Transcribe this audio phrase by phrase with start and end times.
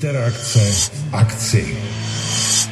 [0.00, 1.76] Interakce v akci.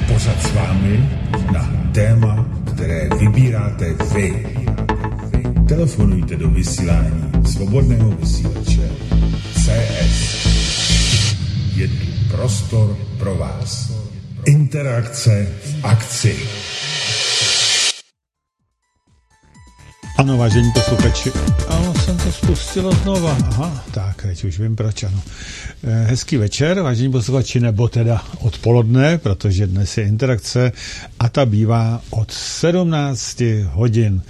[0.07, 1.11] Pořad s vámi
[1.53, 4.57] na téma, které vybíráte vy.
[5.69, 8.91] Telefonujte do vysílání svobodného vysílače
[9.55, 10.47] CS.
[11.77, 13.93] Je tu prostor pro vás.
[14.47, 16.37] Interakce v akci.
[20.19, 21.33] Ano, vážení posluchači.
[21.69, 23.37] Ano, jsem to spustilo znova.
[23.45, 25.23] Aha, tak, teď už vím proč, ano.
[25.85, 30.73] Eh, hezký večer, vážení posluchači, nebo teda odpoledne, protože dnes je interakce
[31.19, 34.23] a ta bývá od 17 hodin.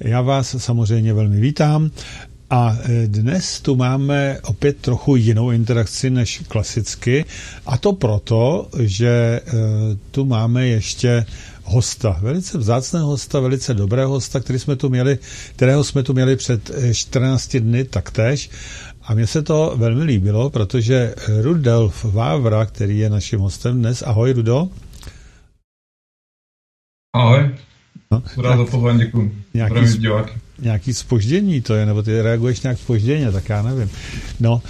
[0.00, 1.90] Já vás samozřejmě velmi vítám
[2.50, 7.24] a eh, dnes tu máme opět trochu jinou interakci než klasicky
[7.66, 9.52] a to proto, že eh,
[10.10, 11.26] tu máme ještě
[11.64, 15.18] hosta, velice vzácného hosta, velice dobrého hosta, který jsme tu měli,
[15.56, 18.50] kterého jsme tu měli před 14 eh, dny taktéž.
[19.02, 24.32] A mně se to velmi líbilo, protože Rudolf Vávra, který je naším hostem dnes, ahoj
[24.32, 24.68] Rudo.
[27.14, 27.50] Ahoj.
[28.10, 29.34] No, Rád za pozvání, děkuji.
[29.54, 29.80] Nějaký,
[30.58, 33.90] nějaký spoždění to je, nebo ty reaguješ nějak spožděně, tak já nevím.
[34.40, 34.62] No,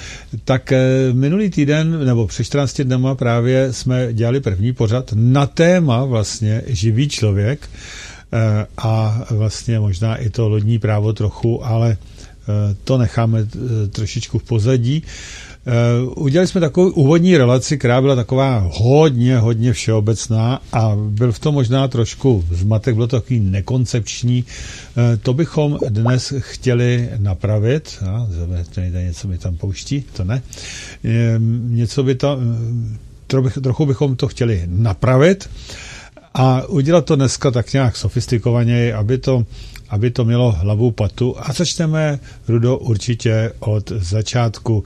[0.44, 0.78] tak e,
[1.12, 7.08] minulý týden, nebo před 14 dnama právě jsme dělali první pořad na téma vlastně živý
[7.08, 7.70] člověk
[8.32, 11.96] e, a vlastně možná i to lodní právo trochu, ale
[12.84, 15.02] to necháme e, trošičku v pozadí.
[16.06, 21.38] Uh, udělali jsme takovou úvodní relaci, která byla taková hodně, hodně všeobecná a byl v
[21.38, 24.44] tom možná trošku zmatek, bylo to takový nekoncepční.
[25.22, 27.98] To bychom dnes chtěli napravit.
[28.06, 28.26] A,
[29.04, 30.42] něco mi tam pouští, to ne.
[31.04, 31.10] Uh,
[31.70, 32.38] něco by tam,
[33.62, 35.50] trochu bychom to chtěli napravit
[36.34, 39.44] a udělat to dneska tak nějak sofistikovaněji, aby to
[39.90, 41.34] aby to mělo hlavu patu.
[41.38, 44.84] A začneme, Rudo, určitě od začátku.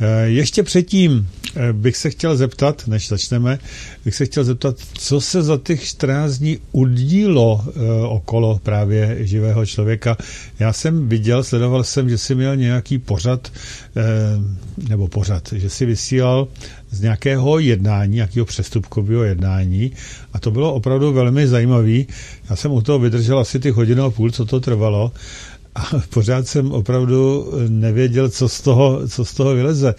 [0.00, 3.58] Eh, ještě předtím eh, bych se chtěl zeptat, než začneme,
[4.04, 9.66] bych se chtěl zeptat, co se za těch 14 dní udílo eh, okolo právě živého
[9.66, 10.16] člověka.
[10.58, 13.52] Já jsem viděl, sledoval jsem, že jsi měl nějaký pořad,
[14.88, 16.48] nebo pořad, že jsi vysílal
[16.92, 19.92] z nějakého jednání, nějakého přestupkového jednání
[20.32, 21.98] a to bylo opravdu velmi zajímavé.
[22.50, 25.12] Já jsem u toho vydržel asi ty hodinu a půl, co to trvalo
[25.74, 29.94] a pořád jsem opravdu nevěděl, co z toho, co z toho vyleze.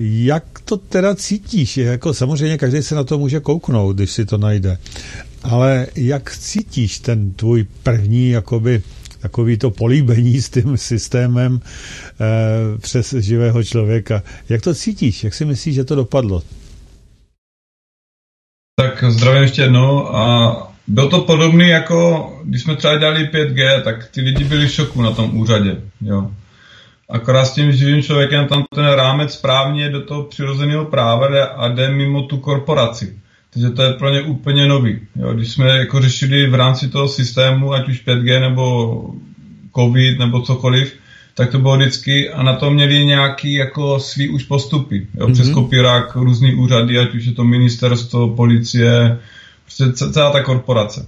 [0.00, 1.76] Jak to teda cítíš?
[1.76, 4.78] Jako samozřejmě každý se na to může kouknout, když si to najde.
[5.42, 8.82] Ale jak cítíš ten tvůj první jakoby
[9.26, 14.22] takový to políbení s tím systémem e, přes živého člověka.
[14.48, 15.24] Jak to cítíš?
[15.24, 16.42] Jak si myslíš, že to dopadlo?
[18.78, 20.22] Tak zdravím ještě jednou a
[20.86, 21.98] bylo to podobné jako,
[22.44, 26.30] když jsme třeba dělali 5G, tak ty lidi byli v šoku na tom úřadě, jo.
[27.10, 31.68] Akorát s tím živým člověkem tam ten rámec správně do toho přirozeného práva jde a
[31.68, 33.18] jde mimo tu korporaci.
[33.56, 34.98] Takže to je pro ně úplně nový.
[35.16, 35.34] Jo.
[35.34, 39.14] Když jsme jako řešili v rámci toho systému, ať už 5G nebo
[39.76, 40.94] COVID nebo cokoliv,
[41.34, 45.06] tak to bylo vždycky a na to měli nějaký jako svý už postupy.
[45.14, 45.32] Jo, mm-hmm.
[45.32, 49.18] Přes kopírák různý úřady, ať už je to ministerstvo, policie,
[49.64, 51.06] prostě celá ta korporace.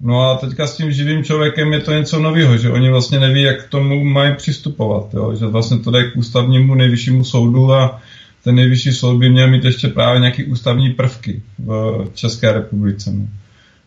[0.00, 3.42] No a teďka s tím živým člověkem je to něco nového, že oni vlastně neví,
[3.42, 5.14] jak k tomu mají přistupovat.
[5.14, 5.34] Jo?
[5.38, 8.00] Že vlastně to jde k ústavnímu nejvyššímu soudu a
[8.46, 13.12] ten nejvyšší soud by měl mít ještě právě nějaké ústavní prvky v České republice.
[13.12, 13.26] No.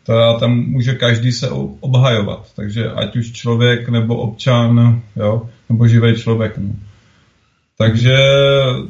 [0.03, 1.49] To tam může každý se
[1.79, 2.51] obhajovat.
[2.55, 6.57] Takže ať už člověk nebo občan, jo, nebo živý člověk.
[6.57, 6.73] No.
[7.77, 8.17] Takže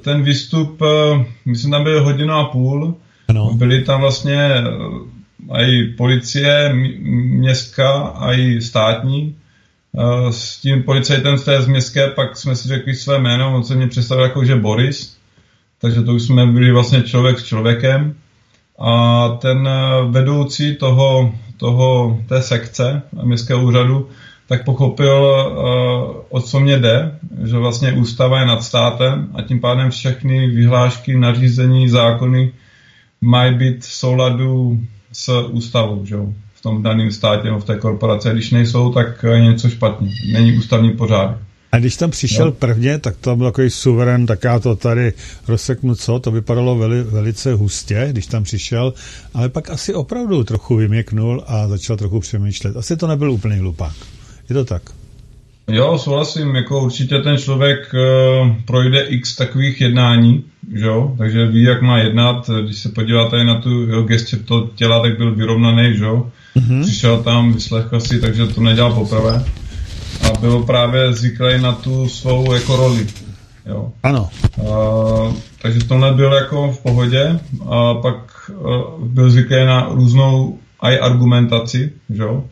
[0.01, 2.95] ten výstup, eh, myslím, tam byl hodinu a půl.
[3.27, 3.53] Ano.
[3.53, 4.53] Byly tam vlastně
[5.53, 9.35] eh, i policie městská, a i státní.
[9.97, 13.63] Eh, s tím policajtem z té z městské pak jsme si řekli své jméno, on
[13.63, 15.18] se mě představil jako, že Boris,
[15.81, 18.15] takže to už jsme byli vlastně člověk s člověkem.
[18.79, 24.09] A ten eh, vedoucí toho, toho, té sekce městského úřadu
[24.49, 25.13] tak pochopil,
[26.29, 31.17] o co mě jde, že vlastně ústava je nad státem a tím pádem všechny vyhlášky,
[31.17, 32.51] nařízení, zákony
[33.21, 34.79] mají být v souladu
[35.13, 36.15] s ústavou, že
[36.53, 38.29] v tom daném státě nebo v té korporaci.
[38.29, 40.11] Když nejsou, tak je něco špatně.
[40.33, 41.37] Není ústavní pořádek.
[41.71, 42.51] A když tam přišel no.
[42.51, 45.13] prvně, tak to byl takový suverén, tak já to tady
[45.47, 48.93] rozseknu co, to vypadalo veli, velice hustě, když tam přišel,
[49.33, 52.77] ale pak asi opravdu trochu vyměknul a začal trochu přemýšlet.
[52.77, 53.93] Asi to nebyl úplný hlupák.
[54.49, 54.81] Je to tak?
[55.71, 60.43] Jo, souhlasím, jako určitě ten člověk uh, projde x takových jednání,
[60.75, 64.69] že jo, takže ví, jak má jednat, když se podíváte na tu jeho gesture to
[64.75, 66.81] těla, tak byl vyrovnaný, že jo, mm-hmm.
[66.81, 69.45] přišel tam, vyslechl si, takže to nedělal poprvé
[70.29, 73.07] a byl právě zvyklý na tu svou jako roli.
[73.65, 73.91] Jo.
[74.03, 74.29] Ano.
[74.57, 77.39] A, takže to nebylo jako v pohodě
[77.69, 78.53] a pak a,
[78.99, 82.43] byl zvyklý na různou aj argumentaci, že jo.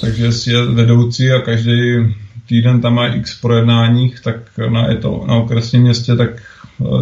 [0.00, 2.14] Takže jestli je vedoucí a každý
[2.48, 4.36] týden tam má x projednáních, tak
[4.68, 6.30] na, je to, na okresním městě, tak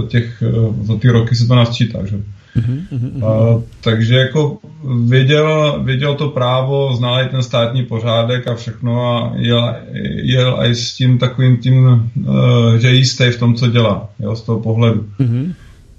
[0.09, 0.43] těch,
[0.83, 2.19] za ty roky se to nasčítá, že
[2.57, 3.25] Mm-hmm.
[3.27, 4.59] A, takže jako
[5.05, 9.75] věděl, věděl to právo, znal i ten státní pořádek a všechno a jel,
[10.23, 14.43] jel i s tím takovým tím, uh, že jistý v tom, co dělá, jo, z
[14.43, 15.07] toho pohledu.
[15.21, 15.55] Mm-hmm.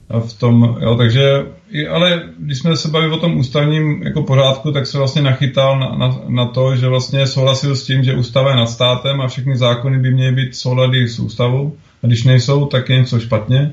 [0.10, 1.46] A v tom, jo, takže,
[1.90, 5.96] ale když jsme se bavili o tom ústavním jako pořádku, tak se vlastně nachytal na,
[5.96, 9.58] na, na to, že vlastně souhlasil s tím, že ústava je nad státem a všechny
[9.58, 11.76] zákony by měly být soulady s ústavou.
[12.04, 13.72] A když nejsou, tak je něco špatně.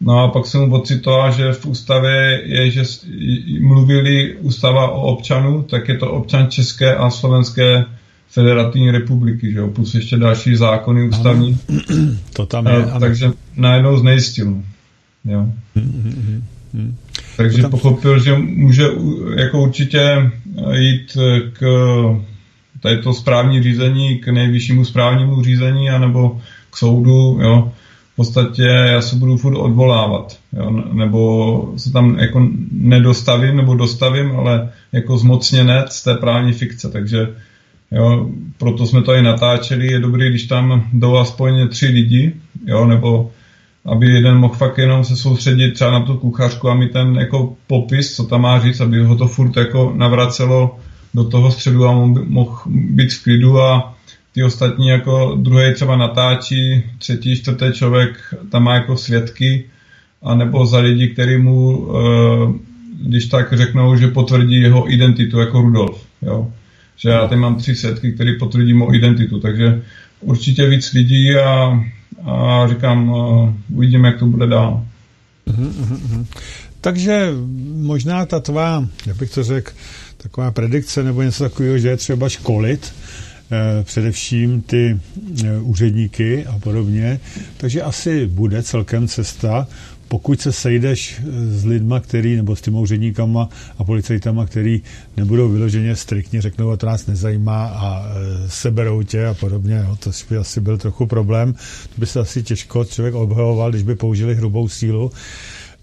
[0.00, 2.82] No a pak jsem mu ocitoval, že v ústavě je, že
[3.60, 7.84] mluvili ústava o občanu, tak je to občan České a Slovenské
[8.30, 11.58] federativní republiky, že jo, plus ještě další zákony ústavní.
[11.68, 12.10] Ano.
[12.32, 12.84] To tam je.
[12.84, 14.62] A, takže najednou znejistil.
[15.24, 15.52] Jo.
[17.36, 17.70] Takže tam...
[17.70, 18.84] pochopil, že může
[19.36, 20.30] jako určitě
[20.72, 21.16] jít
[21.52, 21.60] k
[22.80, 26.40] tady to správní řízení, k nejvyššímu správnímu řízení, anebo
[26.70, 27.72] k soudu, jo.
[28.18, 34.72] Podstatě já se budu furt odvolávat, jo, nebo se tam jako nedostavím nebo dostavím, ale
[34.92, 37.28] jako zmocněnec té právní fikce, takže
[37.92, 42.32] jo, proto jsme to i natáčeli, je dobrý, když tam jdou aspoň tři lidi,
[42.66, 43.30] jo, nebo
[43.84, 47.56] aby jeden mohl fakt jenom se soustředit třeba na tu kuchařku a mi ten jako
[47.66, 50.78] popis, co tam má říct, aby ho to furt jako navracelo
[51.14, 51.92] do toho středu a
[52.24, 53.94] mohl být v klidu a
[54.32, 59.64] ty ostatní jako druhý třeba natáčí, třetí, čtvrtý člověk tam má jako svědky,
[60.22, 62.52] anebo za lidi, který mu, eh,
[63.02, 66.06] když tak řeknou, že potvrdí jeho identitu jako Rudolf.
[66.22, 66.52] Jo?
[66.96, 69.82] Že já tady mám tři svědky, které potvrdí mou identitu, takže
[70.20, 71.80] určitě víc lidí a,
[72.24, 74.86] a říkám, uh, uvidíme, jak to bude dál.
[75.46, 76.26] Uh-huh,
[76.80, 77.30] Takže
[77.74, 79.72] možná ta tvá, jak bych to řekl,
[80.16, 83.27] taková predikce nebo něco takového, že je třeba školit, Eh,
[83.82, 85.00] především ty
[85.44, 87.20] eh, úředníky a podobně.
[87.56, 89.66] Takže asi bude celkem cesta,
[90.08, 93.48] pokud se sejdeš eh, s lidma, který, nebo s těmi úředníkama
[93.78, 94.82] a policajtama, který
[95.16, 98.04] nebudou vyloženě striktně řeknou, to nás nezajímá a
[98.48, 101.52] seberou tě a podobně, jo, to by asi byl trochu problém.
[101.94, 105.12] To by se asi těžko člověk obhajoval, když by použili hrubou sílu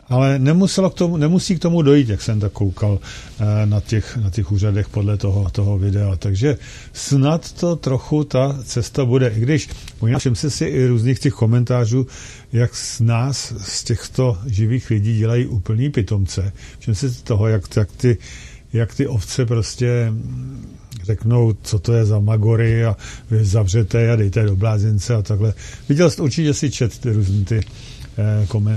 [0.09, 2.99] ale nemuselo k tomu, nemusí k tomu dojít, jak jsem tak koukal
[3.39, 6.15] eh, na těch, na těch úřadech podle toho, toho videa.
[6.15, 6.57] Takže
[6.93, 9.27] snad to trochu ta cesta bude.
[9.27, 9.69] I když
[10.17, 12.07] všem se si i různých těch komentářů,
[12.53, 16.53] jak z nás, z těchto živých lidí dělají úplný pitomce.
[16.79, 18.17] Všem si toho, jak, jak ty
[18.75, 20.13] jak ty ovce prostě
[21.03, 22.95] řeknou, co to je za magory a
[23.31, 25.53] vy zavřete a dejte do blázince a takhle.
[25.89, 27.61] Viděl jsi určitě si čet ty různé ty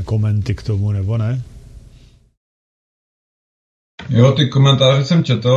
[0.04, 1.42] komenty k tomu, nebo ne?
[4.10, 5.50] Jo, ty komentáře jsem četl,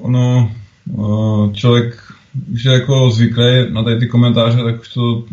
[0.00, 0.50] ono,
[1.52, 2.02] člověk
[2.52, 5.24] už je jako zvyklý na tady ty komentáře, tak už to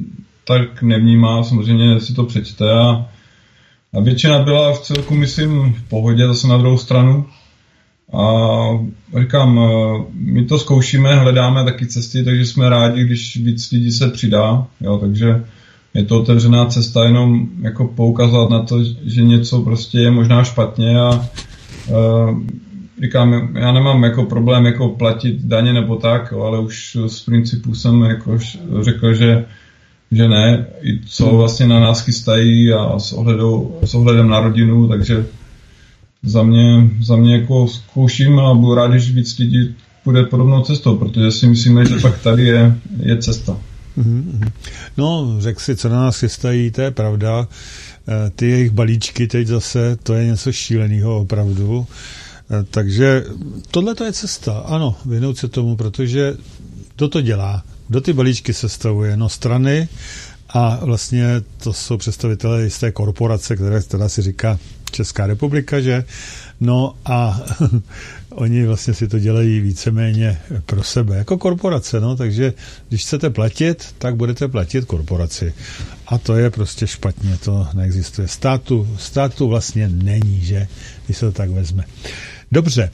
[0.48, 3.10] tak nevnímá, samozřejmě si to přečte a,
[3.94, 7.26] a většina byla v celku, myslím, v pohodě, zase na druhou stranu.
[8.14, 8.22] A
[9.20, 9.60] říkám,
[10.14, 14.98] my to zkoušíme, hledáme taky cesty, takže jsme rádi, když víc lidí se přidá, jo,
[14.98, 15.44] takže
[15.98, 21.00] je to otevřená cesta jenom jako poukazovat na to, že něco prostě je možná špatně
[21.00, 21.10] a
[21.90, 22.40] uh,
[23.04, 28.02] říkám, já nemám jako problém jako platit daně nebo tak, ale už z principu jsem
[28.02, 28.38] jako
[28.82, 29.46] řekl, že
[30.12, 34.88] že ne, i co vlastně na nás chystají a s, ohledou, s ohledem na rodinu,
[34.88, 35.26] takže
[36.24, 40.96] za mě, za mě jako zkouším a budu rád, když víc lidí půjde podobnou cestou,
[40.96, 43.58] protože si myslíme, že pak tady je, je cesta.
[44.98, 47.48] No, řek si, co na nás chystají, to je pravda.
[48.08, 51.88] Eh, ty jejich balíčky teď zase, to je něco šíleného opravdu.
[52.52, 53.24] Eh, takže
[53.72, 56.36] tohle to je cesta, ano, věnout se tomu, protože
[56.96, 57.64] kdo to dělá?
[57.88, 59.18] Kdo ty balíčky sestavuje?
[59.18, 59.88] No strany
[60.50, 61.28] a vlastně
[61.64, 64.60] to jsou představitelé jisté korporace, které, která si říká
[64.92, 66.04] Česká republika, že?
[66.60, 67.42] No a
[68.30, 72.54] oni vlastně si to dělají víceméně pro sebe, jako korporace, no, takže
[72.90, 75.54] když chcete platit, tak budete platit korporaci.
[76.08, 78.28] A to je prostě špatně, to neexistuje.
[78.28, 80.68] Státu, státu vlastně není, že,
[81.06, 81.84] když se to tak vezme.
[82.52, 82.92] Dobře,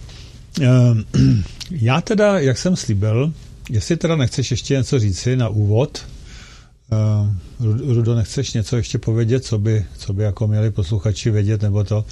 [0.61, 1.03] ehm,
[1.71, 3.33] já teda, jak jsem slíbil,
[3.69, 6.05] jestli teda nechceš ještě něco říci na úvod,
[6.91, 11.83] ehm, Rudo, nechceš něco ještě povědět, co by, co by jako měli posluchači vědět, nebo
[11.83, 12.05] to,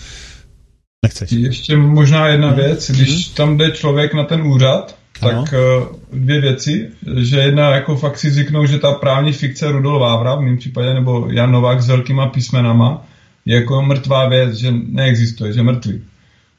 [1.05, 1.31] Nechceš.
[1.31, 2.55] Ještě možná jedna mhm.
[2.55, 3.35] věc, když mm-hmm.
[3.35, 5.89] tam jde člověk na ten úřad, tak ano.
[6.13, 10.41] dvě věci, že jedna jako fakt si zvyknou, že ta právní fikce Rudol Vávra v
[10.41, 13.07] mém případě, nebo Jan Novák s velkýma písmenama,
[13.45, 16.01] je jako mrtvá věc, že neexistuje, že mrtvý.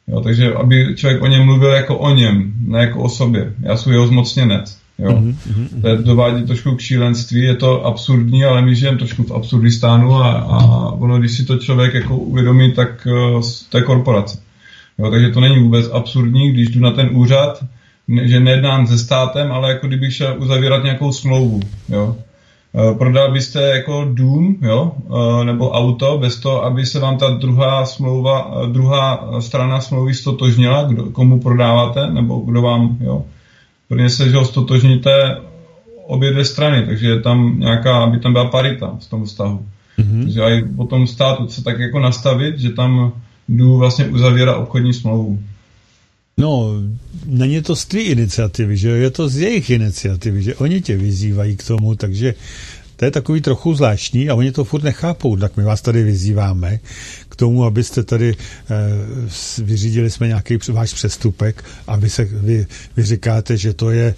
[0.09, 3.55] Jo, takže aby člověk o něm mluvil jako o něm, ne jako o sobě.
[3.61, 4.82] Já jsem jeho zmocněnec.
[4.99, 5.11] Jo.
[5.11, 5.81] Mm-hmm.
[5.81, 10.15] To je dovádí trošku k šílenství, je to absurdní, ale my žijeme trošku v absurdistánu
[10.15, 10.59] a, a
[10.93, 14.39] ono, když si to člověk jako uvědomí, tak uh, to je korporace.
[14.99, 17.65] Jo, takže to není vůbec absurdní, když jdu na ten úřad,
[18.23, 21.61] že nejednám se státem, ale jako kdybych šel uzavírat nějakou smlouvu.
[21.89, 22.17] Jo.
[22.75, 27.31] Eh, prodal byste jako dům, jo, eh, nebo auto, bez toho, aby se vám ta
[27.31, 33.25] druhá smlouva, eh, druhá strana smlouvy stotožnila, kdo, komu prodáváte, nebo kdo vám, jo.
[33.93, 35.37] Prvně se, že stotožníte
[36.07, 39.67] obě dvě strany, takže je tam nějaká, aby tam byla parita v tom vztahu.
[39.99, 40.23] Mm-hmm.
[40.23, 43.13] Takže i po tom státu se tak jako nastavit, že tam
[43.49, 45.39] jdu vlastně uzavírat obchodní smlouvu.
[46.39, 46.75] No,
[47.27, 51.57] není to z tvý iniciativy, že je to z jejich iniciativy, že oni tě vyzývají
[51.57, 52.35] k tomu, takže
[53.03, 56.79] to je takový trochu zvláštní a oni to furt nechápou, tak my vás tady vyzýváme
[57.29, 58.37] k tomu, abyste tady e,
[59.63, 62.67] vyřídili jsme nějaký váš přestupek, aby se vy,
[62.97, 64.15] vy říkáte, že to je e,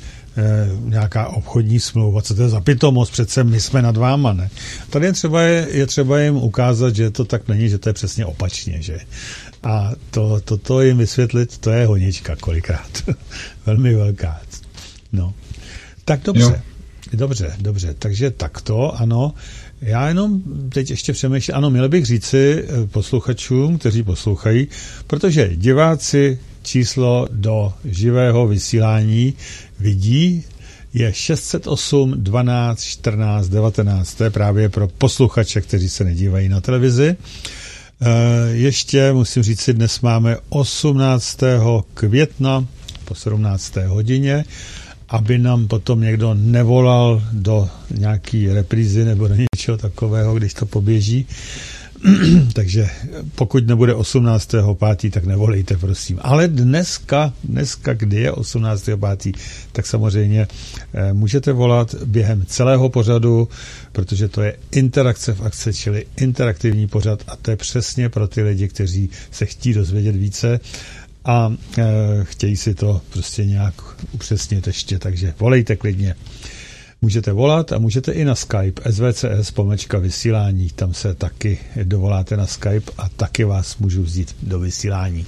[0.85, 4.51] nějaká obchodní smlouva, co to je za pitomost, přece my jsme nad váma, ne?
[4.91, 7.93] Tady je třeba, je, je třeba jim ukázat, že to tak není, že to je
[7.93, 8.99] přesně opačně, že
[9.63, 13.05] a to, to, to jim vysvětlit, to je honička kolikrát.
[13.67, 14.41] Velmi velká.
[15.13, 15.35] No.
[16.05, 16.63] Tak dobře.
[16.67, 16.74] Jo.
[17.17, 17.95] Dobře, dobře.
[17.99, 19.35] Takže takto, ano.
[19.81, 24.69] Já jenom teď ještě přemýšlím, ano, měl bych říci eh, posluchačům, kteří poslouchají,
[25.07, 29.35] protože diváci číslo do živého vysílání
[29.81, 30.45] vidí,
[30.95, 34.15] je 608 12 14 19.
[34.15, 37.17] To je právě pro posluchače, kteří se nedívají na televizi.
[38.01, 41.39] Eh, ještě musím říct si, dnes máme 18.
[41.95, 42.67] května
[43.05, 43.77] po 17.
[43.87, 44.45] hodině,
[45.15, 51.27] aby nám potom někdo nevolal do nějaký reprízy nebo do něčeho takového, když to poběží.
[52.53, 52.89] Takže
[53.35, 54.55] pokud nebude 18.
[54.73, 56.19] pátí, tak nevolejte, prosím.
[56.23, 58.89] Ale dneska, dneska, kdy je 18.
[59.01, 59.33] pátí,
[59.73, 60.47] tak samozřejmě
[60.95, 63.49] eh, můžete volat během celého pořadu,
[63.93, 68.43] protože to je interakce v akce, čili interaktivní pořad a to je přesně pro ty
[68.43, 70.61] lidi, kteří se chtí dozvědět více
[71.25, 71.85] a e,
[72.23, 73.75] chtějí si to prostě nějak
[74.13, 76.15] upřesnit ještě, takže volejte klidně.
[77.03, 82.47] Můžete volat a můžete i na Skype svcs pomečka vysílání, tam se taky dovoláte na
[82.47, 85.27] Skype a taky vás můžu vzít do vysílání.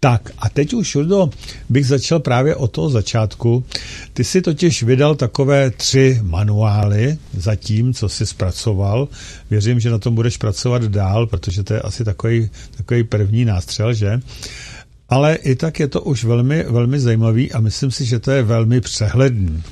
[0.00, 1.30] Tak a teď už, Urdo,
[1.68, 3.64] bych začal právě od toho začátku.
[4.12, 9.08] Ty si totiž vydal takové tři manuály za tím, co jsi zpracoval.
[9.50, 13.94] Věřím, že na tom budeš pracovat dál, protože to je asi takový, takový první nástřel,
[13.94, 14.20] že?
[15.08, 18.42] Ale i tak je to už velmi, velmi zajímavý a myslím si, že to je
[18.42, 19.62] velmi přehledný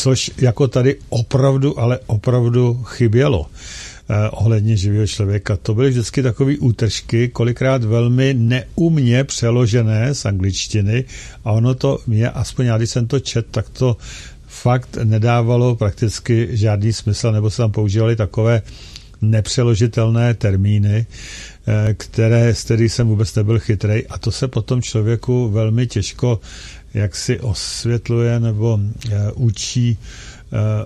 [0.00, 5.56] což jako tady opravdu, ale opravdu chybělo eh, ohledně živého člověka.
[5.56, 11.04] To byly vždycky takové útržky, kolikrát velmi neumně přeložené z angličtiny
[11.44, 13.96] a ono to mě, aspoň já když jsem to čet, tak to
[14.46, 18.62] fakt nedávalo prakticky žádný smysl, nebo se tam používaly takové
[19.22, 21.49] nepřeložitelné termíny, eh,
[21.94, 26.40] které, z kterých jsem vůbec nebyl chytrej a to se potom člověku velmi těžko
[26.94, 29.98] jak si osvětluje nebo uh, učí,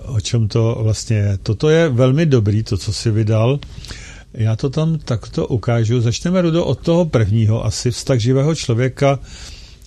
[0.07, 1.37] uh, o čem to vlastně je.
[1.43, 3.59] Toto je velmi dobrý, to, co si vydal.
[4.33, 6.01] Já to tam takto ukážu.
[6.01, 9.19] Začneme, Rudo, od toho prvního, asi vztah živého člověka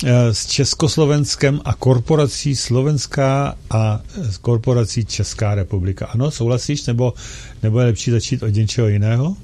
[0.04, 4.00] eh, s Československem a korporací Slovenská a
[4.40, 6.06] korporací Česká republika.
[6.06, 7.14] Ano, souhlasíš, nebo,
[7.62, 9.36] nebo je lepší začít od něčeho jiného?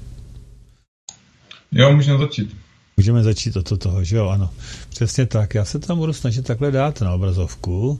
[1.75, 2.57] Jo, můžeme začít.
[2.97, 4.49] Můžeme začít od toho, že jo, ano.
[4.89, 5.55] Přesně tak.
[5.55, 7.99] Já se tam budu snažit takhle dát na obrazovku,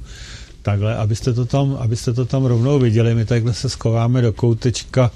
[0.62, 3.15] takhle, abyste to tam, abyste to tam rovnou viděli.
[3.15, 5.12] My takhle se skováme do koutečka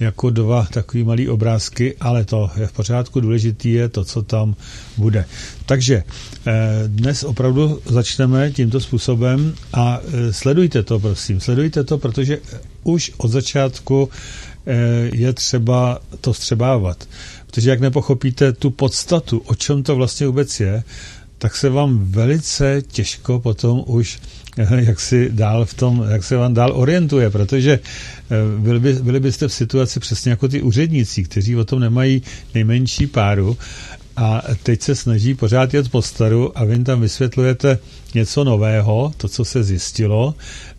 [0.00, 4.54] jako dva takový malý obrázky, ale to je v pořádku, důležitý je to, co tam
[4.96, 5.24] bude.
[5.66, 6.02] Takže
[6.46, 12.38] eh, dnes opravdu začneme tímto způsobem a eh, sledujte to, prosím, sledujte to, protože
[12.82, 14.08] už od začátku
[14.66, 14.74] eh,
[15.12, 17.08] je třeba to střebávat.
[17.54, 20.82] Protože jak nepochopíte tu podstatu, o čem to vlastně vůbec je,
[21.38, 24.20] tak se vám velice těžko potom už
[24.58, 27.78] eh, jak si dál v tom, jak se vám dál orientuje, protože
[28.58, 32.22] byli, by, byli byste v situaci přesně jako ty úředníci, kteří o tom nemají
[32.54, 33.56] nejmenší páru
[34.16, 37.78] a teď se snaží pořád jet po staru a vy tam vysvětlujete
[38.14, 40.34] něco nového, to, co se zjistilo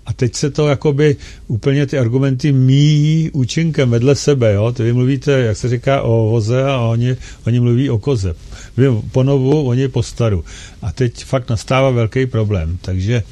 [0.06, 1.16] a teď se to jakoby
[1.48, 4.74] úplně ty argumenty míjí účinkem vedle sebe, jo?
[4.80, 7.16] Vy mluvíte, jak se říká, o voze a oni,
[7.48, 8.36] oni mluví o koze.
[8.78, 10.44] Vy ponovu, oni po staru.
[10.82, 12.78] A teď fakt nastává velký problém.
[12.82, 13.24] Takže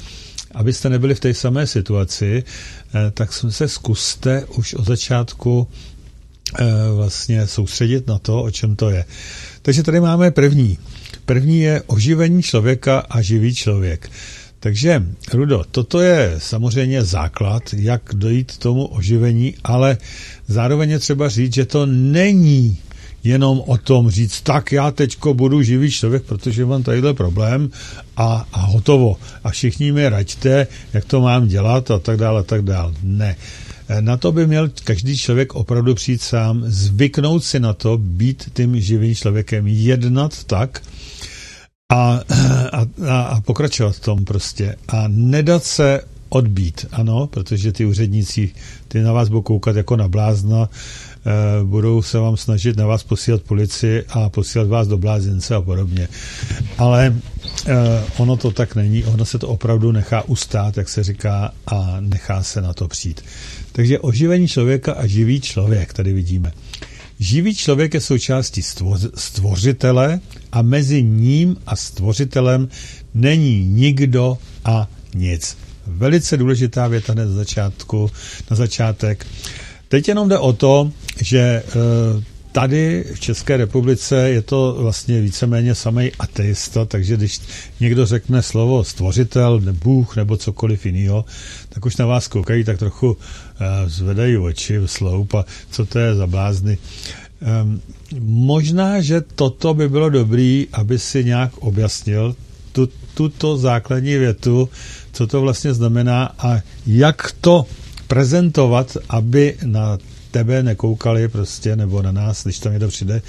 [0.54, 2.81] abyste nebyli v té samé situaci, eh,
[3.14, 5.68] tak se zkuste už od začátku
[6.58, 6.64] eh,
[6.96, 9.04] vlastně soustředit na to, o čem to je.
[9.62, 10.78] Takže tady máme první.
[11.24, 14.10] První je oživení člověka a živý člověk.
[14.60, 19.98] Takže, Rudo, toto je samozřejmě základ, jak dojít k tomu oživení, ale
[20.48, 22.78] zároveň je třeba říct, že to není
[23.24, 27.70] jenom o tom říct, tak já teďko budu živý člověk, protože mám tadyhle problém
[28.16, 29.16] a, a hotovo.
[29.44, 32.92] A všichni mi raďte, jak to mám dělat a tak dále, a tak dále.
[33.02, 33.36] Ne.
[34.00, 38.80] Na to by měl každý člověk opravdu přijít sám, zvyknout si na to, být tím
[38.80, 40.82] živým člověkem, jednat tak,
[41.92, 42.20] a,
[42.72, 48.50] a, a pokračovat v tom prostě a nedat se odbít, ano, protože ty úředníci,
[48.88, 50.68] ty na vás budou koukat jako na blázna, e,
[51.64, 56.08] budou se vám snažit na vás posílat policii a posílat vás do blázince a podobně.
[56.78, 57.06] Ale
[57.66, 57.74] e,
[58.16, 62.42] ono to tak není, ono se to opravdu nechá ustát, jak se říká, a nechá
[62.42, 63.24] se na to přijít.
[63.72, 66.52] Takže oživení člověka a živý člověk tady vidíme.
[67.18, 68.62] Živý člověk je součástí
[69.14, 70.20] stvořitele
[70.52, 72.68] a mezi ním a stvořitelem
[73.14, 75.56] není nikdo a nic.
[75.86, 78.10] Velice důležitá věta na začátku,
[78.50, 79.26] na začátek.
[79.92, 81.62] Teď jenom jde o to, že eh,
[82.52, 87.40] tady v České republice je to vlastně víceméně samý ateista, takže když
[87.80, 91.24] někdo řekne slovo stvořitel, Bůh nebo cokoliv jiného,
[91.68, 93.16] tak už na vás koukají tak trochu uh,
[93.86, 96.78] zvedají oči v sloup a co to je za blázny.
[97.62, 97.80] Um,
[98.20, 102.36] možná, že toto by bylo dobrý, aby si nějak objasnil
[102.72, 104.68] tu, tuto základní větu,
[105.12, 107.66] co to vlastně znamená a jak to
[108.12, 109.98] prezentovat, aby na
[110.30, 113.22] tebe nekoukali prostě, nebo na nás, když tam někdo přijde,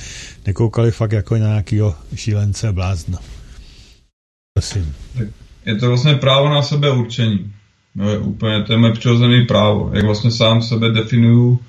[0.47, 3.19] nekoukali fakt jako nějakýho šílence blázna.
[4.53, 4.95] Prosím.
[5.65, 7.51] Je to vlastně právo na sebe určení.
[7.95, 9.91] No, je úplně, to je moje přirozené právo.
[9.93, 11.59] Jak vlastně sám sebe definuju,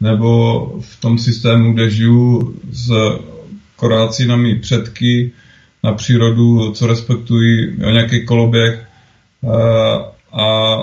[0.00, 2.92] nebo v tom systému, kde žiju s
[3.76, 5.32] korácí na mý předky,
[5.82, 8.84] na přírodu, co respektují, o nějaký koloběh.
[9.44, 10.76] Eh, a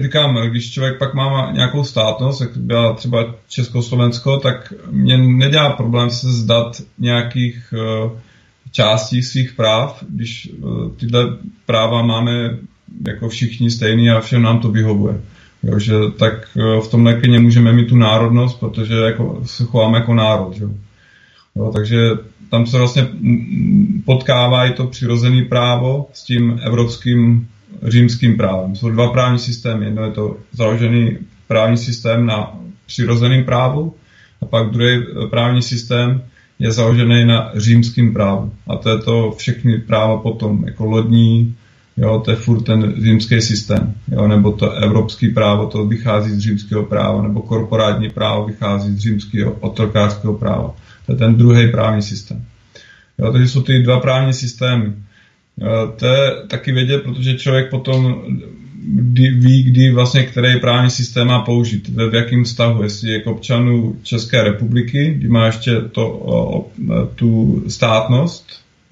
[0.00, 6.10] říkám, když člověk pak má nějakou státnost, jak byla třeba Československo, tak mě nedělá problém
[6.10, 7.74] se zdat nějakých
[8.04, 8.12] uh,
[8.70, 12.58] částí svých práv, když uh, tyhle práva máme
[13.06, 15.20] jako všichni stejný a všem nám to vyhovuje.
[15.62, 19.98] Jo, že tak uh, v tom nekyně můžeme mít tu národnost, protože jako se chováme
[19.98, 20.56] jako národ.
[20.60, 20.70] Jo.
[21.56, 22.10] Jo, takže
[22.50, 23.08] tam se vlastně
[24.04, 27.48] potkává i to přirozené právo s tím evropským
[27.82, 28.76] římským právem.
[28.76, 29.84] Jsou dva právní systémy.
[29.84, 32.52] Jedno je to založený právní systém na
[32.86, 33.94] přirozeném právu
[34.42, 36.22] a pak druhý právní systém
[36.58, 38.52] je založený na římském právu.
[38.66, 41.54] A to je to všechny práva potom, jako lodní,
[41.96, 46.38] jo, to je furt ten římský systém, jo, nebo to evropský právo, to vychází z
[46.38, 50.74] římského práva, nebo korporátní právo vychází z římského otrokářského práva.
[51.06, 52.44] To je ten druhý právní systém.
[53.18, 54.92] Jo, takže jsou ty dva právní systémy.
[55.96, 58.22] To je taky vědět, protože člověk potom
[58.84, 63.20] kdy, ví, kdy vlastně který právní systém má použít, ve v jakém vztahu, jestli je
[63.20, 66.66] k občanů České republiky, kdy má ještě to, o,
[67.14, 68.46] tu státnost,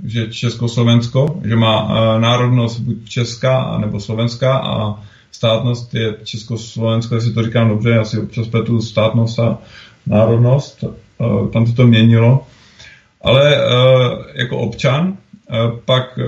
[0.05, 5.03] že Československo, že má národnost buď česká nebo slovenská a
[5.33, 9.59] státnost je Československo, jestli to říkám dobře, já si občas pletu státnost a
[10.07, 10.85] národnost,
[11.53, 12.47] tam se to měnilo.
[13.23, 13.57] Ale
[14.35, 15.20] jako občan Eh,
[15.85, 16.25] pak eh,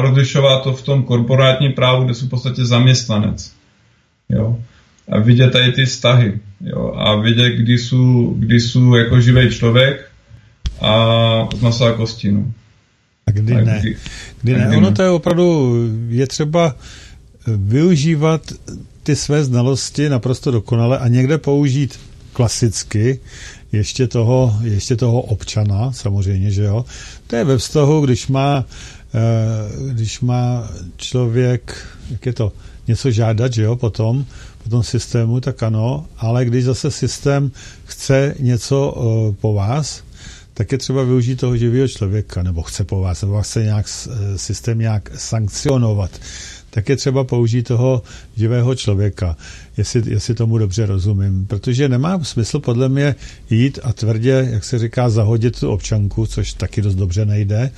[0.00, 3.52] rozlišovat to v tom korporátním právu, kde jsou v podstatě zaměstnanec.
[4.28, 4.58] Jo?
[5.08, 6.38] A vidět tady ty vztahy.
[6.60, 6.94] Jo?
[6.96, 10.08] A vidět, kdy jsou, kdy jsou jako živý člověk
[10.80, 12.32] a z masa a kosti.
[12.32, 12.52] No.
[13.26, 13.78] A kdy a ne.
[13.80, 13.96] Kdy,
[14.42, 14.66] kdy ne.
[14.68, 15.74] Kdy ono to je opravdu,
[16.08, 16.76] je třeba
[17.46, 18.52] využívat
[19.02, 22.00] ty své znalosti naprosto dokonale a někde použít
[22.32, 23.20] klasicky,
[23.72, 26.84] ještě toho, ještě toho občana, samozřejmě, že jo.
[27.26, 28.64] To je ve vztahu, když má,
[29.14, 32.52] eh, když má člověk, jak je to,
[32.88, 34.24] něco žádat, že jo, potom,
[34.64, 37.50] po tom systému, tak ano, ale když zase systém
[37.84, 40.02] chce něco eh, po vás,
[40.54, 43.86] tak je třeba využít toho živého člověka, nebo chce po vás, nebo chce nějak
[44.36, 46.10] systém nějak sankcionovat
[46.74, 48.02] tak je třeba použít toho
[48.36, 49.36] živého člověka,
[49.76, 51.46] jestli, jestli tomu dobře rozumím.
[51.46, 53.14] Protože nemá smysl podle mě
[53.50, 57.70] jít a tvrdě, jak se říká, zahodit tu občanku, což taky dost dobře nejde,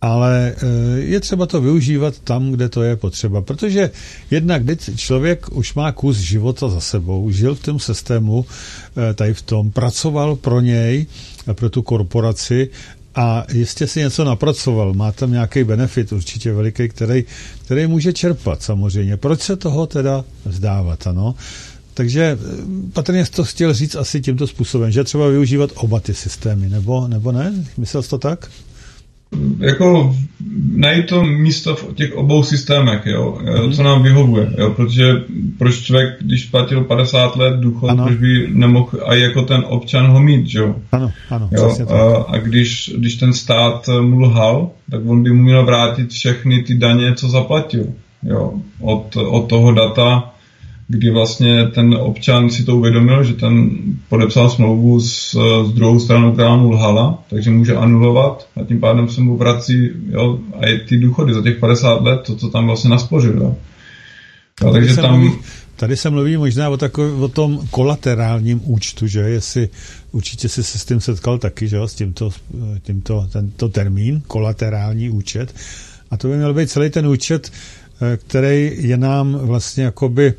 [0.00, 3.90] ale eh, je třeba to využívat tam, kde to je potřeba, protože
[4.30, 8.44] jednak když člověk už má kus života za sebou, žil v tom systému,
[9.10, 11.06] eh, tady v tom, pracoval pro něj,
[11.54, 12.70] pro tu korporaci
[13.16, 17.24] a jistě si něco napracoval, má tam nějaký benefit určitě veliký, který,
[17.64, 19.16] který může čerpat samozřejmě.
[19.16, 21.34] Proč se toho teda vzdávat, ano?
[21.94, 26.68] Takže eh, patrně to chtěl říct asi tímto způsobem, že třeba využívat oba ty systémy,
[26.68, 27.52] nebo, nebo ne?
[27.76, 28.50] Myslel jsi to tak?
[29.58, 30.16] Jako
[30.72, 33.72] najít to místo v těch obou systémech, jo, mm.
[33.72, 35.12] co nám vyhovuje, jo, protože
[35.58, 38.04] proč člověk, když platil 50 let důchod, ano.
[38.04, 40.76] proč by nemohl a jako ten občan ho mít, jo.
[40.92, 45.42] Ano, ano, jo, a, a když, když ten stát mu lhal, tak on by mu
[45.42, 47.86] měl vrátit všechny ty daně, co zaplatil,
[48.22, 50.32] jo, od, od toho data,
[50.88, 53.70] kdy vlastně ten občan si to uvědomil, že ten
[54.08, 59.08] podepsal smlouvu s, s druhou stranou, která mu lhala, takže může anulovat a tím pádem
[59.08, 62.66] se mu vrací jo, a i ty důchody za těch 50 let, to, co tam
[62.66, 63.36] vlastně naspořil.
[63.36, 63.56] Jo.
[64.62, 65.20] Jo, takže tam...
[65.20, 65.38] Mluví,
[65.76, 69.68] tady se mluví možná o, takový, o tom kolaterálním účtu, že jestli
[70.12, 72.30] určitě si se s tím setkal taky, že s tímto,
[72.82, 75.54] tímto tento termín, kolaterální účet.
[76.10, 77.52] A to by měl být celý ten účet,
[78.02, 80.34] eh, který je nám vlastně jakoby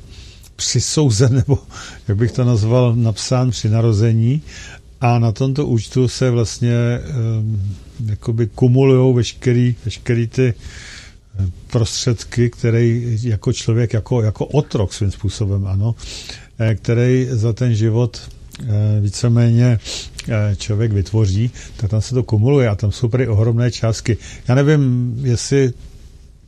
[0.57, 1.59] přisouzen, nebo
[2.07, 4.41] jak bych to nazval, napsán při narození
[5.01, 6.73] a na tomto účtu se vlastně
[7.39, 10.53] um, jakoby kumulují veškerý, veškerý ty
[11.39, 12.85] eh, prostředky, které
[13.23, 15.95] jako člověk, jako, jako otrok svým způsobem, ano,
[16.59, 18.29] eh, který za ten život
[18.61, 18.65] eh,
[19.01, 19.79] víceméně
[20.57, 24.17] člověk vytvoří, tak tam se to kumuluje a tam jsou prý ohromné částky.
[24.47, 25.73] Já nevím, jestli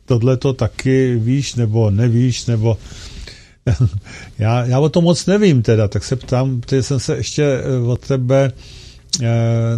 [0.06, 2.78] tohle to taky víš, nebo nevíš, nebo
[4.40, 7.88] já, já o tom moc nevím teda, tak se ptám, protože jsem se ještě eh,
[7.88, 8.52] od tebe
[9.22, 9.28] e,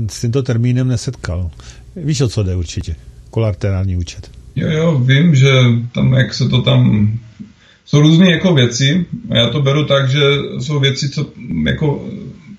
[0.10, 1.52] s tímto termínem nesetkal.
[1.96, 2.96] Víš, o co jde určitě?
[3.30, 4.32] Kolaterální účet.
[4.56, 5.52] Jo, jo, vím, že
[5.92, 7.12] tam, jak se to tam...
[7.86, 10.20] Jsou různé jako věci a já to beru tak, že
[10.60, 11.26] jsou věci, co
[11.66, 12.06] jako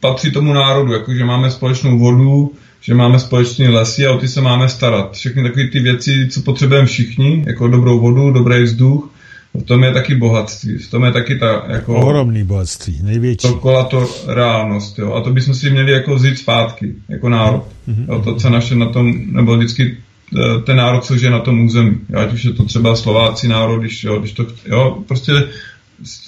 [0.01, 4.29] patří tomu národu, jako že máme společnou vodu, že máme společné lesy a o ty
[4.29, 5.13] se máme starat.
[5.13, 9.12] Všechny takové ty věci, co potřebujeme všichni, jako dobrou vodu, dobrý vzduch,
[9.55, 11.95] v tom je taky bohatství, v tom je taky ta jako...
[11.95, 13.49] Ohromný bohatství, největší.
[13.91, 15.13] To reálnost, jo.
[15.13, 17.67] A to bychom si měli jako vzít zpátky, jako národ.
[17.89, 18.05] Mm-hmm.
[18.09, 19.97] Jo, to, co naše na tom, nebo vždycky
[20.37, 21.99] eh, ten národ, co je na tom území.
[22.09, 25.33] Jo, ať už je to třeba Slováci národ, když, jo, když to, jo, prostě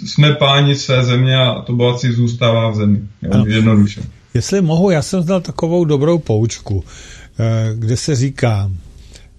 [0.07, 3.01] jsme páni své země a to bohatství zůstává v zemi.
[3.23, 4.03] Jo, jednoduše.
[4.35, 6.85] Jestli mohu, já jsem znal takovou dobrou poučku,
[7.39, 8.71] eh, kde se říká,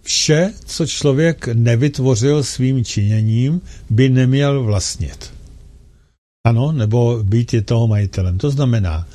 [0.05, 5.33] Vše, co člověk nevytvořil svým činěním, by neměl vlastnit.
[6.45, 8.37] Ano, nebo být je toho majitelem.
[8.37, 9.07] To znamená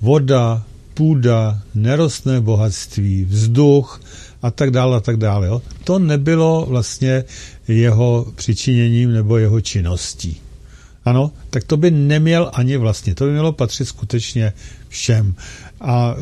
[0.00, 0.62] voda,
[0.94, 4.00] půda, nerostné bohatství, vzduch
[4.42, 5.46] a tak dále a tak dále.
[5.46, 5.62] Jo.
[5.84, 7.24] To nebylo vlastně
[7.68, 10.40] jeho přičiněním nebo jeho činností.
[11.04, 13.14] Ano, tak to by neměl ani vlastně.
[13.14, 14.52] To by mělo patřit skutečně
[14.88, 15.34] všem.
[15.80, 16.20] A e,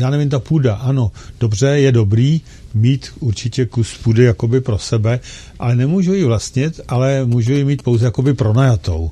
[0.00, 2.40] já nevím, ta půda, ano, dobře, je dobrý
[2.76, 5.20] mít určitě kus půdy jakoby pro sebe,
[5.58, 9.10] ale nemůžu ji vlastnit, ale můžu ji mít pouze jakoby pronajatou.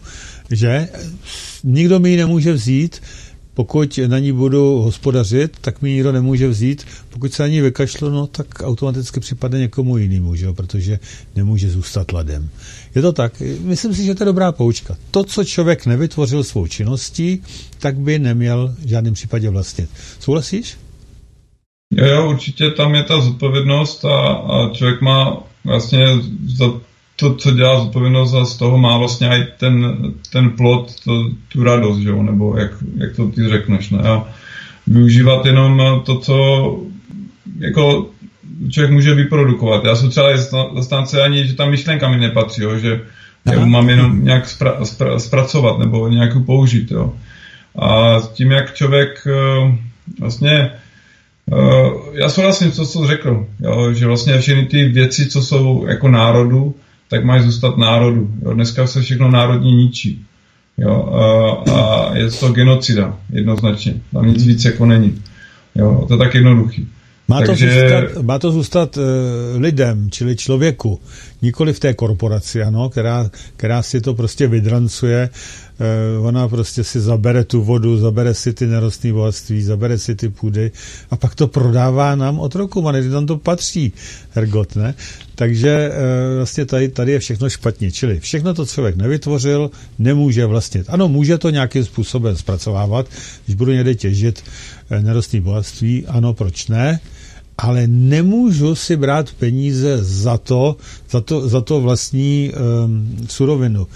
[0.50, 0.88] Že?
[1.64, 3.00] Nikdo mi ji nemůže vzít,
[3.55, 6.87] pokud na ní budu hospodařit, tak mi nikdo nemůže vzít.
[7.11, 10.98] Pokud se na ní vykašlu, no, tak automaticky připadne někomu jinému, že protože
[11.37, 12.50] nemůže zůstat ladem.
[12.94, 13.42] Je to tak.
[13.61, 14.96] Myslím si, že to je dobrá poučka.
[15.11, 17.42] To, co člověk nevytvořil svou činností,
[17.79, 19.90] tak by neměl v žádném případě vlastnit.
[20.20, 20.77] Souhlasíš?
[21.97, 26.07] Jo, jo, určitě tam je ta zodpovědnost a, a člověk má vlastně
[26.47, 26.73] za
[27.17, 29.97] to, co dělá zodpovědnost a z toho má vlastně i ten,
[30.33, 32.23] ten plot, to, tu radost, že jo?
[32.23, 33.91] nebo jak, jak to ty řekneš.
[33.91, 33.99] Ne?
[33.99, 34.25] A
[34.87, 36.37] využívat jenom to, co
[37.59, 38.07] jako
[38.71, 39.85] člověk může vyprodukovat.
[39.85, 40.37] Já jsem třeba
[40.75, 42.79] zastánce ani, že ta myšlenka mi nepatří, jo?
[42.79, 43.01] že
[43.53, 46.91] já mám jenom nějak spra, spra, zpracovat nebo nějakou použít.
[46.91, 47.13] Jo?
[47.79, 49.79] A tím, jak člověk eh,
[50.21, 50.71] vlastně
[52.13, 56.75] já souhlasím, co jsi řekl, jo, že vlastně všechny ty věci, co jsou jako národu,
[57.09, 58.31] tak mají zůstat národu.
[58.43, 58.55] Jo.
[58.55, 60.25] Dneska se všechno národní ničí.
[60.79, 61.13] Jo.
[61.13, 63.95] A, a je to genocida, jednoznačně.
[64.13, 65.23] Tam nic víc jako není.
[65.75, 66.05] Jo.
[66.09, 66.89] To je tak jednoduchý.
[67.29, 67.81] Má to, Takže...
[67.81, 69.03] zůstat, má to zůstat uh,
[69.61, 71.01] lidem, čili člověku,
[71.43, 75.31] nikoli v té korporaci, ano, která, která si to prostě vydrancuje
[75.79, 80.29] Eh, ona prostě si zabere tu vodu, zabere si ty nerostné bohatství, zabere si ty
[80.29, 80.71] půdy
[81.11, 83.93] a pak to prodává nám otrokům a než tam to patří,
[84.31, 84.95] Hergot, ne?
[85.35, 90.87] Takže eh, vlastně tady, tady je všechno špatně, čili všechno to člověk nevytvořil, nemůže vlastnit.
[90.89, 93.07] Ano, může to nějakým způsobem zpracovávat,
[93.45, 94.43] když budu někde těžit
[94.95, 97.01] eh, nerostné bohatství, ano, proč ne?
[97.59, 100.77] ale nemůžu si brát peníze za to,
[101.11, 103.87] za to, za to vlastní um, surovinu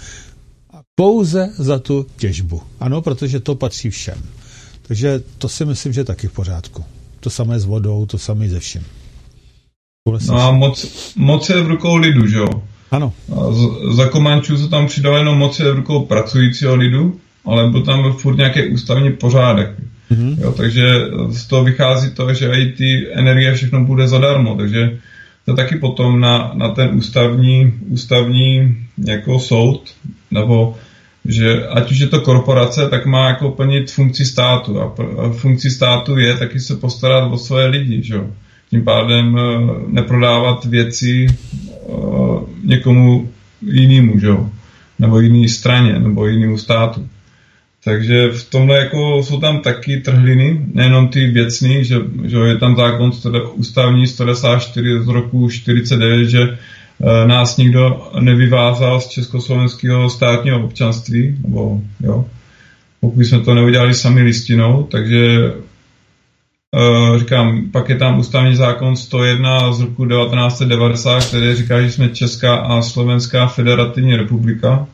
[0.99, 2.61] pouze za tu těžbu.
[2.79, 4.17] Ano, protože to patří všem.
[4.81, 6.83] Takže to si myslím, že je taky v pořádku.
[7.19, 8.83] To samé s vodou, to samé ze vším.
[10.27, 12.47] No a moc, moc je v rukou lidu, že jo?
[12.91, 13.13] Ano.
[13.31, 17.69] A z, za Komančů se tam přidalo jenom moc je v rukou pracujícího lidu, ale
[17.69, 19.69] byl tam furt nějaký ústavní pořádek.
[20.11, 20.41] Mm-hmm.
[20.41, 20.83] Jo, takže
[21.29, 24.97] z toho vychází to, že i ty energie všechno bude zadarmo, takže
[25.45, 29.95] to taky potom na, na ten ústavní, ústavní jako soud,
[30.31, 30.75] nebo
[31.25, 34.93] že ať už je to korporace, tak má jako plnit funkci státu a
[35.31, 38.27] funkcí státu je taky se postarat o svoje lidi, že jo.
[38.69, 39.41] Tím pádem eh,
[39.87, 41.93] neprodávat věci eh,
[42.63, 43.29] někomu
[43.61, 44.49] jinému, že jo.
[44.99, 47.07] Nebo jiný straně, nebo jinému státu.
[47.83, 52.75] Takže v tomhle jako jsou tam taky trhliny, nejenom ty věcný, že, že je tam
[52.75, 53.11] zákon
[53.53, 56.57] ústavní 194 z roku 49, že
[57.01, 62.25] Eh, nás nikdo nevyvázal z československého státního občanství, nebo jo,
[63.01, 65.53] pokud jsme to neudělali sami listinou, takže
[66.75, 72.09] uh, říkám, pak je tam ústavní zákon 101 z roku 1990, který říká, že jsme
[72.09, 74.87] Česká a Slovenská federativní republika.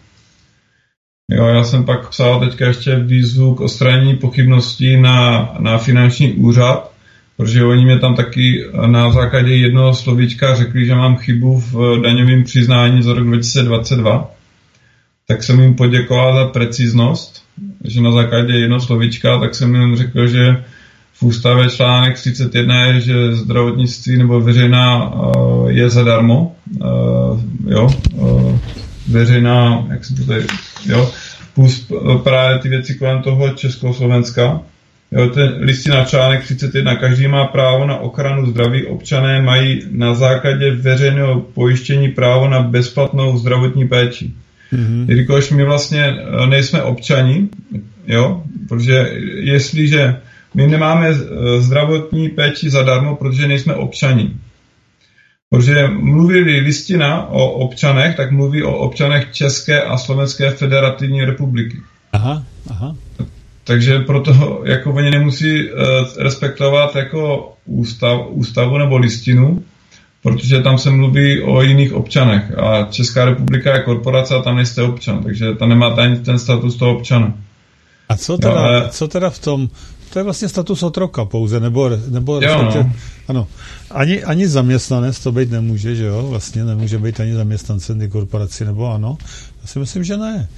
[1.32, 6.92] Jo, já jsem pak psal teďka ještě výzvu k odstranění pochybností na, na finanční úřad,
[7.38, 12.44] protože oni mě tam taky na základě jednoho slovíčka řekli, že mám chybu v daňovém
[12.44, 14.32] přiznání za rok 2022.
[15.28, 17.44] Tak jsem jim poděkoval za preciznost,
[17.84, 20.64] že na základě jednoho slovíčka, tak jsem jim řekl, že
[21.14, 26.56] v ústavě článek 31 je, že zdravotnictví nebo veřejná uh, je zadarmo.
[26.82, 28.58] Uh, jo, uh,
[29.08, 30.46] veřejná, jak se to tady,
[30.86, 31.12] jo,
[31.54, 31.92] plus
[32.24, 34.62] právě ty věci kolem toho Československa.
[35.12, 36.96] Jo, ten listina článek 31.
[36.96, 38.86] Každý má právo na ochranu zdraví.
[38.86, 44.32] Občané mají na základě veřejného pojištění právo na bezplatnou zdravotní péči.
[44.74, 45.10] Mm-hmm.
[45.10, 47.50] Jelikož my vlastně eh, nejsme občani,
[48.08, 50.16] jo, protože jestliže
[50.54, 54.32] my nemáme eh, zdravotní péči zadarmo, protože nejsme občani.
[55.50, 61.78] Protože mluví listina o občanech, tak mluví o občanech České a Slovenské federativní republiky.
[62.14, 62.96] Aha, aha.
[63.64, 65.80] Takže proto jako oni nemusí uh,
[66.18, 69.64] respektovat jako ústav, ústavu nebo listinu,
[70.24, 74.84] protože tam se mluví o jiných občanech a Česká republika je korporace a tam nejste
[74.84, 77.34] občan, takže tam nemáte ani ten status toho občana.
[78.10, 78.90] A co teda, jo, ale...
[78.90, 79.70] co teda v tom,
[80.16, 82.94] to je vlastně status otroka pouze, nebo, nebo jo, no.
[83.28, 83.48] ano,
[83.92, 88.66] ani, ani zaměstnanec to být nemůže, že jo, vlastně nemůže být ani zaměstnancem ty korporaci,
[88.66, 89.18] nebo ano,
[89.62, 90.50] já si myslím, že ne.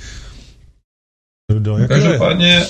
[1.78, 2.66] Jak Každopádně,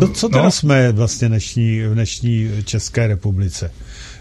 [0.00, 0.50] to, co teda no.
[0.50, 3.72] jsme vlastně dnešní, v dnešní České republice?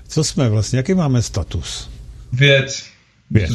[0.07, 1.89] Co jsme vlastně, jaký máme status?
[2.33, 2.83] Věc.
[3.31, 3.51] Věc.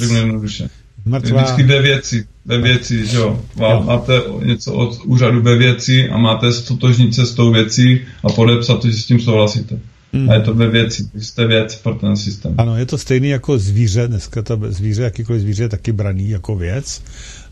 [1.07, 1.43] Mrtvá...
[1.43, 3.41] Vždycky ve věci, ve věci, že jo.
[3.61, 3.83] jo.
[3.87, 8.85] Máte něco od úřadu ve věci a máte stotožnit se s tou věcí a podepsat
[8.85, 9.79] že s tím souhlasíte.
[10.13, 10.31] Mm.
[10.31, 12.55] A je to ve věci, jste věc pro ten systém.
[12.59, 16.57] Ano, je to stejný jako zvíře, dneska ta zvíře, jakýkoliv zvíře je taky braný jako
[16.57, 17.03] věc.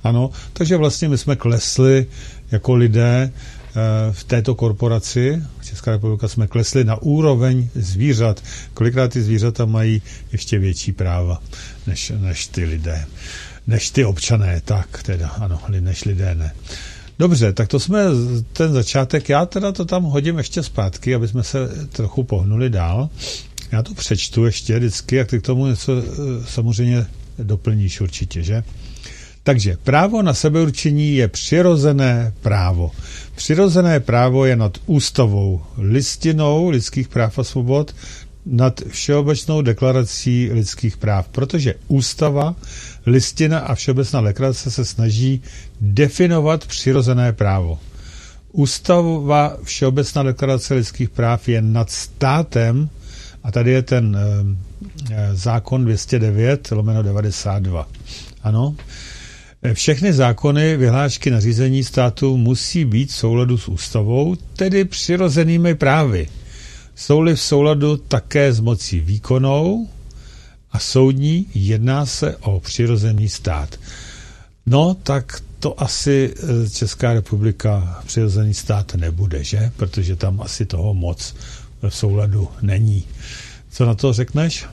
[0.04, 2.06] Ano, takže vlastně my jsme klesli
[2.52, 3.32] jako lidé
[4.12, 8.42] v této korporaci, Česká republika, jsme klesli na úroveň zvířat.
[8.74, 11.42] Kolikrát ty zvířata mají ještě větší práva
[11.86, 13.06] než, než ty lidé.
[13.66, 16.52] Než ty občané, tak teda, ano, než lidé ne.
[17.18, 18.04] Dobře, tak to jsme
[18.52, 19.28] ten začátek.
[19.28, 23.08] Já teda to tam hodím ještě zpátky, aby jsme se trochu pohnuli dál.
[23.72, 26.06] Já to přečtu ještě vždycky, jak ty k tomu něco eh,
[26.46, 27.06] samozřejmě
[27.38, 28.62] doplníš určitě, že?
[29.42, 32.90] Takže právo na sebeurčení je přirozené právo.
[33.34, 37.94] Přirozené právo je nad ústavou, listinou lidských práv a svobod,
[38.46, 42.54] nad Všeobecnou deklarací lidských práv, protože ústava,
[43.06, 45.42] listina a Všeobecná deklarace se snaží
[45.80, 47.78] definovat přirozené právo.
[48.52, 52.88] Ústava Všeobecná deklarace lidských práv je nad státem
[53.42, 57.88] a tady je ten e, zákon 209 lomeno 92.
[58.42, 58.76] Ano,
[59.72, 66.28] všechny zákony, vyhlášky, nařízení státu musí být v souladu s ústavou, tedy přirozenými právy.
[66.94, 69.88] Jsou-li v souladu také s mocí výkonou
[70.72, 73.80] a soudní, jedná se o přirozený stát.
[74.66, 79.70] No, tak to asi eh, Česká republika přirozený stát nebude, že?
[79.76, 81.34] Protože tam asi toho moc
[81.82, 83.04] v souladu není.
[83.70, 84.66] Co na to řekneš?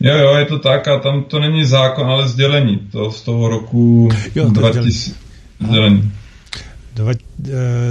[0.00, 2.78] Jo, jo, je to tak a tam to není zákon, ale sdělení.
[2.92, 5.14] To z toho roku jo, to 2000.
[5.60, 6.12] Sdělení.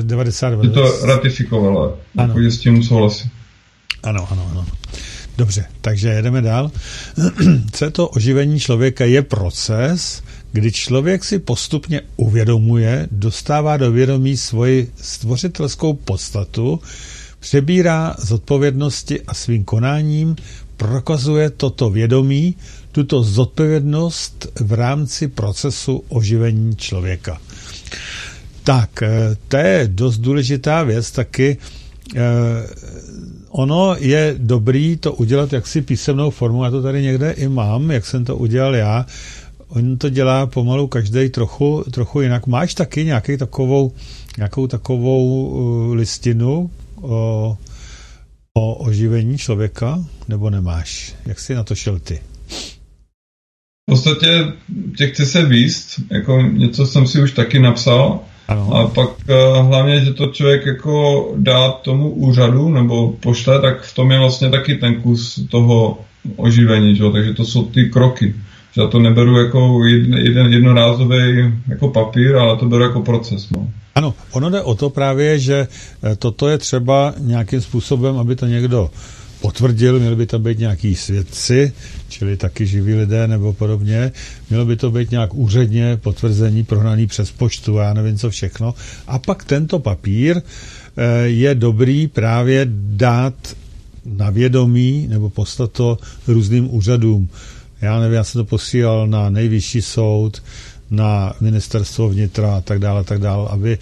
[0.01, 0.63] 92.
[0.63, 2.33] Je to ratifikovalo, ano.
[2.33, 3.31] jako s tím souhlasím.
[4.03, 4.65] Ano, ano, ano.
[5.37, 6.71] Dobře, takže jedeme dál.
[7.71, 9.05] Co je to oživení člověka?
[9.05, 16.79] Je proces, kdy člověk si postupně uvědomuje, dostává do vědomí svoji stvořitelskou podstatu,
[17.39, 20.35] přebírá zodpovědnosti a svým konáním
[20.79, 22.55] prokazuje toto vědomí,
[22.91, 27.37] tuto zodpovědnost v rámci procesu oživení člověka.
[28.63, 31.57] Tak, eh, to je dost důležitá věc taky.
[32.15, 32.19] Eh,
[33.49, 38.05] ono je dobrý to udělat jaksi písemnou formu, já to tady někde i mám, jak
[38.05, 39.05] jsem to udělal já.
[39.69, 42.47] On to dělá pomalu každý trochu, trochu jinak.
[42.47, 43.91] Máš taky nějaký takovou,
[44.37, 46.69] nějakou takovou uh, listinu
[47.01, 47.57] o,
[48.59, 51.15] o oživení člověka, nebo nemáš?
[51.25, 52.19] Jak jsi na to šel ty?
[53.89, 54.45] V podstatě
[54.97, 58.73] těch chci se výst, jako něco jsem si už taky napsal, ano.
[58.75, 63.95] A pak uh, hlavně, že to člověk jako dá tomu úřadu nebo pošle, tak v
[63.95, 65.99] tom je vlastně taky ten kus toho
[66.35, 67.03] oživení, že?
[67.13, 68.35] takže to jsou ty kroky.
[68.75, 73.49] Že já to neberu jako jeden, jeden jednorázový jako papír, ale to beru jako proces.
[73.49, 73.67] No.
[73.95, 75.67] Ano, ono jde o to právě, že
[76.03, 78.89] eh, toto je třeba nějakým způsobem, aby to někdo
[79.41, 81.73] potvrdil, měli by to být nějaký svědci,
[82.09, 84.11] čili taky živí lidé nebo podobně.
[84.49, 88.73] Mělo by to být nějak úředně potvrzení prohnaný přes poštu, já nevím co všechno.
[89.07, 93.55] A pak tento papír eh, je dobrý právě dát
[94.05, 97.29] na vědomí nebo poslat to různým úřadům.
[97.81, 100.43] Já nevím, já jsem to posílal na nejvyšší soud,
[100.91, 103.77] na ministerstvo vnitra a tak dále, tak dále, aby,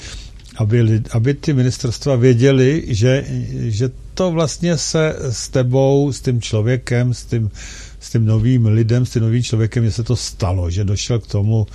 [0.57, 3.25] aby, aby ty ministerstva věděli, že,
[3.67, 7.51] že to vlastně se s tebou, s tím člověkem, s tím,
[7.99, 11.27] s tím novým lidem, s tím novým člověkem, že se to stalo, že došel k
[11.27, 11.67] tomu,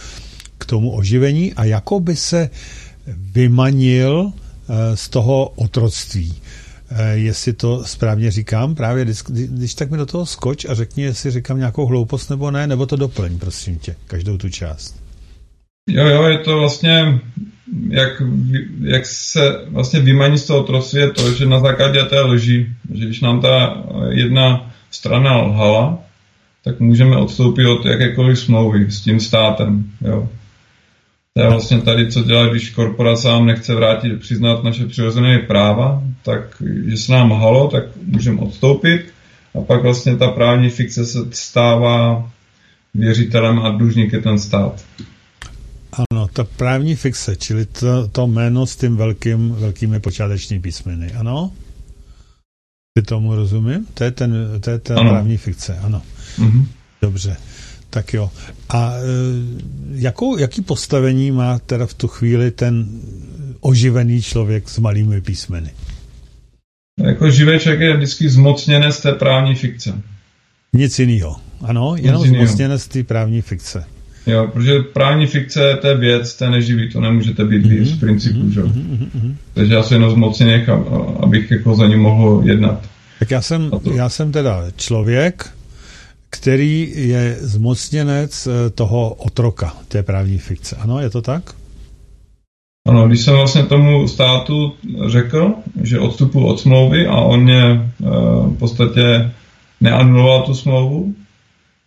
[0.59, 2.51] k tomu oživení a jako by se
[3.07, 6.35] vymanil eh, z toho otroctví.
[6.97, 11.03] Eh, jestli to správně říkám, právě když, když tak mi do toho skoč a řekni,
[11.03, 15.03] jestli říkám nějakou hloupost nebo ne, nebo to doplň, prosím tě, každou tu část.
[15.91, 17.21] Jo, jo, je to vlastně
[17.89, 18.23] jak,
[18.81, 23.05] jak se vlastně vymaní z toho otroctví je to, že na základě té lži, že
[23.05, 25.99] když nám ta jedna strana lhala,
[26.65, 29.85] tak můžeme odstoupit od jakékoliv smlouvy s tím státem.
[30.01, 30.29] Jo.
[31.35, 36.03] To je vlastně tady, co dělá, když korporace nám nechce vrátit, přiznat naše přirozené práva,
[36.23, 39.13] tak že se nám halo, tak můžeme odstoupit
[39.55, 42.31] a pak vlastně ta právní fikce se stává
[42.95, 44.85] věřitelem a dlužník je ten stát.
[45.93, 51.53] Ano, ta právní fikce, čili to, to jméno s tím velkým, velkými počáteční písmeny, ano?
[52.95, 53.87] Ty tomu rozumím?
[53.95, 55.11] To je, ten, to je ta ano.
[55.11, 56.03] právní fikce, ano.
[56.39, 56.67] Mm-hmm.
[57.03, 57.37] Dobře,
[57.91, 58.31] tak jo.
[58.69, 59.03] A e,
[59.91, 63.01] jakou, jaký postavení má teda v tu chvíli ten
[63.61, 65.71] oživený člověk s malými písmeny?
[67.01, 70.03] Jako živý člověk je vždycky zmocněné z té právní fikce.
[70.73, 71.37] Nic jiného.
[71.61, 73.85] Ano, jenom zmocněné z té právní fikce.
[74.27, 77.85] Jo, protože právní fikce to je věc, to je neživý, to nemůžete být mm-hmm.
[77.85, 78.51] z principu, mm-hmm.
[78.51, 78.63] že?
[78.63, 79.35] Mm-hmm.
[79.55, 80.69] Takže já se jenom zmocněk,
[81.21, 82.89] abych jako za ním mohl jednat.
[83.19, 85.51] Tak já jsem, já jsem teda člověk,
[86.31, 90.77] který je zmocněnec eh, toho otroka, té právní fikce.
[90.77, 91.55] Ano, je to tak?
[92.89, 94.73] Ano, když jsem vlastně tomu státu
[95.07, 97.81] řekl, že odstupu od smlouvy a on mě e,
[98.47, 99.31] v podstatě
[99.81, 101.15] neanuloval tu smlouvu,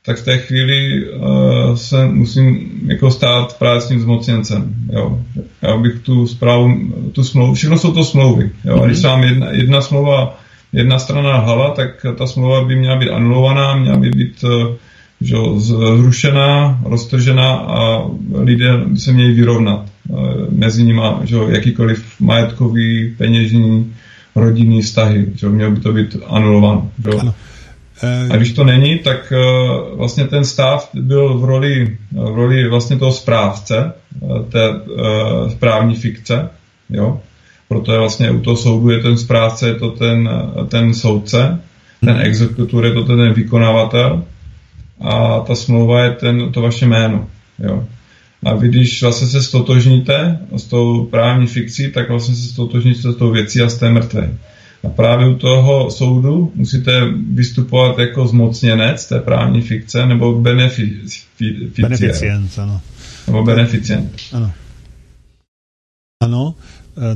[0.05, 4.75] tak v té chvíli uh, se musím jako stát právě s tím zmocněncem.
[4.93, 5.21] Jo.
[5.61, 6.73] Já bych tu zprávu,
[7.11, 8.51] tu smlouvu, všechno jsou to smlouvy.
[8.65, 8.81] Jo.
[8.83, 10.39] A když se vám jedna, jedna smlouva,
[10.73, 14.51] jedna strana hala, tak ta smlouva by měla být anulovaná, měla by být uh,
[15.25, 23.15] že, zrušená, roztržená a lidé by se měli vyrovnat uh, mezi nimi že, jakýkoliv majetkový,
[23.17, 23.93] peněžní,
[24.35, 25.25] rodinný vztahy.
[25.35, 26.91] Že, mělo by to být anulováno.
[27.03, 27.17] Že.
[27.19, 27.33] Ano.
[28.03, 32.69] Eh, a když to není, tak eh, vlastně ten stav byl v roli, v roli
[32.69, 33.93] vlastně toho správce,
[34.49, 34.59] té
[35.49, 36.49] správní fikce,
[36.89, 37.19] jo.
[37.67, 40.29] Proto je vlastně u toho soudu je ten správce, je to ten,
[40.67, 41.59] ten soudce,
[41.99, 44.23] ten exekutor je to ten vykonávatel
[44.99, 47.29] a ta smlouva je ten, to vaše jméno,
[47.59, 47.87] jo.
[48.45, 53.15] A vy, když vlastně se stotožníte s tou právní fikcí, tak vlastně se stotožníte s
[53.15, 54.37] tou věcí a jste mrtvé.
[54.83, 57.01] A právě u toho soudu musíte
[57.33, 60.99] vystupovat jako zmocněnec té právní fikce nebo beneficient,
[62.57, 62.81] ano.
[63.27, 64.11] Nebo beneficient.
[64.33, 64.51] Ano.
[66.23, 66.55] Ano,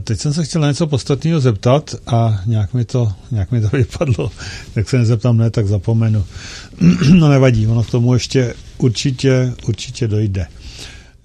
[0.03, 4.31] teď jsem se chtěl něco podstatného zeptat a nějak mi to, nějak mi to vypadlo.
[4.73, 6.25] Tak se nezeptám, ne, tak zapomenu.
[7.13, 10.47] no nevadí, ono k tomu ještě určitě, určitě dojde.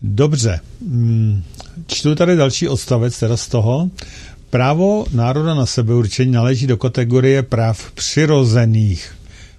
[0.03, 1.43] Dobře, mm,
[1.87, 3.91] čtu tady další odstavec teda z toho.
[4.51, 9.15] Právo národa na sebeurčení náleží do kategorie práv přirozených.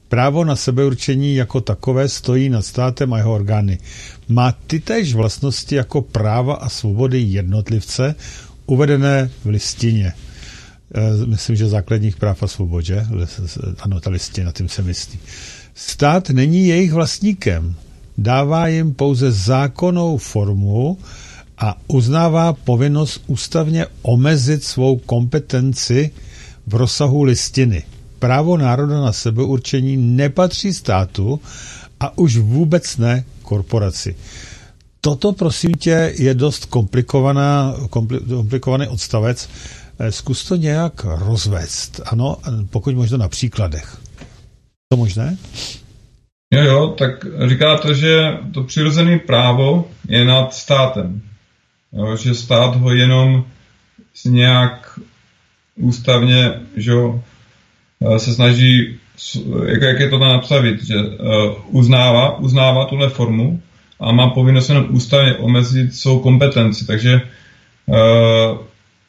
[0.10, 3.78] Právo na sebeurčení jako takové stojí nad státem a jeho orgány.
[4.28, 8.16] Má ty též vlastnosti jako práva a svobody jednotlivce
[8.66, 10.14] uvedené v listině.
[10.96, 13.06] E, myslím, že základních práv a svobod, že?
[13.80, 15.20] Ano, ta listina, tím se myslí.
[15.74, 17.76] Stát není jejich vlastníkem.
[18.18, 20.98] Dává jim pouze zákonnou formu
[21.58, 26.12] a uznává povinnost ústavně omezit svou kompetenci
[26.68, 27.84] v rozsahu listiny.
[28.20, 31.40] Právo národa na sebeurčení nepatří státu
[32.00, 34.16] a už vůbec ne korporaci.
[35.06, 39.50] Toto, prosím tě, je dost komplikovaná, komplikovaný odstavec.
[40.00, 42.38] Eh, zkus to nějak rozvést, ano,
[42.70, 43.98] pokud možno na příkladech.
[44.90, 45.38] To možné?
[46.54, 51.22] Jo, jo, tak říká to, že to přirozené právo je nad státem.
[51.94, 53.46] Jo, že stát ho jenom
[54.26, 55.00] nějak
[55.76, 56.94] ústavně že
[58.02, 59.00] eh, se snaží,
[59.66, 63.62] jak, jak je to tam napsavit, že uh, uznává, uznává tuhle formu
[64.00, 66.86] a má povinnost jenom ústavně omezit svou kompetenci.
[66.86, 67.22] Takže
[67.86, 68.58] uh,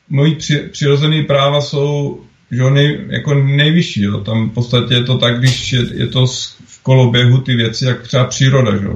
[0.09, 2.21] moji při, přirozené práva jsou
[2.51, 4.03] že nej, jako nejvyšší.
[4.03, 4.21] Jo.
[4.21, 6.27] Tam v podstatě je to tak, když je, je to
[6.67, 8.77] v koloběhu ty věci, jak třeba příroda.
[8.77, 8.87] Že?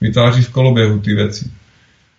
[0.00, 1.50] Vytváří v koloběhu ty věci.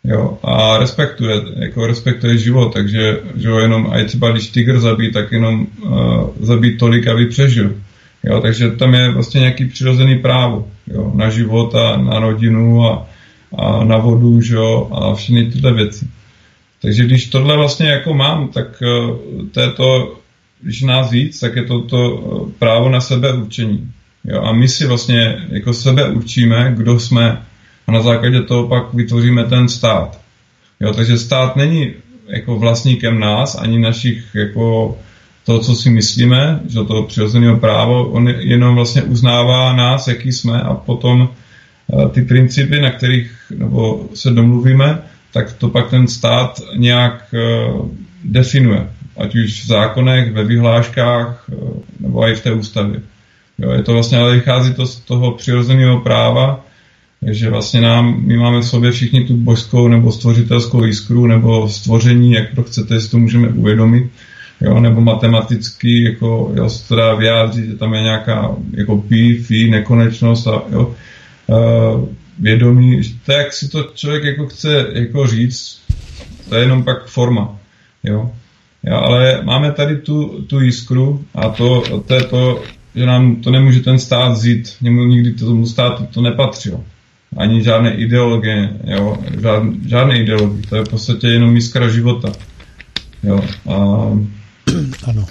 [0.03, 5.13] Jo, a respektuje, jako respektuje život, takže že jo, jenom aj třeba když tygr zabít,
[5.13, 7.73] tak jenom uh, zabít tolik, aby přežil.
[8.23, 13.07] Jo, takže tam je vlastně nějaký přirozený právo jo, na život a na rodinu a,
[13.57, 16.07] a na vodu že jo, a všechny tyhle věci.
[16.81, 19.17] Takže když tohle vlastně jako mám, tak uh,
[19.51, 20.17] to je to,
[20.61, 23.91] když nás víc, tak je to to uh, právo na sebeurčení.
[24.25, 27.41] Jo, a my si vlastně jako sebe určíme, kdo jsme,
[27.87, 30.19] a na základě toho pak vytvoříme ten stát.
[30.79, 31.93] Jo, takže stát není
[32.27, 34.97] jako vlastníkem nás, ani našich jako
[35.45, 40.61] to, co si myslíme, že to přirozeného právo, on jenom vlastně uznává nás, jaký jsme
[40.61, 41.42] a potom eh,
[42.11, 44.99] ty principy, na kterých nebo se domluvíme,
[45.33, 47.71] tak to pak ten stát nějak eh,
[48.23, 48.87] definuje.
[49.17, 51.55] Ať už v zákonech, ve vyhláškách, eh,
[51.99, 53.01] nebo i v té ústavě.
[53.57, 56.65] Jo, je to vlastně, ale vychází to z toho přirozeného práva,
[57.31, 62.31] že vlastně nám, my máme v sobě všichni tu božskou nebo stvořitelskou jiskru nebo stvoření,
[62.31, 64.11] jak to chcete, si to můžeme uvědomit,
[64.61, 69.35] jo, nebo matematicky, jako, jo, se to dá vyjádřit, že tam je nějaká jako pi,
[69.35, 70.95] fi, nekonečnost a jo,
[72.39, 75.81] vědomí, to, jak si to člověk jako chce jako říct,
[76.49, 77.59] to je jenom pak forma,
[78.03, 78.31] jo.
[78.83, 82.63] jo ale máme tady tu, tu jiskru a to, to je to,
[82.95, 86.83] že nám to nemůže ten stát vzít, nikdy tomu státu to nepatřilo
[87.37, 92.31] ani žádné ideologie, jo, žádné, žádné ideologie, to je v podstatě jenom jiskra života.
[93.23, 93.75] Jo, a...
[95.03, 95.25] Ano.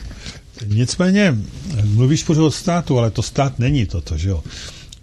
[0.67, 1.37] Nicméně,
[1.85, 4.43] mluvíš pořád o státu, ale to stát není toto, že jo?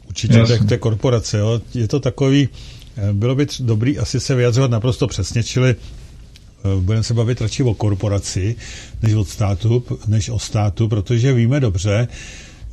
[0.10, 1.62] Určitě to je korporace, jo?
[1.74, 2.50] Je to takový,
[2.98, 7.64] eh, bylo by dobrý asi se vyjadřovat naprosto přesně, čili eh, budeme se bavit radši
[7.64, 8.56] o korporaci,
[9.02, 12.08] než o státu, než o státu, protože víme dobře,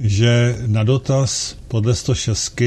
[0.00, 2.60] že na dotaz podle 106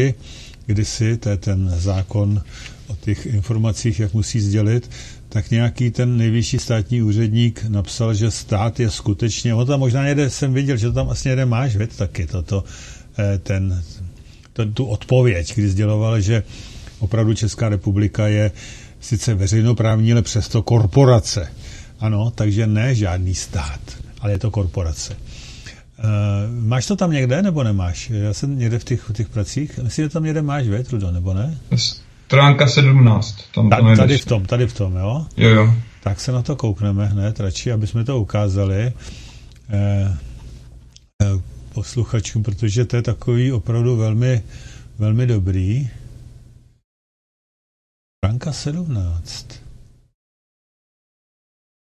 [0.65, 2.41] kdysi, to je ten zákon
[2.87, 4.89] o těch informacích, jak musí sdělit,
[5.29, 10.29] tak nějaký ten nejvyšší státní úředník napsal, že stát je skutečně, on tam možná někde
[10.29, 12.63] jsem viděl, že to tam vlastně jeden máš, věc taky, toto,
[13.19, 13.83] eh, ten,
[14.59, 16.43] ten, tu odpověď, kdy sděloval, že
[16.99, 18.51] opravdu Česká republika je
[18.99, 21.51] sice veřejnoprávní, ale přesto korporace.
[21.99, 23.79] Ano, takže ne žádný stát,
[24.19, 25.15] ale je to korporace.
[25.15, 26.05] Uh,
[26.67, 28.09] máš to tam někde, nebo nemáš?
[28.09, 31.11] Já jsem někde v těch, v těch pracích, myslím, že tam někde máš, ve, Trudo,
[31.11, 31.57] nebo ne?
[31.75, 33.35] Stránka 17.
[33.55, 35.25] Tam Ta, tady v tom, tady v tom, jo?
[35.37, 35.73] Jo, jo.
[36.03, 38.93] Tak se na to koukneme hned, radši, aby jsme to ukázali
[39.69, 40.17] eh,
[41.23, 44.43] eh, posluchačům, protože to je takový opravdu velmi,
[44.99, 45.89] velmi dobrý.
[48.25, 49.47] Stránka 17.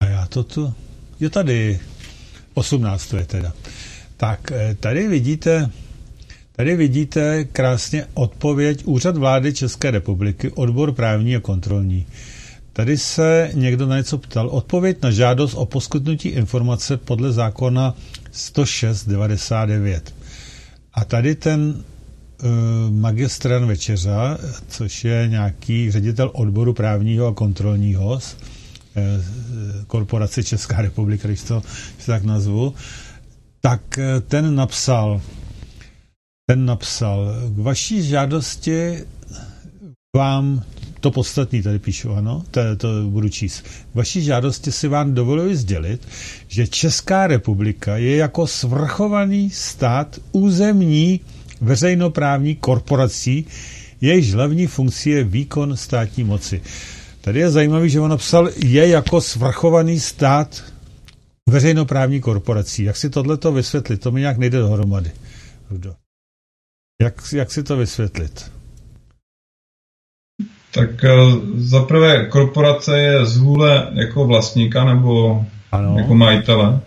[0.04, 0.74] A já to tu...
[1.20, 1.80] Jo, tady.
[2.54, 3.54] 18 to je teda.
[4.18, 5.70] Tak eh, tady vidíte
[6.56, 12.06] Tady vidíte krásně odpověď Úřad vlády České republiky, odbor právní a kontrolní.
[12.74, 14.48] Tady se někdo na něco ptal.
[14.50, 17.94] Odpověď na žádost o poskytnutí informace podle zákona
[18.36, 20.02] 106.99.
[20.94, 21.84] A tady ten
[22.44, 22.50] uh,
[22.92, 28.20] magistran Večeřa, což je nějaký ředitel odboru právního a kontrolního uh,
[29.88, 31.64] korporace Česká republika, když to
[32.06, 32.74] tak nazvu,
[33.62, 35.22] tak uh, ten napsal,
[36.50, 39.04] ten napsal, k vaší žádosti
[40.16, 40.64] vám
[41.06, 43.66] to podstatní tady píšu, ano, to, to budu číst.
[43.94, 46.08] Vaší žádosti si vám dovoluji sdělit,
[46.48, 51.20] že Česká republika je jako svrchovaný stát územní
[51.62, 53.46] veřejnoprávní korporací,
[54.02, 56.62] jejíž hlavní funkcí je výkon státní moci.
[57.22, 60.64] Tady je zajímavý, že on napsal, je jako svrchovaný stát
[61.50, 62.84] veřejnoprávní korporací.
[62.84, 64.02] Jak si tohleto vysvětlit?
[64.02, 65.12] To mi nějak nejde dohromady.
[67.02, 68.55] Jak, jak si to vysvětlit?
[70.76, 71.10] Tak eh,
[71.56, 75.96] za prvé korporace je z vůle jako vlastníka nebo ano.
[75.98, 76.80] jako majitele.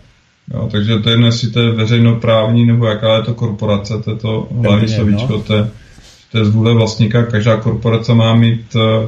[0.53, 4.11] Jo, takže to je jedno, jestli to je veřejnoprávní nebo jaká je to korporace, to
[4.11, 5.67] je to hlavní slovíčko, to je,
[6.31, 7.23] to je z vůle vlastníka.
[7.23, 9.07] Každá korporace má mít, eh,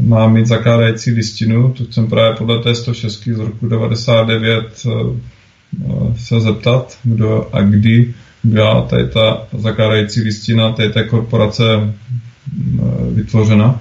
[0.00, 6.40] má mít zakládající listinu, to chcem právě podle té 106 z roku 99 eh, se
[6.40, 11.64] zeptat, kdo a kdy byla tady ta zakládající listina tady té korporace
[13.10, 13.80] vytvořena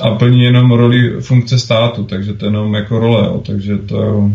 [0.00, 3.42] a plní jenom roli funkce státu, takže to je jenom jako role, jo.
[3.46, 4.30] takže to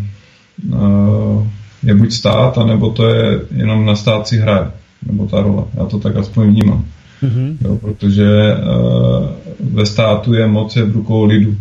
[0.74, 1.48] uh,
[1.84, 4.72] je buď stát, anebo to je jenom na stát si hraje,
[5.06, 5.64] nebo ta role.
[5.74, 6.86] Já to tak aspoň vnímám.
[7.24, 7.58] Mm-hmm.
[7.62, 9.28] Jo, protože uh,
[9.60, 11.58] ve státu je moc je v rukou lidu.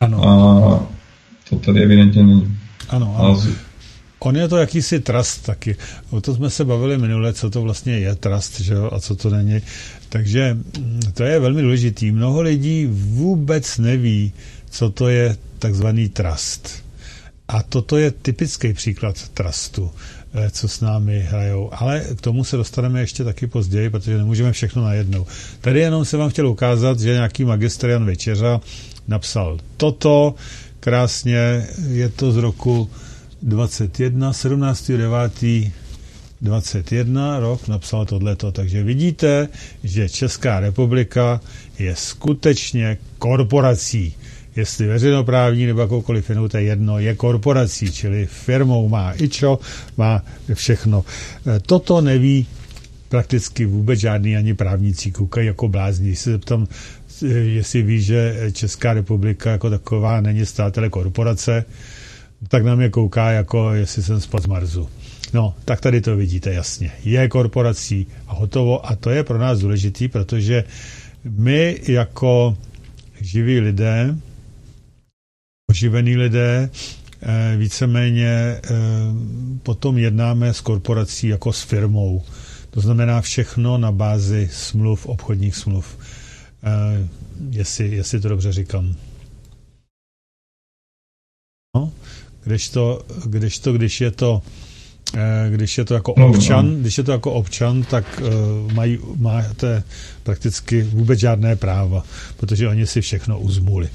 [0.00, 0.28] Ano.
[0.28, 0.86] A
[1.50, 2.56] to tady evidentně není.
[2.88, 3.28] Ano, ano.
[3.28, 3.36] A
[4.24, 5.76] On je to jakýsi trust taky.
[6.10, 9.16] O to jsme se bavili minule, co to vlastně je trust, že jo, a co
[9.16, 9.60] to není.
[10.08, 12.10] Takže mm, to je velmi důležitý.
[12.12, 14.32] Mnoho lidí vůbec neví,
[14.70, 16.84] co to je takzvaný trust.
[17.48, 19.90] A toto je typický příklad trustu,
[20.34, 21.70] eh, co s námi hrajou.
[21.72, 25.26] Ale k tomu se dostaneme ještě taky později, protože nemůžeme všechno najednou.
[25.60, 28.60] Tady jenom se vám chtěl ukázat, že nějaký magister Jan Večeřa
[29.08, 30.34] napsal toto,
[30.80, 32.90] krásně, je to z roku
[33.44, 34.90] 21, 17.
[34.90, 35.72] 9.
[36.40, 38.52] 21 rok napsal tohleto.
[38.52, 39.48] Takže vidíte,
[39.84, 41.40] že Česká republika
[41.78, 44.14] je skutečně korporací.
[44.56, 49.58] Jestli veřejnoprávní nebo jakoukoliv jinou, to je jedno, je korporací, čili firmou má ičo,
[49.96, 50.22] má
[50.54, 51.04] všechno.
[51.56, 52.46] E, toto neví
[53.08, 56.06] prakticky vůbec žádný ani právníci, koukají jako blázni.
[56.08, 56.66] Když se zeptám,
[57.22, 61.64] e, jestli ví, že Česká republika jako taková není státele korporace,
[62.48, 64.88] tak na mě kouká, jako jestli jsem spod z Marzu.
[65.32, 66.92] No, tak tady to vidíte jasně.
[67.04, 70.64] Je korporací a hotovo a to je pro nás důležitý, protože
[71.24, 72.56] my jako
[73.20, 74.18] živí lidé,
[75.70, 76.70] oživení lidé,
[77.22, 78.60] eh, víceméně eh,
[79.62, 82.22] potom jednáme s korporací jako s firmou.
[82.70, 85.98] To znamená všechno na bázi smluv, obchodních smluv.
[86.62, 87.08] Eh,
[87.50, 88.94] jestli, jestli to dobře říkám.
[91.76, 91.92] No,
[92.44, 94.42] když to, když to, když je to
[95.16, 96.76] Eh, když je to jako no, občan, no.
[96.76, 99.82] když je to jako občan, tak uh, mají, máte
[100.22, 102.04] prakticky vůbec žádné práva,
[102.36, 103.88] protože oni si všechno uzmuli.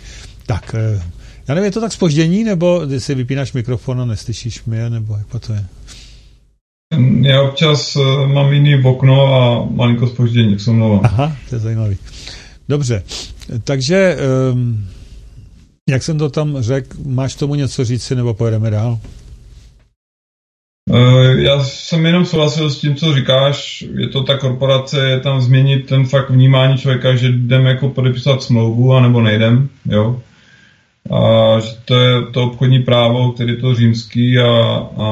[0.45, 1.01] Tak, uh,
[1.47, 5.17] já nevím, je to tak spoždění, nebo ty si vypínáš mikrofon a neslyšíš mě, nebo
[5.17, 5.65] jak to je?
[7.21, 7.97] Já občas
[8.33, 11.01] mám jiný okno a malinko spoždění, k mluvám.
[11.03, 11.97] Aha, to je zajímavý.
[12.69, 13.03] Dobře,
[13.63, 14.17] takže
[14.53, 14.85] um,
[15.89, 18.99] jak jsem to tam řekl, máš tomu něco říci, nebo pojedeme dál?
[20.93, 23.83] Eh, já jsem jenom souhlasil s tím, co říkáš.
[23.97, 28.43] Je to ta korporace, je tam změnit ten fakt vnímání člověka, že jdeme jako podepisovat
[28.43, 30.21] smlouvu, anebo nejdem, jo.
[31.11, 34.47] A že to je to obchodní právo, který je to římský a,
[34.97, 35.07] a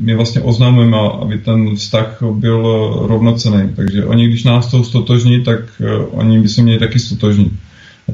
[0.00, 2.62] my vlastně oznamujeme, aby ten vztah byl
[3.08, 3.68] rovnocený.
[3.76, 7.52] Takže oni, když nás to stotožní, tak uh, oni by se měli taky stotožnit.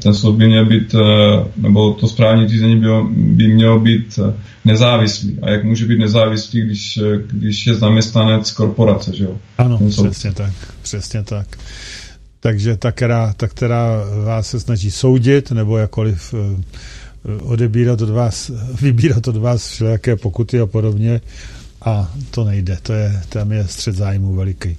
[0.03, 1.01] Ten soud by měl být, uh,
[1.57, 4.33] nebo to správní řízení by, by mělo být uh,
[4.65, 5.37] nezávislý.
[5.41, 6.99] A jak může být nezávislý, když,
[7.31, 9.37] když je zaměstnanec korporace, že jo?
[9.57, 11.57] Ano, přesně tak, přesně tak.
[12.41, 16.61] Takže ta která, ta, která vás se snaží soudit, nebo jakoliv eh,
[17.41, 21.21] odebírat od vás, vybírat od vás všelijaké pokuty a podobně,
[21.81, 24.77] a to nejde, to je, tam je střed zájmu veliký.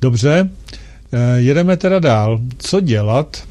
[0.00, 0.50] Dobře,
[1.12, 2.40] eh, jedeme teda dál.
[2.58, 3.42] Co dělat,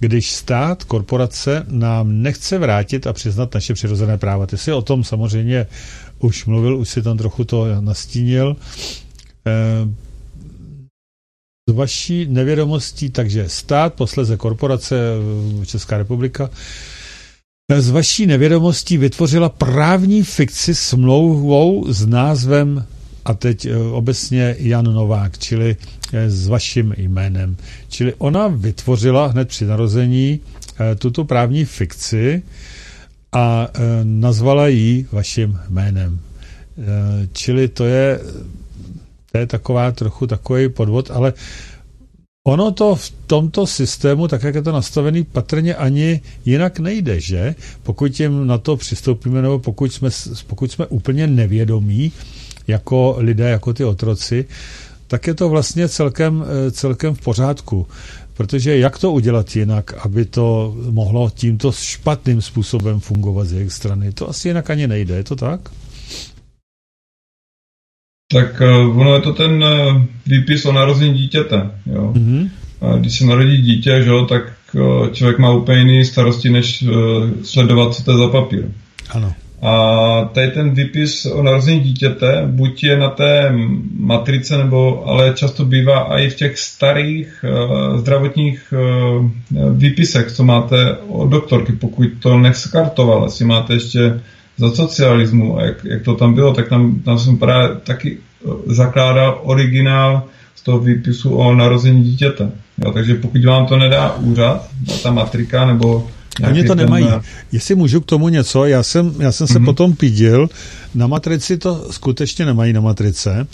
[0.00, 4.46] když stát, korporace nám nechce vrátit a přiznat naše přirozené práva.
[4.46, 5.66] Ty jsi o tom samozřejmě
[6.18, 8.56] už mluvil, už si tam trochu to nastínil.
[9.46, 9.88] E,
[11.68, 14.96] z vaší nevědomostí, takže stát, posleze korporace
[15.66, 16.50] Česká republika,
[17.78, 22.86] z vaší nevědomostí vytvořila právní fikci smlouvou s názvem
[23.24, 25.76] a teď eh, obecně Jan Novák, čili
[26.12, 27.56] eh, s vaším jménem.
[27.88, 30.40] Čili ona vytvořila hned při narození
[30.80, 32.42] eh, tuto právní fikci
[33.32, 33.68] a
[34.02, 36.20] nazvala ji vaším jménem.
[37.32, 38.20] Čili to je,
[39.32, 41.32] to je taková trochu takový podvod, ale
[42.44, 47.54] Ono to v tomto systému, tak jak je to nastavený, patrně ani jinak nejde, že?
[47.82, 50.08] Pokud jim na to přistoupíme, nebo pokud jsme,
[50.46, 52.12] pokud jsme úplně nevědomí,
[52.70, 54.44] jako lidé, jako ty otroci,
[55.06, 57.86] tak je to vlastně celkem, eh, celkem v pořádku.
[58.34, 64.12] Protože jak to udělat jinak, aby to mohlo tímto špatným způsobem fungovat z jejich strany?
[64.12, 65.60] To asi jinak ani nejde, je to tak?
[68.32, 71.70] Tak uh, ono je to ten uh, výpis o narození dítěte.
[71.86, 72.12] Jo?
[72.16, 72.50] Mm-hmm.
[72.80, 74.42] A když se narodí dítě, že, tak
[75.12, 76.84] člověk má úplně jiný starosti, než
[77.44, 78.70] sledovat, co to je za papír.
[79.10, 79.34] Ano.
[79.62, 83.52] A tady ten výpis o narození dítěte, buď je na té
[83.98, 89.30] matrice, nebo ale často bývá i v těch starých uh, zdravotních uh,
[89.72, 94.20] výpisech, co máte od doktorky, pokud to neskartoval, jestli máte ještě
[94.60, 98.48] za socialismu a jak, jak to tam bylo, tak tam, tam jsem právě taky eh,
[98.66, 100.22] zakládal originál
[100.54, 102.50] z toho výpisu o narození dítěte.
[102.84, 104.68] Jo, takže pokud vám to nedá úřad,
[105.02, 106.08] ta matrika nebo
[106.48, 107.06] Oni to nemají.
[107.06, 107.20] Ten...
[107.52, 109.64] Jestli můžu k tomu něco, já jsem, já jsem se mm-hmm.
[109.64, 110.48] potom pídil,
[110.94, 113.46] na matrici to skutečně nemají na matrice,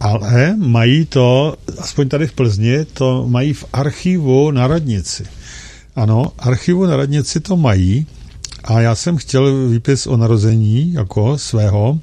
[0.00, 5.24] ale mají to, aspoň tady v Plzni, to mají v archivu na radnici.
[5.96, 8.06] Ano, archivu na radnici to mají
[8.64, 12.00] a já jsem chtěl výpis o narození jako svého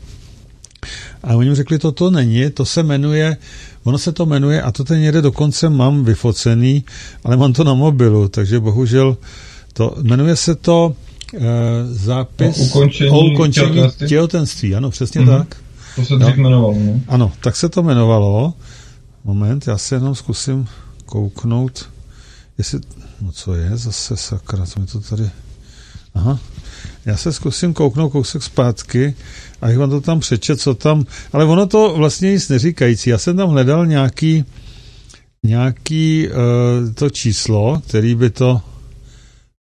[1.23, 3.37] a oni mi řekli, to to není, to se jmenuje,
[3.83, 6.83] ono se to jmenuje a to ten někde dokonce mám vyfocený,
[7.23, 9.17] ale mám to na mobilu, takže bohužel
[9.73, 10.95] to, jmenuje se to
[11.33, 11.41] uh,
[11.91, 14.07] zápis o ukončení, o ukončení těhotenství.
[14.07, 14.75] těhotenství.
[14.75, 15.37] Ano, přesně mm-hmm.
[15.37, 15.57] tak.
[15.95, 17.01] To se dřív jmenovalo, ne?
[17.07, 18.53] Ano, tak se to jmenovalo.
[19.23, 20.67] Moment, já se jenom zkusím
[21.05, 21.89] kouknout,
[22.57, 22.79] jestli,
[23.21, 25.29] no co je zase sakra, co mi to tady,
[26.15, 26.39] aha,
[27.05, 29.15] já se zkusím kouknout kousek zpátky
[29.61, 33.09] a jak vám to tam přečet, co tam, ale ono to vlastně nic neříkající.
[33.09, 34.45] Já jsem tam hledal nějaký,
[35.43, 38.61] nějaký uh, to číslo, který by to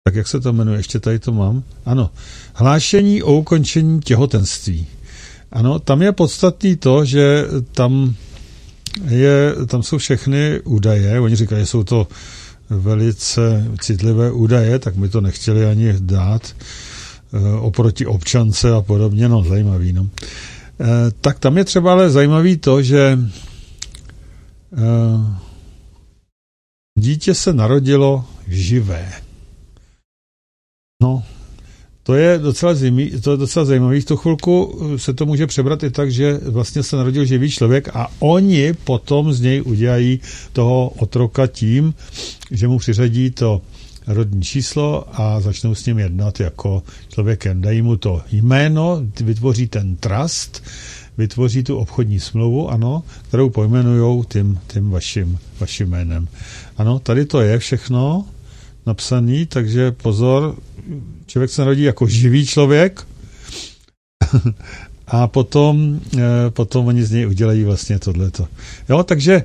[0.07, 1.63] tak jak se to jmenuje, ještě tady to mám.
[1.85, 2.09] Ano,
[2.53, 4.87] hlášení o ukončení těhotenství.
[5.51, 8.15] Ano, tam je podstatný to, že tam,
[9.07, 12.07] je, tam jsou všechny údaje, oni říkají, že jsou to
[12.69, 16.55] velice citlivé údaje, tak mi to nechtěli ani dát
[17.33, 20.03] e, oproti občance a podobně, no zajímavý, no.
[20.03, 20.07] E,
[21.21, 23.19] tak tam je třeba ale zajímavý to, že e,
[26.99, 29.24] dítě se narodilo živé.
[31.01, 31.23] No,
[32.03, 33.99] to je docela, zimí, to je docela zajímavé.
[33.99, 37.89] V tu chvilku se to může přebrat i tak, že vlastně se narodil živý člověk
[37.93, 40.19] a oni potom z něj udělají
[40.53, 41.93] toho otroka tím,
[42.51, 43.61] že mu přiřadí to
[44.07, 47.61] rodní číslo a začnou s ním jednat jako člověkem.
[47.61, 50.63] Dají mu to jméno, vytvoří ten trust,
[51.17, 56.27] vytvoří tu obchodní smlouvu, ano, kterou pojmenujou tím, tím vaším, vaším jménem.
[56.77, 58.25] Ano, tady to je všechno
[58.85, 60.55] napsaný, takže pozor,
[61.25, 63.07] člověk se narodí jako živý člověk
[65.07, 68.47] a potom, eh, potom oni z něj udělají vlastně tohleto.
[68.89, 69.43] Jo, takže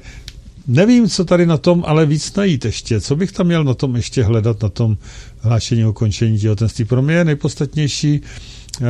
[0.67, 3.01] nevím, co tady na tom, ale víc najít ještě.
[3.01, 4.97] Co bych tam měl na tom ještě hledat, na tom
[5.41, 6.85] hlášení o končení těhotenství?
[6.85, 8.85] Pro mě je nejpodstatnější eh,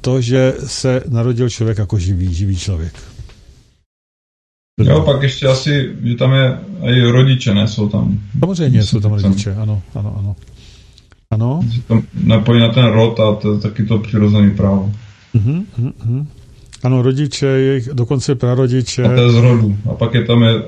[0.00, 2.94] to, že se narodil člověk jako živý, živý člověk.
[4.80, 7.68] Jo, pak ještě asi, že tam je i rodiče, ne?
[7.68, 8.20] Jsou tam.
[8.40, 10.36] Samozřejmě jsou tam rodiče, ano, ano, ano.
[11.32, 11.60] Ano.
[11.88, 14.92] Tam napojí na ten rod a to je taky to přirozené právo.
[15.34, 16.26] Uh-huh, uh-huh.
[16.82, 19.02] Ano, rodiče, jejich, dokonce prarodiče.
[19.02, 19.76] A to je z rodu.
[19.90, 20.62] A pak je tam je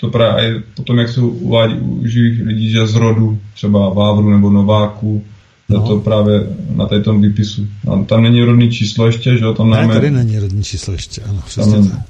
[0.00, 4.30] to právě i potom, jak se uvádí u živých lidí, že z rodu, třeba Vávru
[4.30, 5.24] nebo Nováku,
[5.68, 5.86] no.
[5.88, 7.66] to právě na tady tom výpisu.
[7.92, 9.54] A tam není rodný číslo ještě, že jo?
[9.54, 12.02] Tam ne, tady není rodný číslo ještě, ano, přesně tam,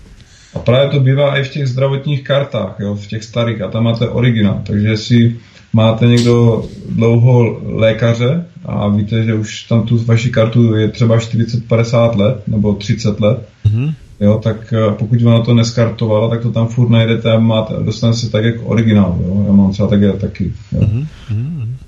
[0.55, 3.85] A právě to bývá i v těch zdravotních kartách, jo, v těch starých, a tam
[3.85, 5.37] máte originál, takže si
[5.73, 12.17] máte někdo dlouho lékaře a víte, že už tam tu vaši kartu je třeba 40-50
[12.17, 13.95] let nebo 30 let, mm-hmm.
[14.21, 18.15] jo, tak eh, pokud vám to neskartovalo, tak to tam furt najdete a máte, dostane
[18.15, 19.45] se tak jako originál, jo.
[19.47, 20.81] Já mám třeba také taky, jo.
[20.81, 21.07] Mm-hmm.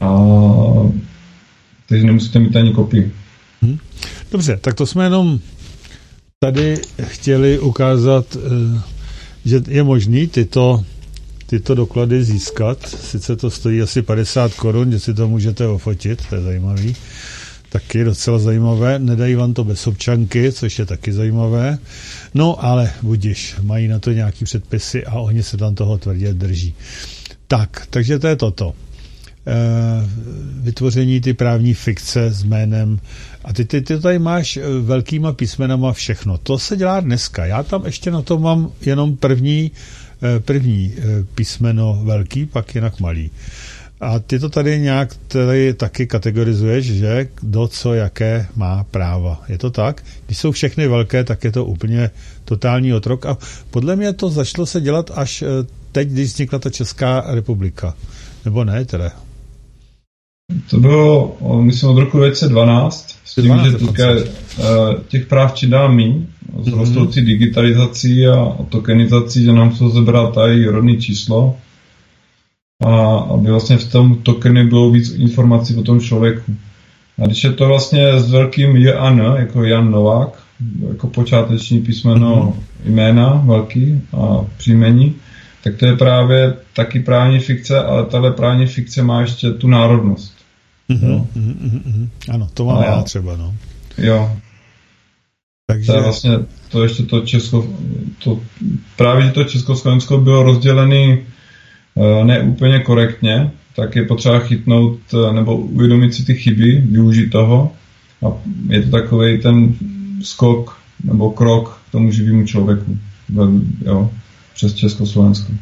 [0.00, 0.10] A
[1.88, 3.12] takže nemusíte mít ani kopii.
[3.62, 3.78] Mm-hmm.
[4.32, 5.38] Dobře, tak to jsme jenom
[6.44, 8.80] tady chtěli ukázat, eh,
[9.44, 10.84] že je možný tyto
[11.46, 12.88] tyto doklady získat.
[12.88, 16.96] Sice to stojí asi 50 korun, že si to můžete ofotit, to je zajímavý.
[17.68, 18.98] Taky docela zajímavé.
[18.98, 21.78] Nedají vám to bez občanky, což je taky zajímavé.
[22.34, 26.74] No ale budiš, mají na to nějaký předpisy a oni se tam toho tvrdě drží.
[27.48, 28.74] Tak, takže to je toto.
[29.50, 30.30] E,
[30.60, 33.00] vytvoření ty právní fikce s jménem
[33.44, 36.38] a ty, ty, ty tady máš eh, velkýma písmenama všechno.
[36.38, 37.46] To se dělá dneska.
[37.46, 39.70] Já tam ještě na to mám jenom první,
[40.22, 40.94] eh, první
[41.34, 43.30] písmeno velký, pak jinak malý.
[44.00, 49.42] A ty to tady nějak tady taky kategorizuješ, že kdo co jaké má práva.
[49.48, 50.04] Je to tak?
[50.26, 52.10] Když jsou všechny velké, tak je to úplně
[52.44, 53.26] totální otrok.
[53.26, 53.38] A
[53.70, 55.44] podle mě to začalo se dělat až
[55.92, 57.94] teď, když vznikla ta Česká republika.
[58.44, 59.12] Nebo ne, teda?
[60.70, 64.24] To bylo, myslím, od roku 2012, s tím, 12, že teďka uh,
[65.08, 66.26] těch práv či dál míň,
[66.58, 66.78] s mm-hmm.
[66.78, 71.56] rostoucí digitalizací a tokenizací, že nám chcou zebrat tady rodné číslo
[72.84, 76.56] a aby vlastně v tom tokeny bylo víc informací o tom člověku.
[77.22, 80.42] A když je to vlastně s velkým JAN, jako Jan Novák,
[80.88, 82.54] jako počáteční písmeno
[82.86, 82.94] mm-hmm.
[82.94, 85.14] jména velký a příjmení,
[85.64, 90.39] tak to je právě taky právní fikce, ale tahle právní fikce má ještě tu národnost.
[90.90, 92.08] Mm-hmm, mm-hmm, mm-hmm.
[92.28, 93.54] Ano, to mám a, já třeba, no.
[93.98, 94.36] Jo.
[95.66, 95.86] Takže...
[95.86, 96.30] To je vlastně
[96.68, 97.68] to ještě to Česko,
[98.24, 98.40] to,
[98.96, 101.18] právě že to Československo bylo rozdělené
[101.94, 107.72] uh, neúplně korektně, tak je potřeba chytnout uh, nebo uvědomit si ty chyby, využít toho
[108.26, 108.32] a
[108.68, 109.74] je to takový ten
[110.22, 112.98] skok nebo krok k tomu živému člověku.
[113.86, 114.10] Jo
[114.60, 115.52] přes Československo.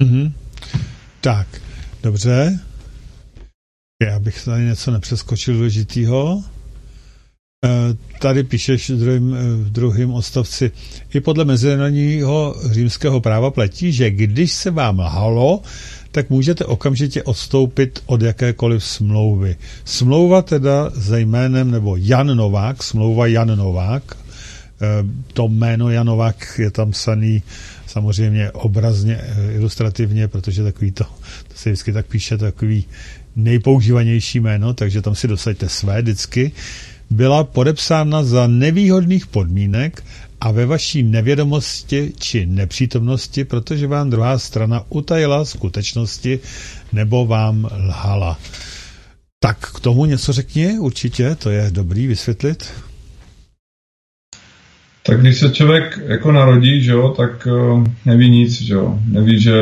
[0.00, 0.32] Mm-hmm.
[1.20, 1.46] Tak,
[2.02, 2.58] dobře.
[4.02, 6.42] Já bych tady něco nepřeskočil důležitýho.
[7.64, 7.68] E,
[8.18, 9.30] tady píšeš v druhém,
[9.64, 10.70] v druhém odstavci.
[11.14, 15.62] I podle mezinárodního římského práva platí, že když se vám lhalo,
[16.10, 19.56] tak můžete okamžitě odstoupit od jakékoliv smlouvy.
[19.84, 24.86] Smlouva teda za jménem, nebo Jan Novák, smlouva Jan Novák, e,
[25.32, 27.42] to jméno Jan Novák je tam saný
[27.92, 31.04] samozřejmě obrazně, eh, ilustrativně, protože takový to,
[31.48, 32.84] to se vždycky tak píše, takový
[33.36, 36.52] nejpoužívanější jméno, takže tam si dosaďte své vždycky,
[37.10, 40.04] byla podepsána za nevýhodných podmínek
[40.40, 46.40] a ve vaší nevědomosti či nepřítomnosti, protože vám druhá strana utajila skutečnosti
[46.92, 48.38] nebo vám lhala.
[49.40, 52.72] Tak k tomu něco řekni, určitě, to je dobrý vysvětlit.
[55.02, 58.98] Tak když se člověk jako narodí, že jo, tak uh, neví nic, že jo.
[59.06, 59.52] Neví, že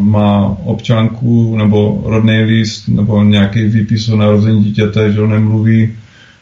[0.00, 5.92] má občanku nebo rodný list nebo nějaký výpis o narození dítěte, že jo, nemluví,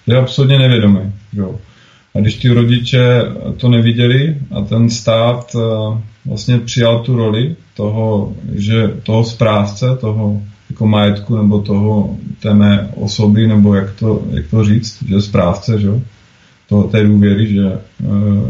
[0.07, 1.01] je absolutně nevědomý,
[1.33, 1.55] že jo.
[2.15, 3.23] A když ty rodiče
[3.57, 10.43] to neviděli a ten stát uh, vlastně přijal tu roli toho, že toho správce, toho
[10.71, 15.81] jako majetku nebo toho té mé osoby, nebo jak to, jak to říct, že správce,
[15.81, 15.89] že
[16.69, 17.79] toho, té důvěry, že uh,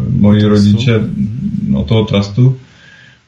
[0.08, 1.00] moji rodiče
[1.68, 2.56] no, toho trustu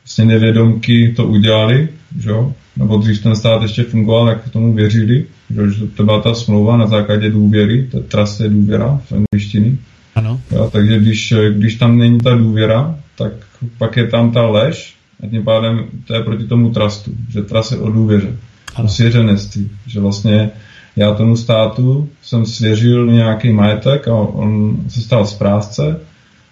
[0.04, 1.88] vlastně nevědomky to udělali,
[2.18, 2.52] že jo?
[2.76, 6.76] nebo když ten stát ještě fungoval, tak tomu věřili, že, že to byla ta smlouva
[6.76, 9.78] na základě důvěry, to trust je důvěra v angličtiny.
[10.14, 10.40] Ano.
[10.50, 13.32] Jo, takže když, když tam není ta důvěra, tak
[13.78, 17.72] pak je tam ta lež a tím pádem to je proti tomu trustu, že trust
[17.72, 18.36] je o důvěře,
[18.74, 18.86] ano.
[18.86, 20.50] o svěřenství, že vlastně
[20.96, 26.00] já tomu státu jsem svěřil nějaký majetek a on se stal správce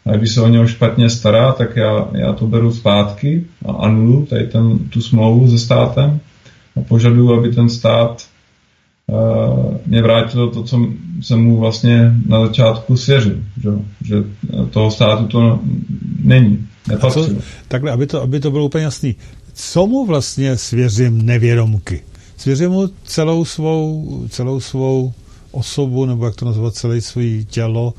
[0.06, 4.26] a když se o něho špatně stará, tak já, já to beru zpátky a anulu
[4.26, 6.20] tady ten, tu smlouvu se státem
[6.76, 8.26] a požaduju, aby ten stát
[9.06, 10.86] uh, mě vrátil to, co
[11.20, 13.70] jsem mu vlastně na začátku svěřil, že,
[14.04, 14.16] že
[14.70, 15.60] toho státu to
[16.22, 16.66] není.
[17.10, 17.28] Co,
[17.68, 19.16] takhle, aby to, aby to bylo úplně jasný.
[19.52, 22.02] Co mu vlastně svěřím nevědomky?
[22.42, 25.12] svěřím mu celou svou, celou svou
[25.50, 27.94] osobu, nebo jak to nazvat, celé svůj tělo,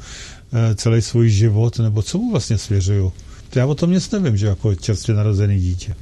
[0.76, 3.14] celý svůj život, nebo co mu vlastně svěřuju?
[3.50, 5.96] To já o tom nic nevím, že jako čerstvě narozený dítě.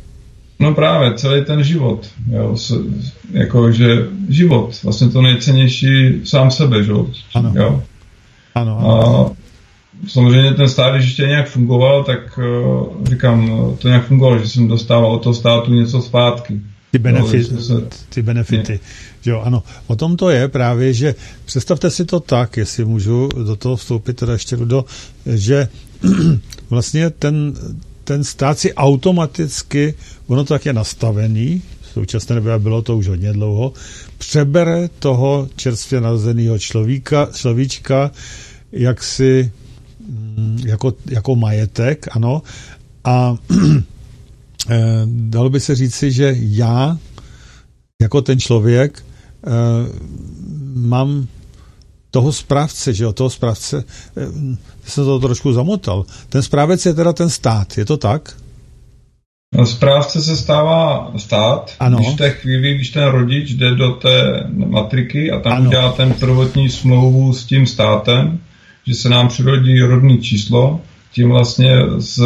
[0.59, 2.07] No právě, celý ten život.
[2.31, 2.85] Jo, s,
[3.31, 6.91] jako, že život, vlastně to nejcennější sám sebe, že
[7.35, 7.53] ano.
[7.55, 7.83] jo.
[8.55, 9.27] Ano, ano.
[9.27, 9.31] A
[10.09, 14.67] samozřejmě ten stát, když ještě nějak fungoval, tak uh, říkám, to nějak fungovalo, že jsem
[14.67, 16.61] dostával od toho státu něco zpátky.
[16.91, 18.79] Ty, benefit, no, ty benefity.
[19.25, 19.63] Jo, ano.
[19.87, 21.15] O tom to je právě, že
[21.45, 24.85] představte si to tak, jestli můžu do toho vstoupit teda ještě do,
[25.25, 25.67] že
[26.69, 27.53] vlastně ten,
[28.03, 29.93] ten stát si automaticky,
[30.27, 33.73] ono tak je nastavený, v současné době bylo to už hodně dlouho,
[34.17, 38.11] přebere toho čerstvě narozeného človíka, človíčka
[38.71, 39.51] jaksi
[40.09, 42.41] mm, jako, jako majetek, ano,
[43.03, 43.35] a
[45.05, 46.97] dalo by se říci, že já
[48.01, 49.03] jako ten člověk
[50.73, 51.27] mám
[52.11, 53.83] toho správce, že jo, toho správce,
[54.83, 56.05] jsem to trošku zamotal.
[56.29, 58.35] Ten správec je teda ten stát, je to tak?
[59.55, 61.97] No, správce se stává stát, ano.
[61.97, 65.67] když v té chvíli, když ten rodič jde do té matriky a tam ano.
[65.67, 68.39] udělá ten prvotní smlouvu s tím státem,
[68.87, 70.81] že se nám přirodí rodný číslo,
[71.13, 72.21] tím vlastně z,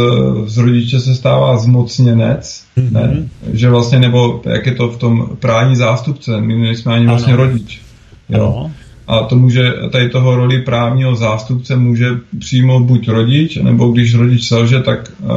[0.46, 2.92] z rodiče se stává zmocněnec, mm-hmm.
[2.92, 3.30] ne?
[3.54, 7.44] že vlastně, nebo jak je to v tom právní zástupce, my nejsme ani vlastně ano.
[7.44, 7.82] vlastně rodič.
[8.30, 8.56] Jo?
[8.58, 8.72] Ano.
[9.08, 12.10] A to může, tady toho roli právního zástupce může
[12.40, 15.30] přímo buď rodič, nebo když rodič selže, tak uh,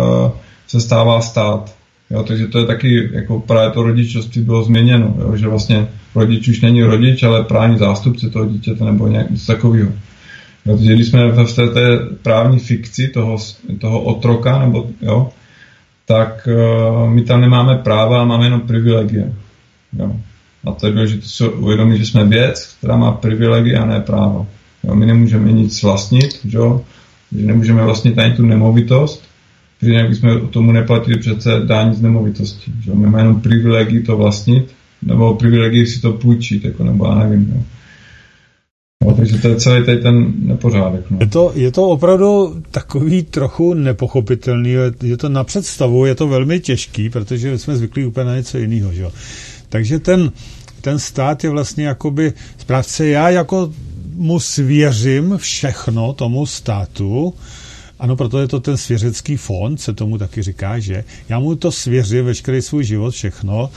[0.67, 1.75] se stává stát.
[2.11, 6.49] Jo, takže to je taky, jako právě to rodičovství bylo změněno, jo, že vlastně rodič
[6.49, 9.91] už není rodič, ale právní zástupce toho dítěte nebo nějak něco takového.
[10.69, 13.37] Jo, takže když jsme v té, té právní fikci toho,
[13.81, 15.29] toho otroka, nebo, jo,
[16.07, 19.33] tak uh, my tam nemáme práva, máme jenom privilegie.
[19.99, 20.16] Jo.
[20.64, 24.47] A to je důležité si uvědomit, že jsme věc, která má privilegie a ne právo.
[24.85, 26.59] Jo, my nemůžeme nic vlastnit, že,
[27.39, 29.25] že nemůžeme vlastnit ani tu nemovitost,
[29.81, 32.73] protože jinak bychom tomu neplatili přece dání z nemovitosti.
[32.85, 32.91] Že?
[32.95, 37.53] My máme jenom privilegii to vlastnit, nebo privilegii si to půjčit, jako, nebo já nevím.
[37.55, 37.62] Jo.
[39.05, 41.11] No, takže to je celý tady ten nepořádek.
[41.11, 41.19] No.
[41.21, 46.61] Je, to, je to opravdu takový trochu nepochopitelný, je to na představu, je to velmi
[46.61, 48.93] těžký, protože jsme zvyklí úplně na něco jiného.
[48.93, 49.07] Že?
[49.69, 50.33] Takže ten,
[50.81, 53.07] ten stát je vlastně jakoby správce.
[53.07, 53.73] Já jako
[54.15, 57.35] mu svěřím všechno tomu státu,
[57.99, 61.73] ano, proto je to ten svěřecký fond, se tomu taky říká, že já mu to
[61.73, 63.71] svěřím, veškerý svůj život, všechno,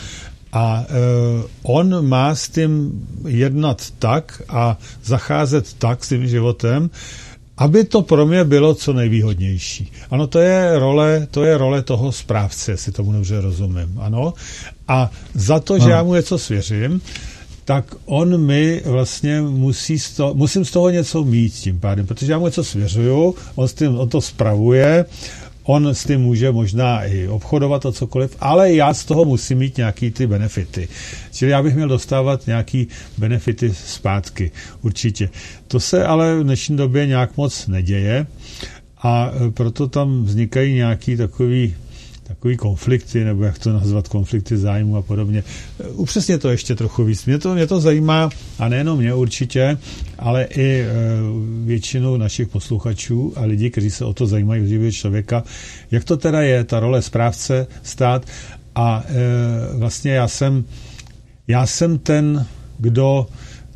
[0.51, 0.93] a e,
[1.63, 2.91] on má s tím
[3.27, 6.89] jednat tak a zacházet tak s tím životem,
[7.57, 9.91] aby to pro mě bylo co nejvýhodnější.
[10.11, 13.99] Ano, to je role, to je role toho správce, jestli tomu dobře rozumím.
[14.01, 14.33] Ano.
[14.87, 17.01] A za to, že já mu něco svěřím,
[17.65, 22.31] tak on mi vlastně musí z toho, musím z toho něco mít tím pádem, protože
[22.31, 25.05] já mu něco svěřuju, on, s tím, on to spravuje,
[25.63, 29.77] on s tím může možná i obchodovat a cokoliv, ale já z toho musím mít
[29.77, 30.87] nějaký ty benefity.
[31.31, 32.87] Čili já bych měl dostávat nějaký
[33.17, 34.51] benefity zpátky,
[34.81, 35.29] určitě.
[35.67, 38.27] To se ale v dnešní době nějak moc neděje
[39.03, 41.75] a proto tam vznikají nějaký takový
[42.31, 45.43] takový konflikty, nebo jak to nazvat, konflikty zájmu a podobně.
[45.93, 47.25] Upřesně to ještě trochu víc.
[47.25, 48.29] Mě to, mě to zajímá,
[48.59, 49.77] a nejenom mě určitě,
[50.19, 50.87] ale i e,
[51.65, 55.43] většinu našich posluchačů a lidí, kteří se o to zajímají v člověka,
[55.91, 58.25] jak to teda je, ta role správce, stát
[58.75, 60.63] a e, vlastně já jsem,
[61.47, 62.45] já jsem ten,
[62.77, 63.27] kdo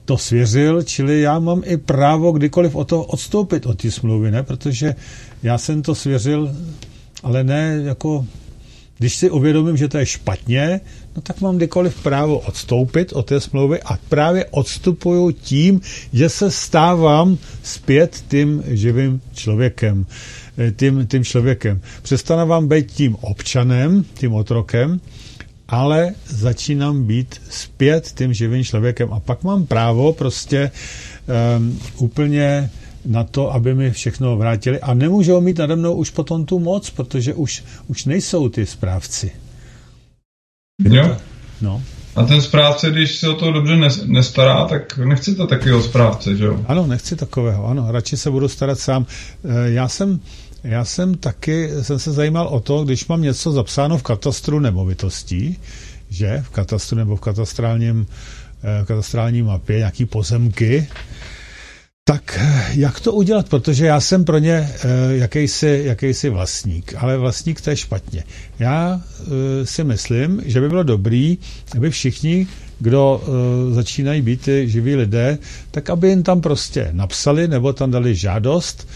[0.06, 4.44] to svěřil, čili já mám i právo kdykoliv o to odstoupit od té smlouvy, ne?
[4.44, 4.96] protože
[5.44, 6.56] já jsem to svěřil,
[7.24, 8.26] ale ne jako
[8.98, 10.82] když si uvědomím, že to je špatně,
[11.16, 15.82] no tak mám kdykoliv právo odstoupit od té smlouvy a právě odstupuju tím,
[16.14, 20.06] že se stávám zpět tím živým člověkem.
[20.58, 21.82] Eh, tím, tím člověkem.
[22.02, 25.00] Přestanu vám být tím občanem, tím otrokem,
[25.68, 30.72] ale začínám být zpět tím živým člověkem a pak mám právo prostě
[31.58, 32.70] um, úplně
[33.06, 36.90] na to, aby mi všechno vrátili a nemůžou mít nade mnou už potom tu moc,
[36.90, 39.32] protože už, už nejsou ty správci.
[40.84, 41.18] Jo.
[41.62, 41.82] No.
[42.16, 46.46] A ten správce, když se o to dobře nestará, tak nechci to takového správce, že
[46.46, 46.60] jo?
[46.68, 49.06] Ano, nechci takového, ano, radši se budu starat sám.
[49.46, 50.20] Eh, já jsem,
[50.64, 55.60] já jsem taky, jsem se zajímal o to, když mám něco zapsáno v katastru nemovitostí,
[56.10, 58.08] že v katastru nebo v katastrálním,
[58.64, 60.88] eh, v katastrální mapě nějaký pozemky,
[62.08, 63.50] tak eh, jak to udělat?
[63.50, 68.24] Protože já jsem pro ně uh, jakýsi, jakýsi vlastník, ale vlastník to je špatně.
[68.60, 69.34] Já uh,
[69.64, 71.38] si myslím, že by bylo dobrý,
[71.76, 72.48] aby všichni,
[72.80, 73.24] kdo
[73.72, 75.38] začínají být živí lidé,
[75.72, 78.88] tak aby jim tam prostě napsali nebo tam dali žádost,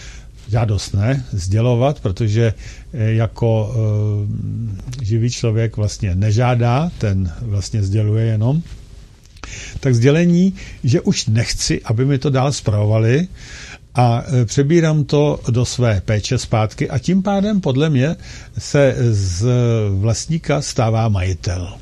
[0.47, 2.53] žádost ne, sdělovat, protože
[2.93, 3.75] jako
[5.01, 8.61] živý člověk vlastně nežádá, ten vlastně sděluje jenom,
[9.79, 13.27] tak sdělení, že už nechci, aby mi to dál zpravovali
[13.95, 18.15] a e, přebírám to do své péče zpátky a tím pádem podle mě
[18.57, 19.47] se z
[19.99, 21.73] vlastníka stává majitel.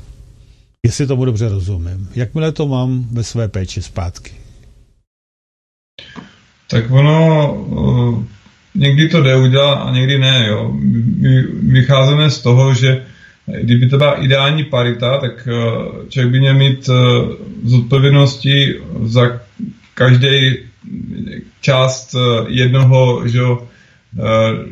[0.86, 2.08] Jestli tomu dobře rozumím.
[2.14, 4.32] Jakmile to mám ve své péči zpátky?
[6.70, 8.24] Tak ono uh,
[8.74, 10.46] někdy to jde udělat a někdy ne.
[10.48, 10.72] Jo.
[11.20, 13.06] My vycházíme z toho, že
[13.60, 16.92] Kdyby to byla ideální parita, tak eh, člověk by měl mít eh,
[17.64, 18.74] zodpovědnosti
[19.04, 19.40] za
[19.94, 20.56] každý
[21.60, 23.62] část eh, jednoho, že jo,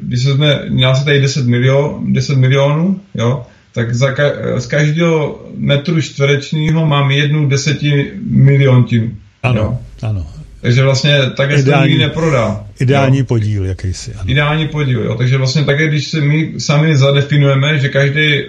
[0.02, 4.66] když se jsme, měl se tady 10, milion, 10 milionů, jo, tak za ka- z
[4.66, 9.12] každého metru čtverečního mám jednu desetimiliontinu.
[9.42, 9.78] Ano, jo.
[10.02, 10.26] ano.
[10.66, 12.64] Takže vlastně tak se to neprodá.
[12.80, 13.24] Ideální jo.
[13.24, 14.14] podíl, jakýsi.
[14.14, 14.30] Ano.
[14.30, 15.14] Ideální podíl, jo.
[15.14, 18.42] Takže vlastně také, když se my sami zadefinujeme, že každý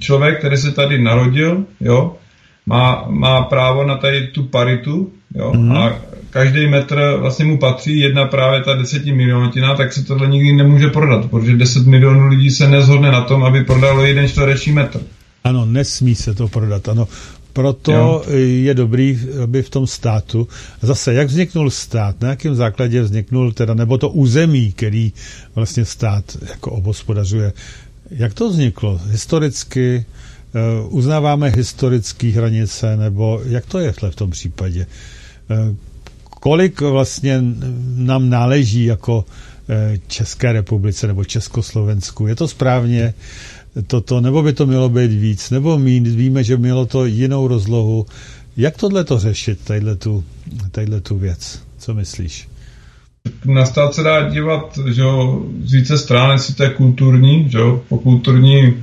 [0.00, 2.16] člověk, který se tady narodil, jo,
[2.66, 5.76] má, má právo na tady tu paritu, jo, mm-hmm.
[5.76, 5.98] a
[6.30, 11.30] každý metr vlastně mu patří, jedna právě ta desetimilionotina, tak se tohle nikdy nemůže prodat,
[11.30, 15.00] protože 10 milionů lidí se nezhodne na tom, aby prodalo jeden čtvereční metr.
[15.44, 17.08] Ano, nesmí se to prodat, ano.
[17.54, 18.22] Proto jo.
[18.36, 20.48] je dobrý, aby v tom státu,
[20.82, 25.12] zase jak vzniknul stát, na jakém základě vzniknul teda, nebo to území, který
[25.54, 27.52] vlastně stát jako obospodařuje,
[28.10, 29.00] jak to vzniklo?
[29.06, 30.04] Historicky,
[30.84, 34.86] uh, uznáváme historické hranice, nebo jak to je v tom případě?
[35.50, 35.76] Uh,
[36.40, 37.42] kolik vlastně
[37.96, 39.74] nám náleží jako uh,
[40.06, 42.26] České republice nebo Československu?
[42.26, 43.14] Je to správně?
[43.82, 48.06] Toto, nebo by to mělo být víc, nebo my víme, že mělo to jinou rozlohu.
[48.56, 50.24] Jak tohle to řešit, tadyhle tu,
[50.70, 51.62] tadyhle tu věc?
[51.78, 52.48] Co myslíš?
[53.44, 57.58] Na stát se dá dívat že jo, z více stran, jestli to je kulturní, že
[57.58, 58.74] jo, po kulturní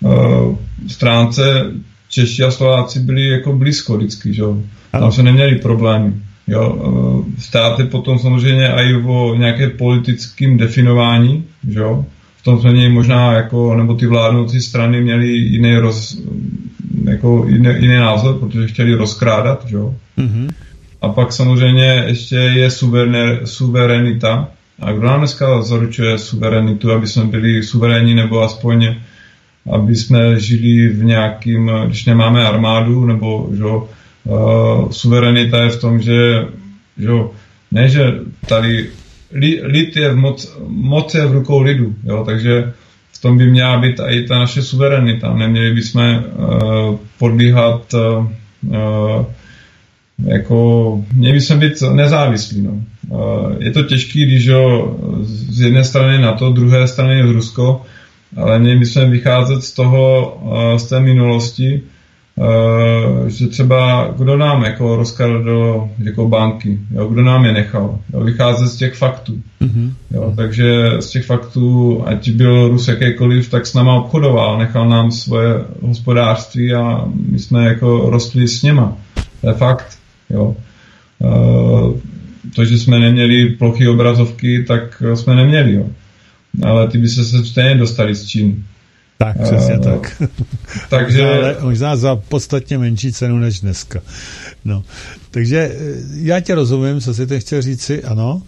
[0.00, 0.56] uh,
[0.88, 1.72] stránce
[2.08, 4.62] Češi a Slováci byli jako blízko vždycky, že jo.
[4.90, 6.14] Tam se neměli problémy.
[6.46, 12.04] Jo, uh, státy potom samozřejmě i o nějaké politickém definování, že jo
[12.42, 16.18] v tom jsme možná jako, nebo ty vládnoucí strany měly jiný, roz,
[17.04, 19.76] jako jiný, jiný názor, protože chtěli rozkrádat, že?
[19.76, 20.50] Mm-hmm.
[21.02, 24.48] A pak samozřejmě ještě je suverené, suverenita.
[24.80, 28.94] A kdo nám dneska zaručuje suverenitu, aby jsme byli suverénní, nebo aspoň
[29.70, 36.00] aby jsme žili v nějakým, když nemáme armádu, nebo že, uh, suverenita je v tom,
[36.00, 36.46] že,
[36.98, 37.10] že
[37.70, 38.14] ne, že
[38.48, 38.90] tady
[39.62, 42.72] lid je v moc, moc je v rukou lidu, jo, takže
[43.12, 45.34] v tom by měla být i ta naše suverenita.
[45.34, 49.24] Neměli bychom uh, podlíhat uh,
[50.26, 52.62] jako, měli bychom být nezávislí.
[52.62, 52.82] No.
[53.58, 57.82] Je to těžký, když jo, z jedné strany na to, druhé strany je Rusko,
[58.36, 60.36] ale měli bychom vycházet z toho,
[60.76, 61.82] z té minulosti,
[63.26, 68.68] že třeba kdo nám jako rozkradl jako banky, jo, kdo nám je nechal, jo, vycházet
[68.68, 69.40] z těch faktů.
[69.60, 69.92] Mm-hmm.
[70.10, 75.10] Jo, takže z těch faktů, ať byl Rus jakýkoliv, tak s náma obchodoval, nechal nám
[75.10, 78.96] svoje hospodářství a my jsme jako rostli s něma.
[79.40, 79.98] To je fakt.
[80.30, 80.56] Jo.
[81.18, 81.94] Uh,
[82.54, 85.74] to, že jsme neměli plochy obrazovky, tak jsme neměli.
[85.74, 85.86] Jo.
[86.62, 88.64] Ale ty by se stejně dostali s čím.
[89.18, 90.22] Tak, přesně uh, tak.
[90.90, 91.24] Takže...
[91.24, 94.00] možná, možná za podstatně menší cenu než dneska.
[94.64, 94.84] No.
[95.30, 95.78] Takže eh,
[96.14, 98.42] já tě rozumím, co jsi teď chtěl říci, ano.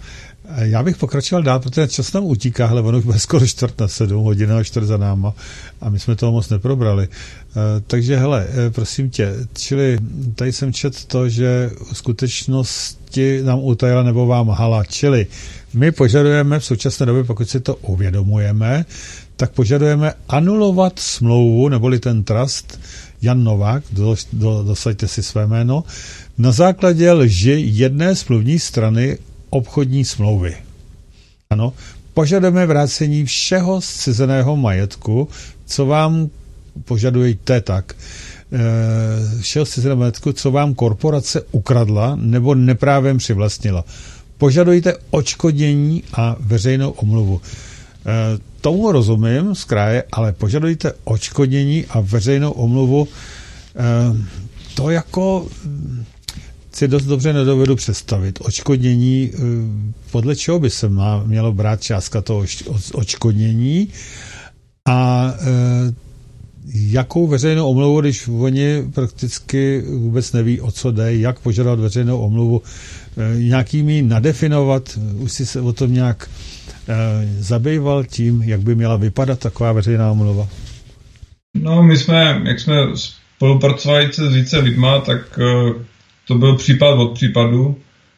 [0.59, 3.89] Já bych pokračoval dál, protože čas nám utíká, ale ono už bude skoro čtvrt na
[3.89, 5.35] sedm, hodina a čtvrt za náma
[5.81, 7.09] a my jsme toho moc neprobrali.
[7.09, 9.99] Uh, takže hele, prosím tě, čili
[10.35, 15.27] tady jsem čet to, že skutečnosti nám utajila nebo vám hala, čili
[15.75, 18.85] my požadujeme v současné době, pokud si to uvědomujeme,
[19.37, 22.81] tak požadujeme anulovat smlouvu, neboli ten trust,
[23.23, 25.85] Jan Novák, do, do, dosaďte si své jméno,
[26.39, 29.19] na základě lži jedné smluvní strany
[29.55, 30.57] obchodní smlouvy.
[31.51, 31.73] Ano,
[32.15, 35.29] požadujeme vrácení všeho zcizeného majetku,
[35.67, 36.29] co vám
[36.85, 43.85] požadujete tak, eh, všeho zcizeného majetku, co vám korporace ukradla nebo neprávem přivlastnila.
[44.39, 47.41] Požadujte očkodění a veřejnou omluvu.
[47.41, 53.09] Eh, tomu rozumím z kraje, ale požadujte očkodnění a veřejnou omluvu.
[53.09, 54.17] Eh,
[54.75, 55.47] to jako
[56.75, 58.39] si dost dobře nedovedu představit.
[58.43, 59.39] Očkodnění, eh,
[60.11, 62.45] podle čeho by se má, mělo brát částka toho
[62.95, 63.89] očkodnění
[64.89, 65.35] a
[66.75, 72.63] jakou veřejnou omluvu, když oni prakticky vůbec neví, o co jde, jak požadovat veřejnou omluvu,
[73.39, 76.29] nějakými nadefinovat, už si se o tom nějak
[76.89, 80.49] Eh, zabýval tím, jak by měla vypadat taková veřejná omluva?
[81.55, 85.85] No, my jsme, jak jsme spolupracovali se s více lidma, tak eh,
[86.29, 87.77] to byl případ od případu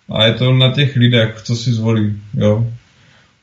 [0.08, 2.66] a je to na těch lidech, co si zvolí, jo.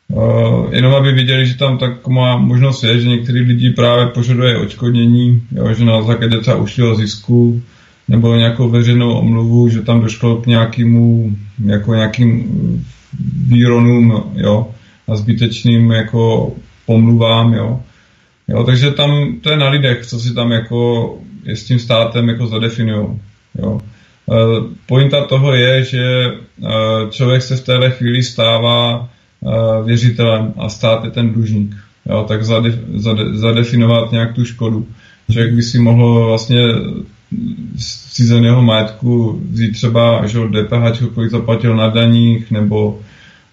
[0.07, 5.41] Uh, jenom aby viděli, že tam taková možnost je, že některý lidi právě požaduje očkodnění,
[5.51, 7.61] jo, že na základě třeba ušlého zisku
[8.07, 11.35] nebo nějakou veřejnou omluvu, že tam došlo k nějakému,
[11.65, 12.45] jako nějakým
[13.47, 14.67] výronům, jo
[15.07, 16.53] a zbytečným jako
[16.85, 17.81] pomluvám, jo.
[18.47, 18.63] jo.
[18.63, 21.09] Takže tam to je na lidech, co si tam jako
[21.43, 23.19] je s tím státem jako zadefinují,
[23.55, 23.81] jo.
[24.29, 24.35] E,
[24.85, 26.31] pointa toho je, že e,
[27.09, 31.75] člověk se v téhle chvíli stává e, věřitelem a stát je ten dlužník.
[32.05, 34.87] jo, tak zade, zade, zadefinovat nějak tu škodu.
[35.31, 36.61] Člověk by si mohl vlastně
[37.77, 42.99] z cizeného majetku vzít třeba že DPH, kolik zaplatil na daních, nebo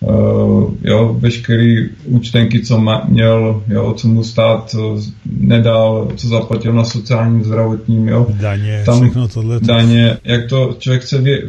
[0.03, 5.01] Uh, jo, veškerý účtenky, co ma, měl, jo, co mu stát uh,
[5.41, 8.27] nedal, co zaplatil na sociálním, zdravotním, jo.
[8.41, 9.61] Daně, Tam, všechno tohle.
[9.61, 11.43] Daně, jak to člověk chce vy,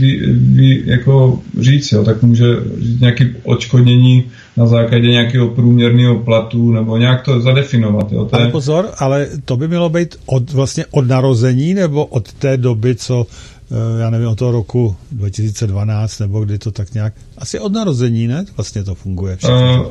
[0.00, 2.44] vy, vy, jako říct, jo, tak může
[2.78, 4.24] říct nějaký odškodnění
[4.56, 8.24] na základě nějakého průměrného platu, nebo nějak to zadefinovat, jo.
[8.24, 8.50] To ale je...
[8.50, 13.26] pozor, ale to by mělo být od, vlastně od narození, nebo od té doby, co
[13.59, 13.59] Eh,
[14.00, 18.44] já nevím, od toho roku 2012, nebo kdy to tak nějak, asi od narození, ne?
[18.56, 19.38] Vlastně to funguje.
[19.48, 19.86] Uh,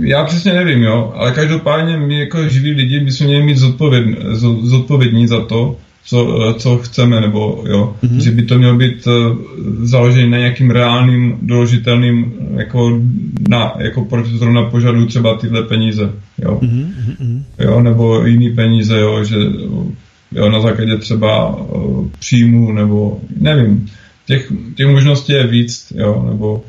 [0.00, 4.16] já přesně nevím, jo, ale každopádně my jako živí lidi bychom měli mít zodpovědní,
[4.62, 8.18] zodpovědní za to, co, eh, co chceme, nebo jo, mm-hmm.
[8.18, 9.36] že by to mělo být uh,
[9.82, 13.00] založené na nějakým reálným, doložitelným, jako,
[13.48, 17.42] na, jako proč zrovna požaduju třeba tyhle peníze, jo, mm-hmm.
[17.58, 19.36] jo, nebo jiný peníze, jo, že
[20.32, 23.90] jo, na základě třeba uh, příjmu, nebo nevím,
[24.26, 26.64] těch, těch možností je víc, jo, nebo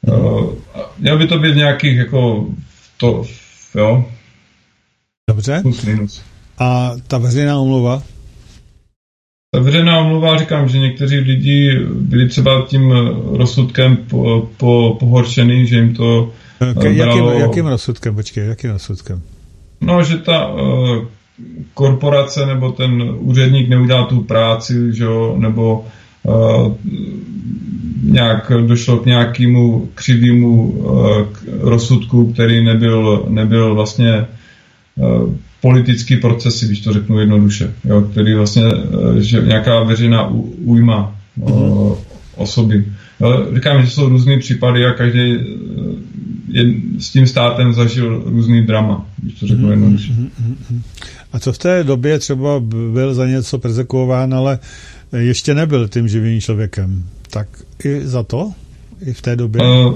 [0.00, 0.52] uh,
[0.98, 2.48] měl by to být nějakých jako
[2.96, 3.24] to,
[3.74, 4.04] jo.
[5.30, 5.58] Dobře.
[5.62, 6.22] Plus minus.
[6.58, 8.02] A ta veřejná omluva?
[9.54, 12.90] Ta veřejná omluva, říkám, že někteří lidi byli třeba tím
[13.32, 19.22] rozsudkem po, po, pohoršený, že jim to K, jakým, jakým rozsudkem, počkej, jakým rozsudkem?
[19.80, 21.06] No, že ta uh,
[21.74, 25.86] korporace nebo ten úředník neudělal tu práci, že jo, nebo
[26.22, 26.74] uh,
[28.02, 31.26] nějak došlo k nějakému křivému uh,
[31.60, 34.26] rozsudku, který nebyl, nebyl vlastně
[34.96, 38.62] uh, politický proces, když to řeknu jednoduše, jo, který vlastně,
[39.18, 40.30] že nějaká veřejná
[40.64, 41.96] újma mm-hmm.
[42.36, 42.84] osoby.
[43.20, 45.38] Jo, říkám, že jsou různé případy a každý
[46.48, 49.70] je, s tím státem zažil různý drama, když to řeknu mm-hmm.
[49.70, 50.12] jednoduše.
[50.12, 50.80] Mm-hmm.
[51.32, 52.60] A co v té době třeba
[52.92, 54.58] byl za něco persekuován, ale
[55.18, 57.48] ještě nebyl tím živým člověkem, tak
[57.84, 58.52] i za to?
[59.06, 59.62] I v té době?
[59.62, 59.94] Uh,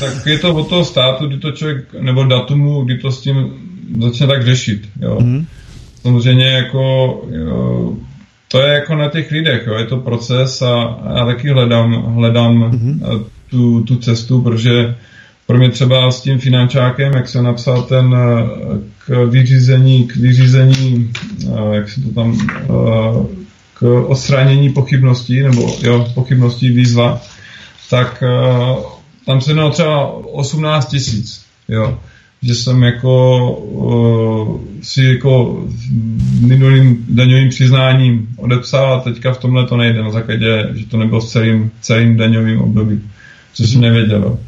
[0.00, 3.52] tak je to od toho státu, kdy to člověk, nebo datumu, kdy to s tím
[4.00, 4.88] začne tak řešit.
[5.00, 5.18] Jo.
[5.20, 5.46] Mm.
[6.02, 6.82] Samozřejmě jako
[7.30, 7.92] jo,
[8.48, 9.74] to je jako na těch lidech, jo.
[9.74, 13.02] je to proces a já taky hledám, hledám mm.
[13.50, 14.94] tu, tu cestu, protože
[15.46, 21.12] pro mě třeba s tím finančákem, jak jsem napsal ten eh, k vyřízení, k vyřízení,
[21.44, 27.20] eh, jak se to tam, eh, k odstranění pochybností, nebo jo, pochybností výzva,
[27.90, 28.22] tak
[29.26, 31.98] tam se jednalo třeba 18 tisíc, jo
[32.42, 35.64] že jsem jako uh, si jako
[36.40, 41.20] minulým daňovým přiznáním odepsal a teďka v tomhle to nejde na základě, že to nebylo
[41.20, 43.00] s celým, celým daňovým období,
[43.54, 44.38] což jsem nevěděl.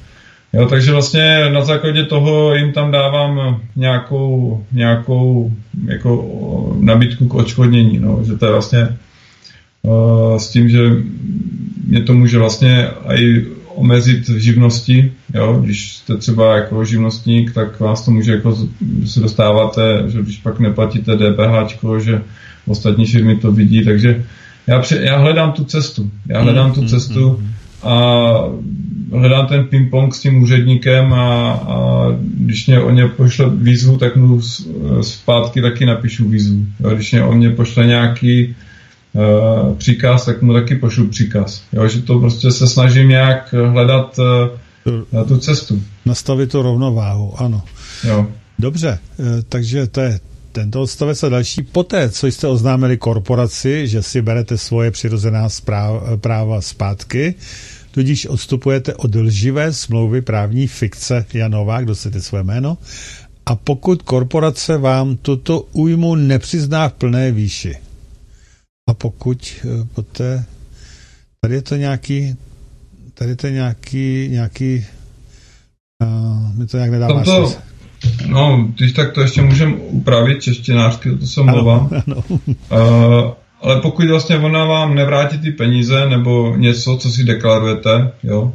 [0.52, 5.52] Jo, takže vlastně na základě toho jim tam dávám nějakou, nějakou
[5.86, 8.96] jako nabídku k odškodnění, no, že to je vlastně
[9.82, 10.78] uh, s tím, že
[11.86, 17.80] mě to může vlastně i omezit v živnosti, jo, když jste třeba jako živnostník, tak
[17.80, 18.56] vás to může jako,
[19.06, 22.22] se dostáváte, že když pak neplatíte DPH, že
[22.66, 24.24] ostatní firmy to vidí, takže
[24.66, 28.32] já, pře- já hledám tu cestu, já hledám tu mm, cestu mm, mm, a
[29.12, 34.16] hledám ten ping-pong s tím úředníkem a, a když mě o ně pošle výzvu, tak
[34.16, 34.40] mu
[35.00, 36.66] zpátky taky napíšu výzvu.
[36.80, 38.56] Jo, když mě o mě pošle nějaký
[39.12, 41.62] uh, příkaz, tak mu taky pošlu příkaz.
[41.72, 45.82] Jo, že to prostě se snažím nějak hledat uh, tu cestu.
[46.06, 47.62] Nastavit to rovnováhu, ano.
[48.04, 48.26] Jo.
[48.58, 50.20] Dobře, uh, takže to je
[50.52, 51.62] tento odstavec a další.
[51.62, 55.48] Poté, co jste oznámili korporaci, že si berete svoje přirozená
[56.16, 57.34] práva zpátky,
[57.90, 62.78] tudíž odstupujete od lživé smlouvy právní fikce Janová, kdo chcete své jméno,
[63.46, 67.74] a pokud korporace vám tuto újmu nepřizná v plné výši.
[68.88, 70.44] A pokud eh, poté,
[71.40, 72.36] tady je to nějaký,
[73.14, 74.86] tady je to nějaký, nějaký,
[76.02, 77.67] uh, mi to nějak nedává to,
[78.26, 81.90] No, když tak to ještě můžeme upravit češtinářky, to se mluvám.
[82.28, 83.30] Uh,
[83.62, 88.52] ale pokud vlastně ona vám nevrátí ty peníze nebo něco, co si deklarujete, jo,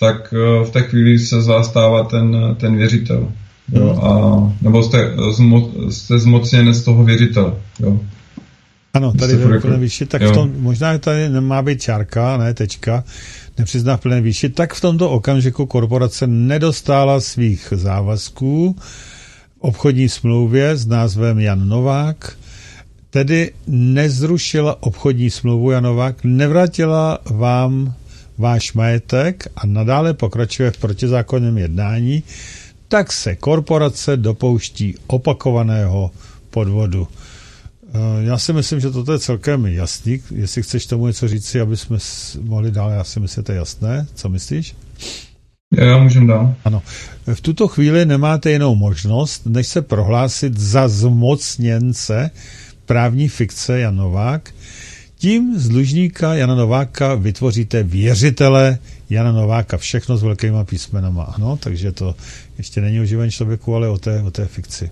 [0.00, 3.32] tak eh, v té chvíli se z vás stává ten, ten věřitel.
[3.72, 4.04] Jo, mhm.
[4.04, 7.52] a, nebo jste, zmo, jste zmocněn z toho věřitele.
[7.80, 8.00] Jo.
[8.94, 10.30] Ano, tady v plné výši, tak jo.
[10.30, 13.04] v tom, možná tady nemá být čárka, ne tečka,
[13.58, 20.76] nepřizná v plné výši, tak v tomto okamžiku korporace nedostála svých závazků v obchodní smlouvě
[20.76, 22.36] s názvem Jan Novák,
[23.10, 27.94] tedy nezrušila obchodní smlouvu Janovák, nevrátila vám
[28.38, 32.22] váš majetek a nadále pokračuje v protizákonném jednání,
[32.88, 36.10] tak se korporace dopouští opakovaného
[36.50, 37.08] podvodu.
[37.94, 40.20] Eh, já si myslím, že toto je celkem jasný.
[40.30, 41.98] Jestli chceš tomu něco říci, aby jsme
[42.42, 44.06] mohli dál, já si myslím, že to je jasné.
[44.14, 44.74] Co myslíš?
[45.76, 46.54] Já můžeme dál.
[46.64, 46.82] Ano.
[47.34, 52.30] V tuto chvíli nemáte jinou možnost, než se prohlásit za zmocněnce
[52.86, 54.50] právní fikce Jan Novák.
[55.16, 58.78] Tím z dlužníka Jana Nováka vytvoříte věřitele
[59.10, 61.22] Jana Nováka, všechno s velkýma písmenama.
[61.24, 62.14] Ano, takže to
[62.58, 64.90] ještě není o živém člověku, ale o té, o té fikci.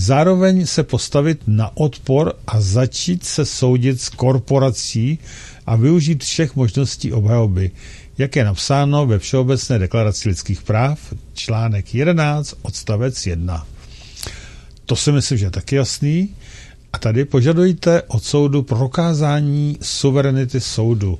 [0.00, 5.18] Zároveň se postavit na odpor a začít se soudit s korporací
[5.66, 7.70] a využít všech možností obhajoby,
[8.18, 10.98] jak je napsáno ve Všeobecné deklaraci lidských práv,
[11.34, 13.66] článek 11, odstavec 1.
[14.86, 16.34] To si myslím, že je taky jasný.
[16.92, 21.18] A tady požadujte od soudu prokázání suverenity soudu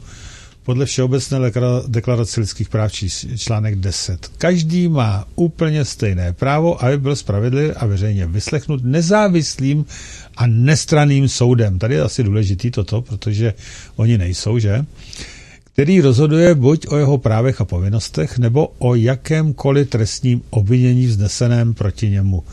[0.69, 1.39] podle Všeobecné
[1.87, 2.93] deklarace lidských práv
[3.37, 4.29] článek 10.
[4.39, 9.85] Každý má úplně stejné právo, aby byl spravedlivý a veřejně vyslechnut nezávislým
[10.37, 11.79] a nestraným soudem.
[11.79, 13.55] Tady je asi důležitý toto, protože
[13.97, 14.85] oni nejsou, že?
[15.73, 22.11] Který rozhoduje buď o jeho právech a povinnostech, nebo o jakémkoliv trestním obvinění vzneseném proti
[22.11, 22.45] němu.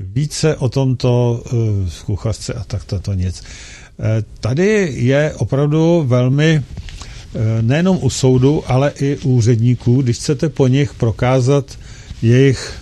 [0.00, 1.58] Více o tomto uh,
[2.06, 3.42] kuchařce a tak to nic.
[3.42, 4.06] Uh,
[4.40, 6.81] tady je opravdu velmi Eh,
[7.60, 11.78] nejenom u soudu, ale i u úředníků, když chcete po nich prokázat
[12.22, 12.74] jejich,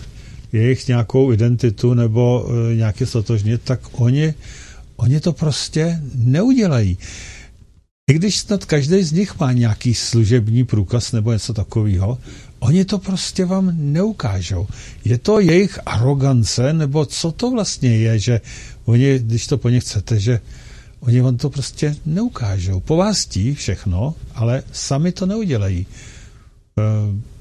[0.53, 4.35] jejich nějakou identitu nebo uh, nějaké stotožnit, tak oni,
[4.97, 6.99] oni to prostě neudělají.
[8.11, 12.19] I když snad každý z nich má nějaký služební průkaz nebo něco takového,
[12.59, 14.67] oni to prostě vám neukážou.
[15.05, 18.41] Je to jejich arogance, nebo co to vlastně je, že
[18.85, 20.41] oni, když to po nich chcete, že
[21.01, 22.81] Oni vám to prostě neukážou.
[22.81, 25.87] Po vás tí všechno, ale sami to neudělají.
[25.87, 26.83] E,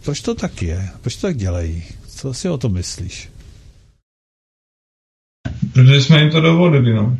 [0.06, 0.90] proč to tak je?
[1.02, 1.84] Proč to tak dělají?
[2.07, 3.30] Co si o to myslíš?
[5.73, 7.18] Protože jsme jim to dovolili, no.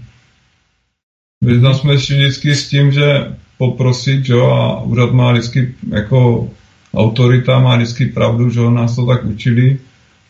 [1.44, 6.50] Vyznal jsme si vždycky s tím, že poprosit, jo, a úřad má vždycky, jako
[6.94, 9.80] autorita má vždycky pravdu, že nás to tak učili.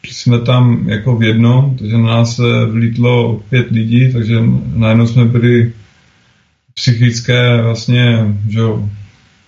[0.03, 4.39] Jsme tam jako v jednom, takže na nás se vlítlo pět lidí, takže
[4.73, 5.73] najednou jsme byli
[6.79, 8.89] psychické vlastně, že jo,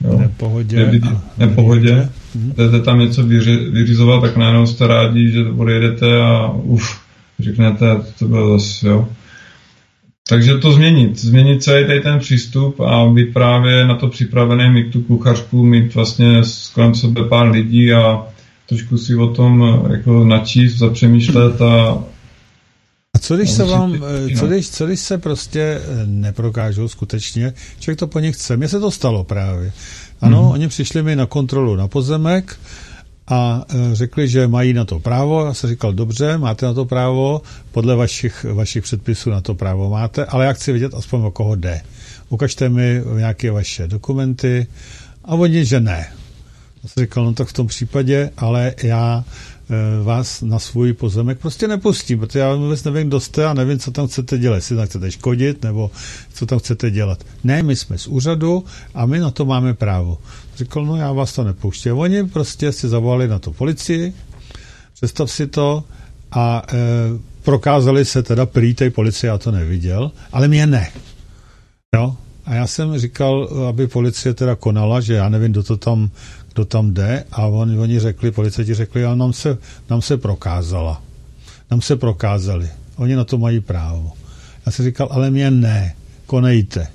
[0.04, 0.84] jo nepohodě.
[0.84, 2.10] Lidi, nepohodě.
[2.36, 2.54] Mhm.
[2.58, 7.00] Jdete tam něco vyři, vyřizovat, tak najednou jste rádi, že odjedete a uf,
[7.40, 7.86] řeknete,
[8.20, 9.08] to bylo zase, jo.
[10.30, 14.92] Takže to změnit, změnit celý tady ten přístup a být právě na to připravený, mít
[14.92, 16.42] tu kuchařku, mít vlastně
[16.74, 18.24] kolem sebe pár lidí a
[18.70, 22.04] trošku si o tom jako načíst, zapřemýšlet a
[23.14, 27.54] a co když se vám, eh, co když, co když se prostě eh, neprokážou skutečně,
[27.80, 28.58] člověk to po nich chce.
[28.58, 29.72] Mně se to stalo právě.
[30.22, 30.52] Ano, mm-hmm.
[30.52, 32.60] oni přišli mi na kontrolu na pozemek
[33.28, 35.46] a eh, řekli, že mají na to právo.
[35.46, 39.90] Já jsem říkal, dobře, máte na to právo, podle vašich, vašich předpisů na to právo
[39.90, 41.82] máte, ale já chci vidět aspoň o koho jde.
[42.30, 44.68] Ukažte mi nějaké vaše dokumenty
[45.26, 46.08] a oni, že ne.
[46.84, 49.24] Já jsem říkal, no tak v tom případě, ale já
[50.04, 53.92] vás na svůj pozemek prostě nepustím, protože já vůbec nevím, kdo jste a nevím, co
[53.92, 55.92] tam chcete dělat, jestli tam chcete škodit, nebo
[56.34, 57.24] co tam chcete dělat.
[57.44, 60.18] Ne, my jsme z úřadu a my na to máme právo.
[60.56, 61.98] Řekl, no já vás to nepouštím.
[61.98, 64.14] Oni prostě si zavolali na to policii,
[64.94, 65.84] představ si to,
[66.32, 66.78] a e,
[67.44, 70.92] prokázali se teda prý té policie, já to neviděl, ale mě ne.
[71.96, 72.16] Jo?
[72.46, 76.10] A já jsem říkal, aby policie teda konala, že já nevím, kdo to tam
[76.54, 79.58] kdo tam jde a on, oni řekli, policajti řekli, ale nám se,
[79.90, 81.02] nám se prokázala.
[81.72, 82.70] Nám se prokázali.
[82.96, 84.12] Oni na to mají právo.
[84.66, 85.96] Já jsem říkal, ale mě ne,
[86.26, 86.88] konejte.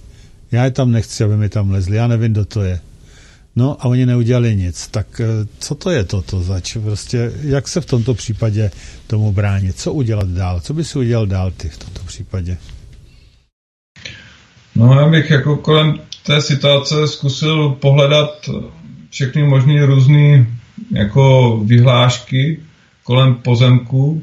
[0.52, 2.80] Já je tam nechci, aby mi tam lezli, já nevím, kdo to je.
[3.56, 4.88] No a oni neudělali nic.
[4.88, 6.76] Tak eh, co to je toto zač?
[6.76, 8.70] Prostě jak se v tomto případě
[9.06, 9.78] tomu bránit?
[9.78, 10.60] Co udělat dál?
[10.60, 12.58] Co by si udělal dál ty v tomto případě?
[14.74, 18.50] No já bych jako kolem té situace zkusil pohledat
[19.16, 20.46] všechny možné různé
[20.92, 22.60] jako vyhlášky
[23.02, 24.22] kolem pozemku,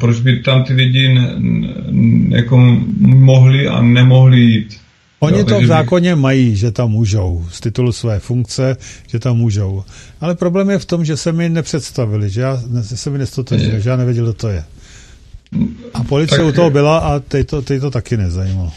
[0.00, 2.56] proč by tam ty lidi ne, ne, jako
[2.98, 4.76] mohli a nemohli jít.
[5.20, 6.20] Oni jo, to v zákoně by...
[6.20, 8.76] mají, že tam můžou, z titulu své funkce,
[9.06, 9.84] že tam můžou.
[10.20, 13.90] Ale problém je v tom, že se mi nepředstavili, že já se mi nestotožil, že
[13.90, 14.64] já nevěděl, kdo to je.
[15.94, 18.72] A policie tak, u toho byla a teď to, teď to taky nezajímalo.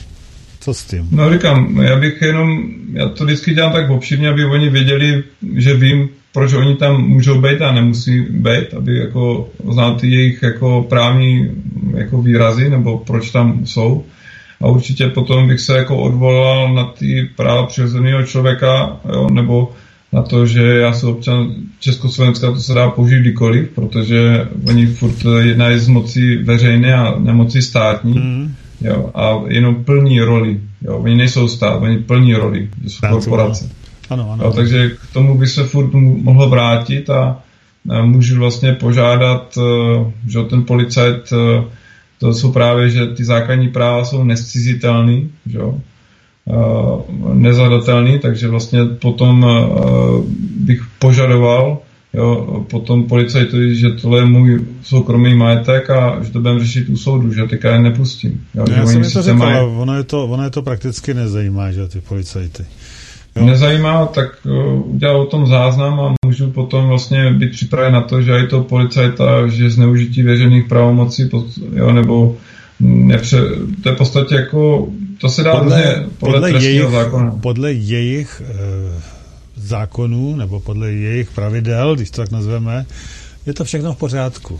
[0.61, 1.07] Co s tím?
[1.11, 2.63] No říkám, já bych jenom,
[2.93, 5.23] já to vždycky dělám tak obšírně, aby oni věděli,
[5.55, 10.43] že vím, proč oni tam můžou být a nemusí být, aby jako znal ty jejich
[10.43, 11.49] jako právní
[11.97, 14.05] jako výrazy, nebo proč tam jsou.
[14.61, 19.71] A určitě potom bych se jako odvolal na ty práva přirozeného člověka, jo, nebo
[20.13, 25.25] na to, že já jsem občan Československa, to se dá použít kdykoliv, protože oni furt
[25.39, 28.55] jednají z moci veřejné a nemoci státní mm.
[28.81, 30.59] Jo, a jenom plní roli.
[30.81, 30.97] Jo.
[30.97, 33.69] Oni nejsou stát, oni plní roli, že jsou korporace.
[34.09, 34.43] Ano, ano.
[34.45, 37.39] Jo, takže k tomu by se furt mohlo vrátit a,
[37.89, 41.63] a můžu vlastně požádat, eh, že ten policajt, eh,
[42.19, 45.79] to jsou právě, že ty základní práva jsou nescizitelný, že jo,
[47.33, 49.45] nezadatelný, takže vlastně potom
[50.57, 51.79] bych požadoval
[52.13, 56.97] jo, potom policajtovi, že tohle je můj soukromý majetek a že to budeme řešit u
[56.97, 58.41] soudu, že teďka je nepustím.
[58.55, 59.57] Jo, Já jsem to říkal, mají...
[59.77, 62.65] ono, je to, ono je to prakticky nezajímá, že ty policajty.
[63.35, 63.45] Jo.
[63.45, 68.21] Nezajímá, tak uh, udělal o tom záznam a můžu potom vlastně být připraven na to,
[68.21, 71.29] že i to policajta, že zneužití veřejných pravomocí,
[71.73, 72.37] jo, nebo
[72.79, 73.37] nepře,
[73.83, 77.31] to je v podstatě jako, to se dá podle, podle, podle jejich, zákona.
[77.41, 79.20] Podle jejich e,
[79.55, 82.85] zákonů, nebo podle jejich pravidel, když to tak nazveme,
[83.45, 84.59] je to všechno v pořádku.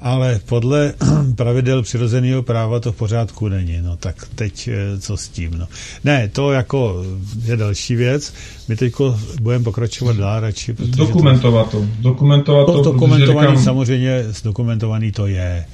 [0.00, 0.94] Ale podle
[1.36, 3.80] pravidel přirozeného práva to v pořádku není.
[3.82, 5.58] No tak teď eh, co s tím?
[5.58, 5.66] No.
[6.04, 7.04] Ne, to jako
[7.44, 8.34] je další věc.
[8.68, 8.94] My teď
[9.40, 10.74] budeme pokračovat dál radši.
[10.78, 11.86] Dokumentovat to.
[12.00, 12.82] Dokumentovat to.
[12.82, 13.64] Dokumentovaný říkám...
[13.64, 15.64] samozřejmě, zdokumentovaný to je.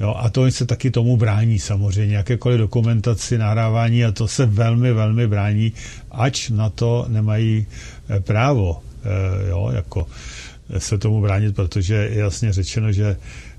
[0.00, 4.92] Jo, a to se taky tomu brání samozřejmě, jakékoliv dokumentaci, nahrávání a to se velmi,
[4.92, 5.72] velmi brání,
[6.10, 7.66] ač na to nemají
[8.20, 10.06] právo, eh, jo, jako
[10.78, 13.16] se tomu bránit, protože je jasně řečeno, že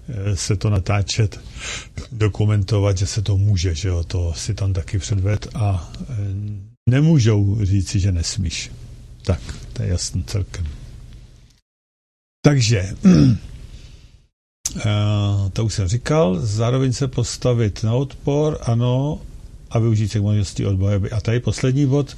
[0.09, 1.39] eh, se to natáčet,
[2.11, 5.91] dokumentovat, že se to může, že jo, to si tam taky předved a
[6.89, 8.72] nemůžou říci, že nesmíš.
[9.26, 9.41] Tak,
[9.73, 10.65] to je jasný celkem.
[12.45, 12.89] Takže
[15.53, 19.22] to už jsem říkal, zároveň se postavit na odpor, ano,
[19.76, 21.01] a využít se možností odboje.
[21.11, 22.17] A tady poslední bod.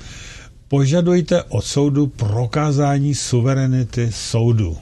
[0.69, 4.77] Požadujte od soudu prokázání suverenity soudu.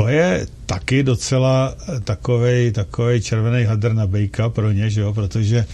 [0.00, 5.12] To je taky docela takový takovej červený hadr na bejka pro ně, že jo?
[5.14, 5.66] protože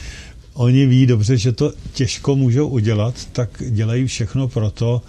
[0.55, 5.03] oni ví dobře, že to těžko můžou udělat, tak dělají všechno pro to,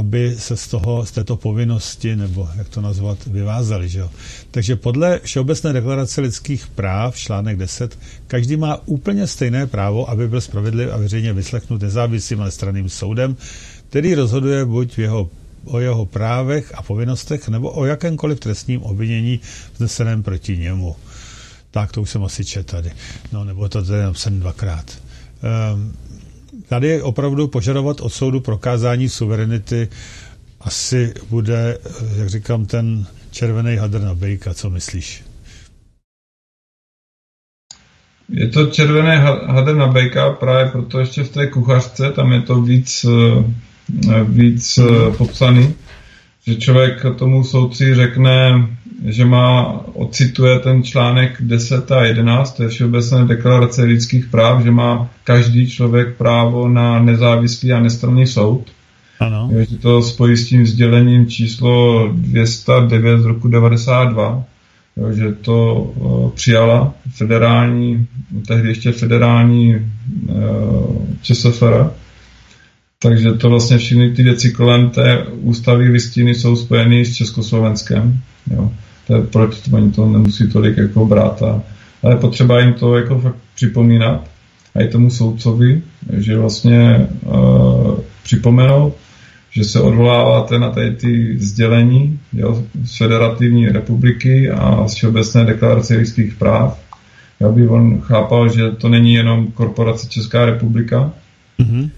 [0.00, 3.88] aby se z, toho, z této povinnosti, nebo jak to nazvat, vyvázali.
[3.88, 4.10] Že jo?
[4.50, 10.40] Takže podle Všeobecné deklarace lidských práv, článek 10, každý má úplně stejné právo, aby byl
[10.40, 13.36] spravedlivý a veřejně vyslechnut nezávislým a nestranným soudem,
[13.88, 15.30] který rozhoduje buď v jeho,
[15.64, 19.40] o jeho právech a povinnostech, nebo o jakémkoliv trestním obvinění
[19.74, 20.96] vzneseném proti němu.
[21.70, 22.92] Tak to už jsem asi četl tady.
[23.32, 24.98] No, nebo to tady napsané dvakrát.
[25.74, 25.92] Um,
[26.70, 29.88] Tady opravdu požadovat od soudu prokázání suverenity
[30.60, 31.78] asi bude,
[32.16, 34.54] jak říkám, ten červený hadr na bejka.
[34.54, 35.24] Co myslíš?
[38.28, 39.16] Je to červený
[39.46, 43.06] hadr na bejka právě proto ještě v té kuchařce, tam je to víc,
[44.10, 45.74] eh, víc eh, popsaný,
[46.46, 48.66] že člověk tomu soudci řekne,
[49.04, 54.70] že má, ocituje ten článek 10 a 11, to je Všeobecné deklarace lidských práv, že
[54.70, 58.64] má každý člověk právo na nezávislý a nestranný soud.
[59.20, 59.48] Ano.
[59.52, 64.44] Je, že to spojí s tím sdělením číslo 209 z roku 92,
[64.96, 68.06] jo, že to uh, přijala federální,
[68.46, 71.90] tehdy ještě federální uh, ČSFR.
[73.02, 78.20] Takže to vlastně všechny ty věci kolem té ústavy listiny jsou spojeny s Československem.
[78.50, 78.70] Jo
[79.10, 81.42] to proč oni to nemusí tolik jako brát.
[81.42, 81.62] A,
[82.02, 84.24] ale potřeba jim to jako fakt připomínat
[84.74, 85.82] a i tomu soudcovi,
[86.12, 88.96] že vlastně uh, připomenout,
[89.50, 95.94] že se odvoláváte na tady ty sdělení jo, z Federativní republiky a z Všeobecné deklarace
[95.96, 96.78] lidských práv,
[97.48, 101.12] aby on chápal, že to není jenom korporace Česká republika.
[101.58, 101.90] Mm-hmm.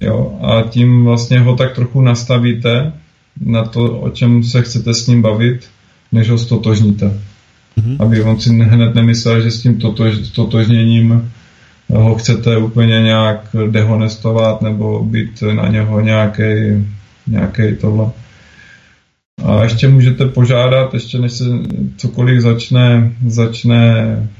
[0.00, 2.92] Jo, a tím vlastně ho tak trochu nastavíte
[3.40, 5.68] na to, o čem se chcete s ním bavit
[6.14, 7.06] než ho stotožníte.
[7.06, 7.96] Mm-hmm.
[7.98, 11.32] Aby on si hned nemyslel, že s tím totož, totožněním
[11.88, 16.44] ho chcete úplně nějak dehonestovat nebo být na něho nějaký,
[17.26, 18.10] nějaký tohle.
[19.44, 21.44] A ještě můžete požádat, ještě než se
[21.96, 23.82] cokoliv začne, začne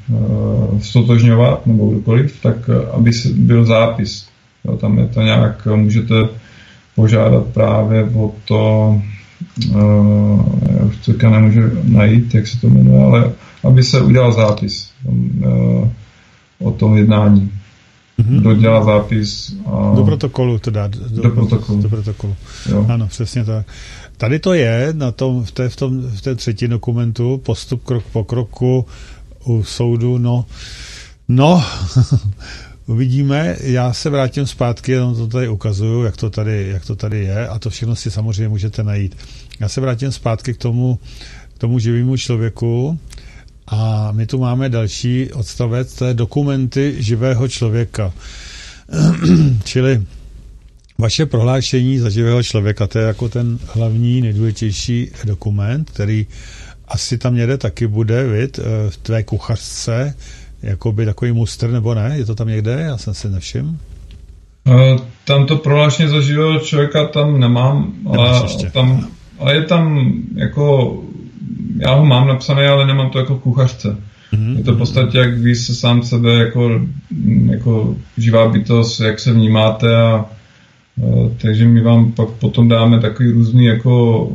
[0.08, 4.28] uh, stotožňovat nebo kdokoliv, tak aby byl zápis.
[4.64, 6.14] Jo, tam je to nějak, můžete
[6.96, 9.00] požádat právě o to,
[10.72, 13.32] já už teďka nemůžu najít, jak se to jmenuje, ale
[13.64, 15.88] aby se udělal zápis uh,
[16.58, 17.50] o tom jednání.
[18.18, 18.40] Mm-hmm.
[18.40, 19.56] Dodělá zápis.
[19.66, 20.86] A do protokolu teda.
[20.86, 21.82] Do, do protokolu.
[21.82, 22.36] Do protokolu.
[22.70, 22.86] Jo.
[22.88, 23.66] Ano, přesně tak.
[24.16, 28.04] Tady to je na tom, v, té, v, tom, v té třetí dokumentu, postup krok
[28.12, 28.86] po kroku
[29.44, 30.44] u soudu, no,
[31.28, 31.64] no
[32.86, 37.24] Uvidíme, já se vrátím zpátky, jenom to tady ukazuju, jak to tady, jak to tady
[37.24, 39.16] je a to všechno si samozřejmě můžete najít.
[39.60, 40.98] Já se vrátím zpátky k tomu,
[41.54, 42.98] k tomu živému člověku
[43.66, 48.12] a my tu máme další odstavec, to je dokumenty živého člověka.
[49.64, 50.02] Čili
[50.98, 56.26] vaše prohlášení za živého člověka, to je jako ten hlavní, nejdůležitější dokument, který
[56.88, 60.14] asi tam někde taky bude, vid, eh, v tvé kuchařce,
[60.64, 62.14] jako by takový mustr, nebo ne?
[62.16, 62.72] Je to tam někde?
[62.72, 63.74] Já jsem si nevšiml.
[64.68, 68.42] Uh, tam to prohlášení za živého člověka tam nemám, ale,
[68.72, 69.06] tam,
[69.38, 70.98] ale je tam jako,
[71.78, 73.96] já ho mám napsané, ale nemám to jako v kuchařce.
[74.32, 74.56] Mm-hmm.
[74.56, 76.80] Je to v podstatě, jak vy se sám sebe jako,
[77.50, 80.24] jako živá bytost, jak se vnímáte a
[80.96, 84.28] uh, takže my vám pak potom dáme takový různý jako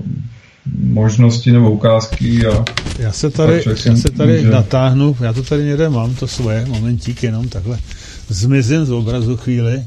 [0.77, 2.45] možnosti nebo ukázky.
[2.45, 2.65] A
[2.99, 4.49] já se tady, já se tady může...
[4.49, 7.79] natáhnu, já to tady někde mám, to svoje, momentík jenom takhle.
[8.27, 9.85] Zmizím z obrazu chvíli.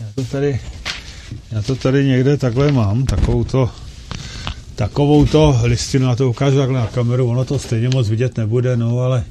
[0.00, 0.60] Já to tady,
[1.52, 3.70] já to tady někde takhle mám, takovou to,
[4.74, 8.76] takovou to listinu, já to ukážu takhle na kameru, ono to stejně moc vidět nebude,
[8.76, 9.24] no ale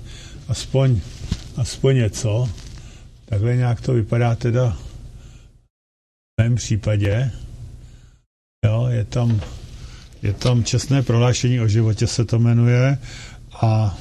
[0.47, 0.99] aspoň,
[1.57, 2.49] aspoň něco.
[3.25, 4.77] Takhle nějak to vypadá teda
[6.39, 7.31] v mém případě.
[8.65, 9.41] Jo, je tam
[10.23, 12.97] je tam čestné prohlášení o životě se to jmenuje
[13.61, 13.97] a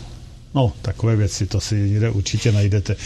[0.55, 2.97] no, takové věci, to si někde určitě najdete.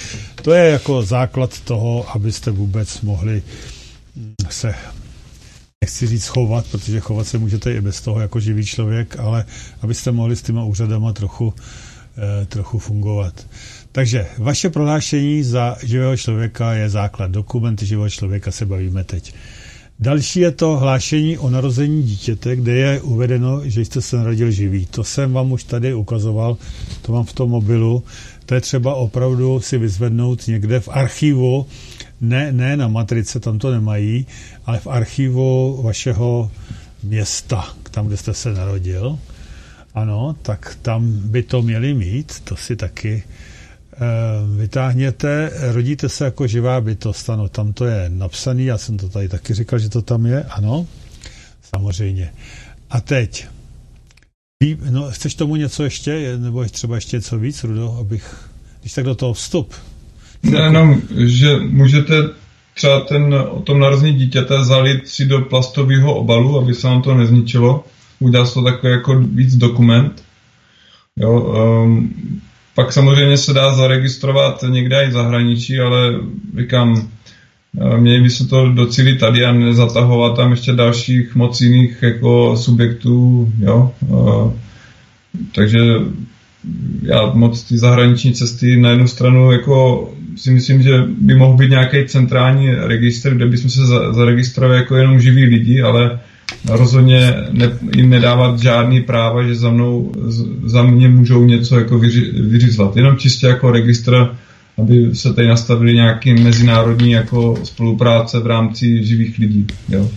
[0.43, 3.43] To je jako základ toho, abyste vůbec mohli
[4.51, 4.75] se
[5.85, 9.45] nechci říct chovat, protože chovat se můžete i bez toho jako živý člověk, ale
[9.83, 11.55] abyste mohli s těma úřadama trochu,
[12.17, 13.47] eh, trochu fungovat.
[13.93, 17.31] Takže vaše prohlášení za živého člověka je základ.
[17.31, 19.35] Dokumenty živého člověka se bavíme teď.
[20.03, 24.87] Další je to hlášení o narození dítěte, kde je uvedeno, že jste se narodil živý.
[24.87, 26.57] To jsem vám už tady ukazoval,
[27.03, 28.05] to mám v tom mobilu.
[28.47, 31.67] To je třeba opravdu si vyzvednout někde v archivu,
[32.21, 34.27] ne, ne na matrice, tam to nemají,
[34.67, 36.51] ale v archivu vašeho
[37.03, 39.19] města, tam, kde jste se narodil.
[39.95, 43.23] Ano, tak tam by to měli mít, to si taky
[44.57, 49.29] vytáhněte, rodíte se jako živá bytost, ano, tam to je napsaný, já jsem to tady
[49.29, 50.87] taky říkal, že to tam je, ano,
[51.75, 52.33] samozřejmě.
[52.91, 53.47] A teď,
[54.91, 58.49] no, chceš tomu něco ještě, nebo třeba ještě něco víc, Rudo, abych,
[58.81, 59.75] když tak do toho vstup.
[60.43, 62.15] Ne, jenom, že můžete
[62.75, 67.15] třeba ten, o tom narození dítěte zalit si do plastového obalu, aby se vám to
[67.15, 67.85] nezničilo.
[68.21, 70.25] Udělá se to takový jako víc dokument.
[71.17, 72.15] Jo, um,
[72.75, 76.15] pak samozřejmě se dá zaregistrovat někde i zahraničí, ale
[76.59, 77.09] říkám,
[77.81, 82.57] eh, měli by se to docílit tady a nezatahovat tam ještě dalších moc jiných jako
[82.57, 83.93] subjektů, jo.
[84.03, 84.59] Eh,
[85.55, 85.81] takže
[87.03, 91.71] já moc ty zahraniční cesty na jednu stranu jako si myslím, že by mohl být
[91.71, 93.81] nějaký centrální registr, kde bychom se
[94.11, 96.21] zaregistrovali jako jenom živí lidi, ale
[96.69, 100.13] rozhodně ne, jim nedávat žádný práva, že za mnou,
[100.65, 102.97] za mě můžou něco jako vyři, vyřizovat.
[102.97, 104.37] Jenom čistě jako registr,
[104.79, 109.67] aby se tady nastavili nějaký mezinárodní jako spolupráce v rámci živých lidí.
[109.89, 110.09] Jo?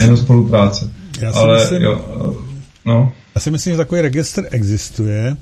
[0.00, 0.90] Jenom spolupráce.
[1.20, 2.36] Já si Ale, myslím, jo,
[2.84, 3.12] no.
[3.34, 5.36] Já si myslím, že takový registr existuje.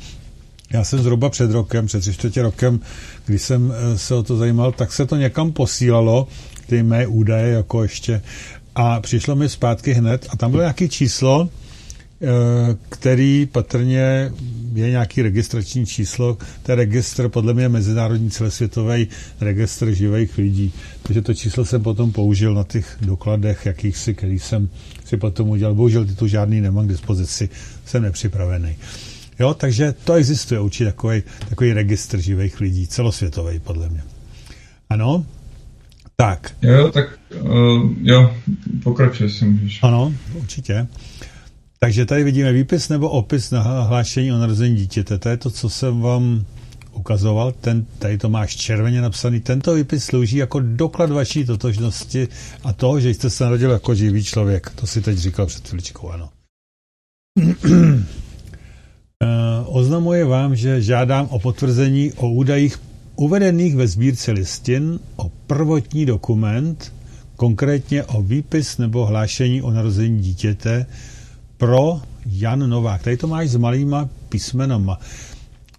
[0.73, 2.81] Já jsem zhruba před rokem, před tři čtvrtě rokem,
[3.27, 6.29] když jsem eh, se o to zajímal, tak se to někam posílalo,
[6.67, 8.23] ty mé údaje, jako ještě
[8.75, 12.27] a přišlo mi zpátky hned a tam bylo nějaké číslo, eh,
[12.89, 14.33] který patrně
[14.75, 16.39] je nějaký registrační číslo,
[16.69, 19.09] je registr, podle mě mezinárodní celosvětový
[19.41, 20.73] registr živých lidí.
[21.03, 24.69] Takže to číslo jsem potom použil na těch dokladech jakýchsi, který jsem
[25.05, 25.75] si potom udělal.
[25.75, 27.49] Bohužel ty tu žádný nemám k dispozici,
[27.85, 28.77] jsem nepřipravený.
[29.39, 34.03] Jo, takže to existuje určitě takový, takový registr živých lidí, celosvětový podle mě.
[34.91, 35.27] Ano,
[36.21, 36.55] tak.
[36.63, 38.35] Jo, tak uh, jo,
[38.83, 39.79] pokračuje si můžeš.
[39.83, 40.87] Ano, určitě.
[41.79, 45.19] Takže tady vidíme výpis nebo opis na hlášení o narození dítěte.
[45.19, 46.45] To je to, co jsem vám
[46.93, 47.53] ukazoval.
[47.53, 49.41] Ten, tady to máš červeně napsaný.
[49.41, 52.29] Tento výpis slouží jako doklad vaší totožnosti
[52.65, 54.71] a toho, že jste se narodil jako živý člověk.
[54.71, 56.29] To si teď říkal před chvíličkou, ano.
[57.65, 58.05] uh,
[59.67, 62.90] oznamuje vám, že žádám o potvrzení o údajích
[63.21, 66.93] uvedených ve sbírce listin o prvotní dokument,
[67.37, 70.87] konkrétně o výpis nebo hlášení o narození dítěte
[71.57, 73.03] pro Jan Novák.
[73.03, 75.01] Tady to máš s malýma písmenama.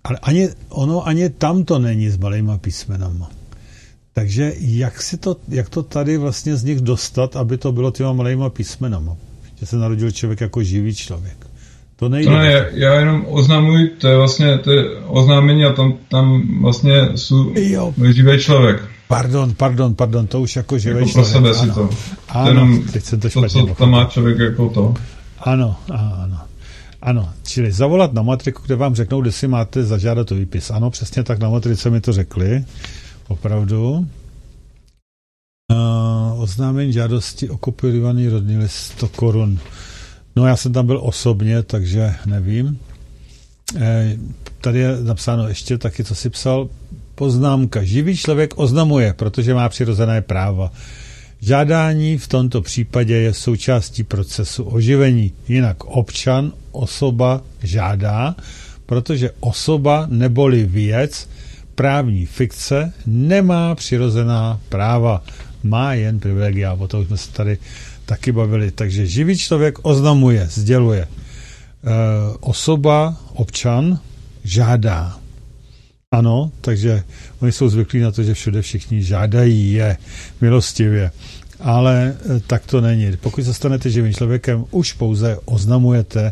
[0.04, 3.32] Ale ani, ono ani tam to není s malýma písmenama.
[4.14, 8.14] Takže jak, si to, jak to tady vlastně z nich dostat, aby to bylo těma
[8.14, 9.18] malýma písmenama?
[9.56, 11.41] Že se narodil člověk jako živý člověk.
[12.02, 12.32] To nejde.
[12.32, 17.10] To ne, já jenom oznamuji, to je vlastně to je oznámení a tam, tam vlastně
[17.16, 17.54] jsou
[18.12, 18.84] živý člověk.
[19.08, 21.32] Pardon, pardon, pardon, to už jako živý jako člověk.
[21.32, 21.90] pro sebe si to.
[22.30, 24.94] Ano, jenom teď jsem to, to co tam má člověk jako to.
[25.40, 26.38] Ano, ano.
[27.02, 30.72] Ano, čili zavolat na matriku, kde vám řeknou, kde si máte zažádat o výpis.
[30.72, 32.64] Ano, přesně tak na matrice mi to řekli.
[33.28, 34.08] Opravdu.
[35.72, 39.60] Uh, oznámení žádosti o kopírovaný rodný list 100 korun.
[40.36, 42.80] No já jsem tam byl osobně, takže nevím.
[43.76, 44.18] E,
[44.62, 46.70] tady je napsáno ještě taky, co si psal.
[47.16, 47.84] Poznámka.
[47.84, 50.72] Živý člověk oznamuje, protože má přirozené práva.
[51.42, 55.34] Žádání v tomto případě je součástí procesu oživení.
[55.48, 58.36] Jinak občan, osoba žádá,
[58.86, 61.30] protože osoba neboli věc,
[61.76, 65.24] právní fikce, nemá přirozená práva,
[65.64, 66.74] má jen privilegia.
[66.74, 67.58] O tom jsme se tady
[68.12, 68.72] taky bavili.
[68.72, 71.02] Takže živý člověk oznamuje, sděluje.
[71.02, 71.08] E,
[72.40, 74.00] osoba, občan,
[74.44, 75.18] žádá.
[76.12, 77.04] Ano, takže
[77.40, 79.98] oni jsou zvyklí na to, že všude všichni žádají je
[80.42, 81.12] milostivě.
[81.60, 83.18] Ale e, tak to není.
[83.18, 86.32] Pokud se stanete živým člověkem, už pouze oznamujete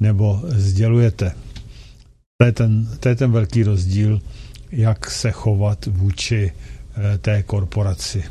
[0.00, 1.34] nebo sdělujete.
[2.38, 4.20] To je ten, to je ten velký rozdíl,
[4.70, 8.24] jak se chovat vůči e, té korporaci.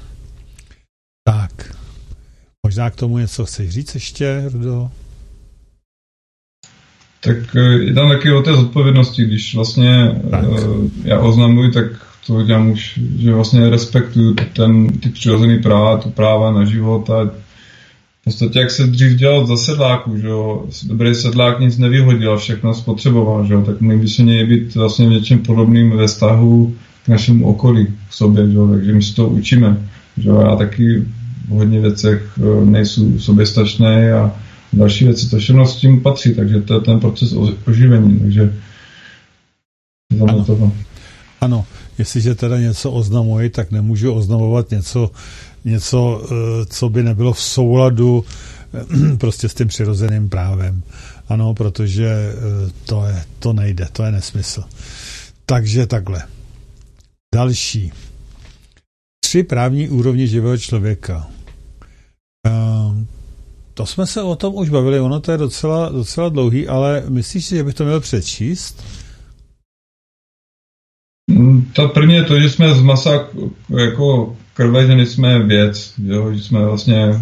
[1.27, 1.75] Tak.
[2.67, 4.89] Možná k tomu něco chceš říct ještě, Rudo?
[7.19, 7.37] Tak
[7.79, 10.45] je tam taky o té zodpovědnosti, když vlastně tak.
[10.45, 11.85] Eh, já oznamuji, tak
[12.25, 17.25] to dělám už, že vlastně respektuju ten, ty přirozený práva, tu práva na život a
[17.25, 22.73] v podstatě jak se dřív dělal za sedláků, že jo, dobrý sedlák nic nevyhodil, všechno
[22.73, 26.75] spotřeboval, že jo, tak my by se měli být vlastně něčím podobným ve vztahu
[27.05, 29.77] k našemu okolí, k sobě, že jo, takže my si to učíme,
[30.17, 31.05] že jo, já taky
[31.47, 34.35] v hodně věcech eh, nejsou soběstačný a
[34.73, 37.33] další věci, to všechno s tím patří, takže to je ten proces
[37.67, 38.53] oživení, takže
[40.21, 40.73] ano.
[41.41, 41.65] Ano,
[41.97, 45.11] jestliže teda něco oznamuji, tak nemůžu oznamovat něco,
[45.65, 48.25] něco, eh, co by nebylo v souladu
[48.73, 50.83] eh, prostě s tím přirozeným právem.
[51.29, 52.33] Ano, protože
[52.85, 54.63] to, je, to nejde, to je nesmysl.
[55.45, 56.23] Takže takhle.
[57.35, 57.91] Další.
[59.19, 61.27] Tři právní úrovně živého člověka.
[62.45, 63.07] Ehm,
[63.73, 67.45] to jsme se o tom už bavili, ono to je docela, docela dlouhý, ale myslíš
[67.45, 68.83] si, že bych to měl přečíst?
[71.31, 73.27] Mm, ta první je to, že jsme z masa
[73.77, 76.33] jako krve, že nejsme věc, jo?
[76.33, 77.21] že jsme vlastně,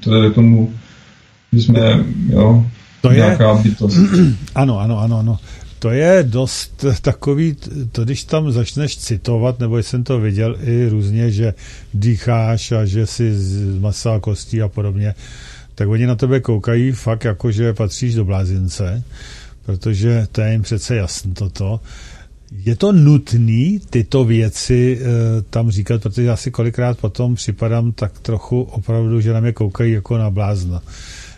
[0.00, 0.74] to je k tomu,
[1.52, 2.66] že jsme, jo,
[3.00, 3.98] to nějaká je, bytost.
[4.54, 5.38] Ano, ano, ano, ano.
[5.80, 7.56] To je dost takový,
[7.92, 11.54] to když tam začneš citovat, nebo jsem to viděl i různě, že
[11.94, 15.14] dýcháš a že si z masa a kostí a podobně,
[15.74, 19.02] tak oni na tebe koukají fakt jako, že patříš do blázince,
[19.66, 21.80] protože to je jim přece jasné toto.
[22.64, 25.06] Je to nutný tyto věci e,
[25.42, 29.92] tam říkat, protože já si kolikrát potom připadám tak trochu opravdu, že na mě koukají
[29.92, 30.82] jako na blázna.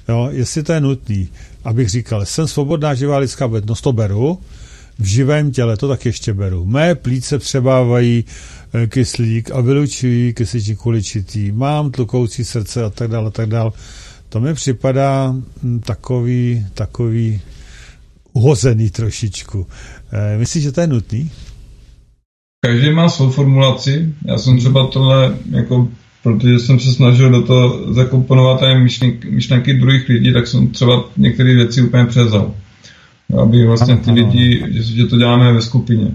[0.09, 1.29] Jo, jestli to je nutný,
[1.65, 4.41] abych říkal, jsem svobodná živá lidská bytnost, to beru,
[4.99, 6.65] v živém těle to tak ještě beru.
[6.65, 8.25] Mé plíce přebávají
[8.75, 11.53] eh, kyslík a vylučují kysličník kuličitý.
[11.53, 13.71] Mám tlukoucí srdce a tak dále, a tak dále.
[14.29, 17.41] To mi připadá hm, takový, takový
[18.33, 19.67] uhozený trošičku.
[20.13, 21.31] E, myslíš, že to je nutný?
[22.65, 24.15] Každý má svou formulaci.
[24.25, 25.89] Já jsem třeba tohle jako
[26.23, 31.05] protože jsem se snažil do toho zakomponovat tady myšlenky, myšlenky druhých lidí, tak jsem třeba
[31.17, 32.55] některé věci úplně přezal.
[33.43, 36.07] Aby vlastně ty lidi, že, to děláme ve skupině.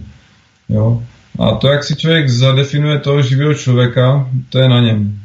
[0.70, 1.04] Jo?
[1.40, 5.20] A to, jak si člověk zadefinuje toho živého člověka, to je na něm.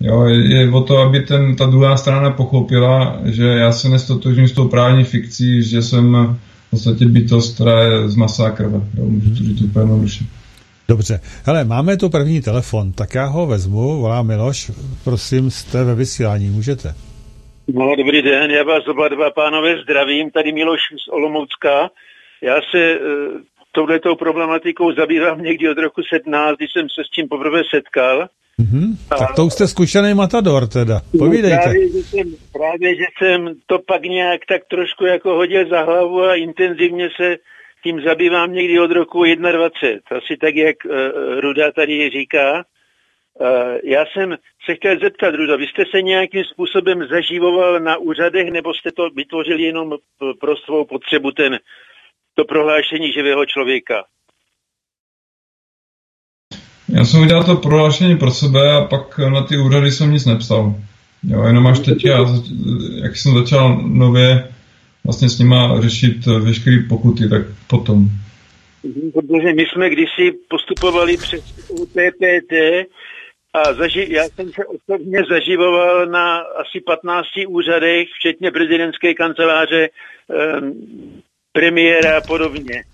[0.00, 4.48] Jo, je, je o to, aby ten, ta druhá strana pochopila, že já se nestotožím
[4.48, 6.12] s tou právní fikcí, že jsem
[6.66, 8.80] v podstatě bytost, která je z masa a krve.
[8.96, 10.24] Jo, můžu to říct úplně jednoduše.
[10.88, 11.20] Dobře.
[11.44, 14.70] Hele, máme tu první telefon, tak já ho vezmu, volá Miloš,
[15.04, 16.94] prosím, jste ve vysílání, můžete.
[17.68, 21.90] No, dobrý den, já vás oba dva pánové zdravím, tady Miloš z Olomoucka.
[22.42, 23.40] Já se uh,
[23.72, 28.28] touhletou problematikou zabývám někdy od roku 17, když jsem se s tím poprvé setkal.
[28.60, 28.96] Mm-hmm.
[29.10, 29.16] A...
[29.16, 31.56] Tak to už jste zkušený matador teda, povídejte.
[31.56, 35.82] No, právě, že jsem, právě, že jsem to pak nějak tak trošku jako hodil za
[35.82, 37.36] hlavu a intenzivně se
[37.86, 40.92] tím zabývám někdy od roku 21, asi tak, jak uh,
[41.40, 42.52] Ruda tady říká.
[42.54, 43.48] Uh,
[43.84, 48.74] já jsem se chtěl zeptat, Ruda, vy jste se nějakým způsobem zaživoval na úřadech, nebo
[48.74, 49.92] jste to vytvořili jenom
[50.40, 51.58] pro svou potřebu, ten,
[52.34, 54.04] to prohlášení živého člověka?
[56.88, 60.74] Já jsem udělal to prohlášení pro sebe a pak na ty úřady jsem nic nepsal.
[61.22, 62.18] Jo, jenom až teď, já,
[63.02, 64.55] jak jsem začal nově
[65.06, 68.08] vlastně s nima řešit veškeré pokuty, tak potom.
[68.82, 72.52] Mhm, protože my jsme kdysi postupovali přes UPPT
[73.54, 79.88] a zaži- já jsem se osobně zaživoval na asi 15 úřadech, včetně prezidentské kanceláře,
[80.60, 81.22] um,
[81.52, 82.84] premiéra a podobně.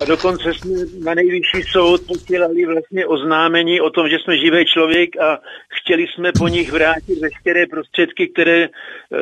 [0.00, 5.16] A dokonce jsme na nejvyšší soud posílali vlastně oznámení o tom, že jsme živý člověk
[5.20, 8.68] a chtěli jsme po nich vrátit veškeré prostředky, které eh,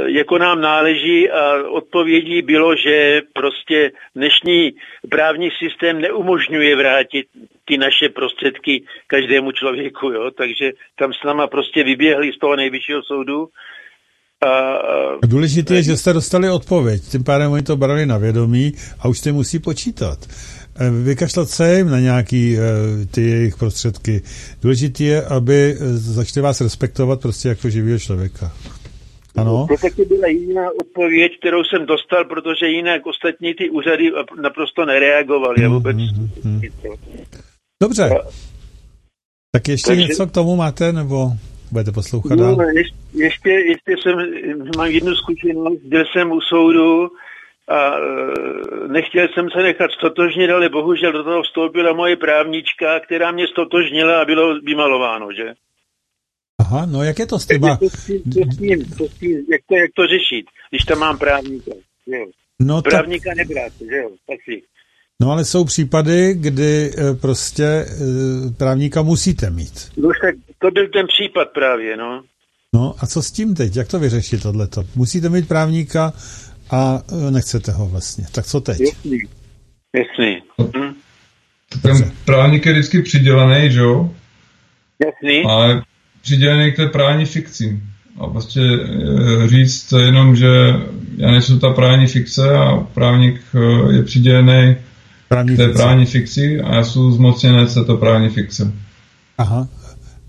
[0.07, 4.73] jako nám náleží a odpovědí bylo, že prostě dnešní
[5.11, 7.27] právní systém neumožňuje vrátit
[7.65, 10.31] ty naše prostředky každému člověku, jo?
[10.31, 13.49] takže tam s náma prostě vyběhli z toho nejvyššího soudu
[14.47, 14.79] a,
[15.27, 19.19] Důležité je, že jste dostali odpověď, tím pádem oni to brali na vědomí a už
[19.19, 20.19] jste musí počítat.
[20.81, 24.23] Eh, vykašlat se jim na nějaký eh, ty jejich prostředky.
[24.63, 28.53] Důležité je, aby eh, začali vás respektovat prostě jako živého člověka.
[29.37, 29.67] Ano?
[29.69, 34.11] To taky byla jiná odpověď, kterou jsem dostal, protože jinak ostatní ty úřady
[34.43, 35.69] naprosto nereagovaly.
[35.69, 35.97] Mm, vůbec...
[35.97, 36.61] Mm, mm.
[37.83, 38.11] Dobře.
[39.53, 40.03] Tak ještě Takže...
[40.03, 41.31] něco k tomu máte, nebo
[41.73, 42.57] budete poslouchat no,
[43.15, 44.15] ještě, ještě jsem,
[44.77, 47.09] mám jednu zkušenost, byl jsem u soudu
[47.69, 53.33] a e, nechtěl jsem se nechat stotožnit, ale bohužel do toho vstoupila moje právnička, která
[53.33, 55.55] mě stotožnila a bylo vymalováno, že?
[56.61, 57.77] Aha, no jak je to s těma...
[57.77, 57.85] To,
[59.51, 61.73] jak, to, jak to řešit, když tam mám právníka,
[62.07, 62.27] jo?
[62.61, 63.37] No, právníka tak...
[63.37, 64.63] nebrát, že jo, asi.
[65.21, 67.87] No ale jsou případy, kdy e, prostě e,
[68.59, 69.93] právníka musíte mít.
[69.97, 72.23] No tak to byl ten případ právě, no.
[72.75, 73.77] No a co s tím teď?
[73.77, 74.85] Jak to vyřešit tohleto?
[74.97, 76.13] Musíte mít právníka
[76.71, 78.27] a e, nechcete ho vlastně.
[78.33, 78.81] Tak co teď?
[78.81, 79.19] Jasný.
[79.97, 80.43] Jasný.
[80.77, 80.95] Hm.
[81.83, 84.11] Ten právník je vždycky přidělený, že jo?
[85.07, 85.45] Jasný.
[85.45, 85.83] Ale
[86.23, 87.81] přidělený k té právní fikci.
[88.21, 90.47] A prostě e, říct jenom, že
[91.17, 94.77] já nejsem ta právní fikce a právník e, je přidělený
[95.29, 95.83] právní k té fikci.
[95.83, 98.73] právní fikci a já jsem zmocněnec této právní fikce.
[99.39, 99.69] Aha,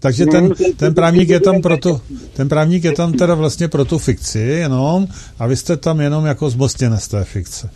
[0.01, 2.01] takže ten, ten právník je tam pro tu,
[2.35, 5.07] ten právník je tam teda vlastně pro tu fikci jenom
[5.39, 7.69] a vy jste tam jenom jako zmostěné z té fikce.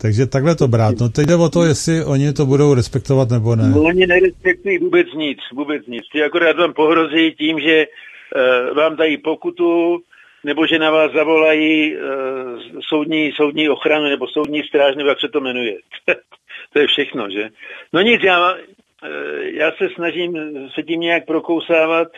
[0.00, 0.94] Takže takhle to brát.
[1.00, 3.68] No teď jde o to, jestli oni to budou respektovat nebo ne.
[3.68, 6.04] No, oni nerespektují vůbec nic, vůbec nic.
[6.12, 9.98] Ty akorát vám pohrozí tím, že uh, vám dají pokutu,
[10.44, 12.00] nebo že na vás zavolají uh,
[12.88, 15.74] soudní, soudní ochranu, nebo soudní stráž, nebo jak se to jmenuje.
[16.72, 17.48] to je všechno, že?
[17.92, 18.54] No nic, já,
[19.54, 20.32] já se snažím
[20.74, 22.08] se tím nějak prokousávat.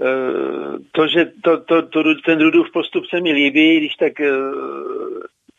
[0.00, 4.30] Eh, to, že to, to, to, ten Rudův postup se mi líbí, když tak eh,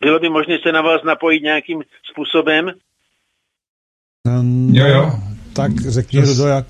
[0.01, 1.81] bylo by možné se na vás napojit nějakým
[2.11, 2.72] způsobem?
[4.27, 5.11] Um, jo, jo.
[5.55, 6.65] Tak řekni, přes, Rudo, jak?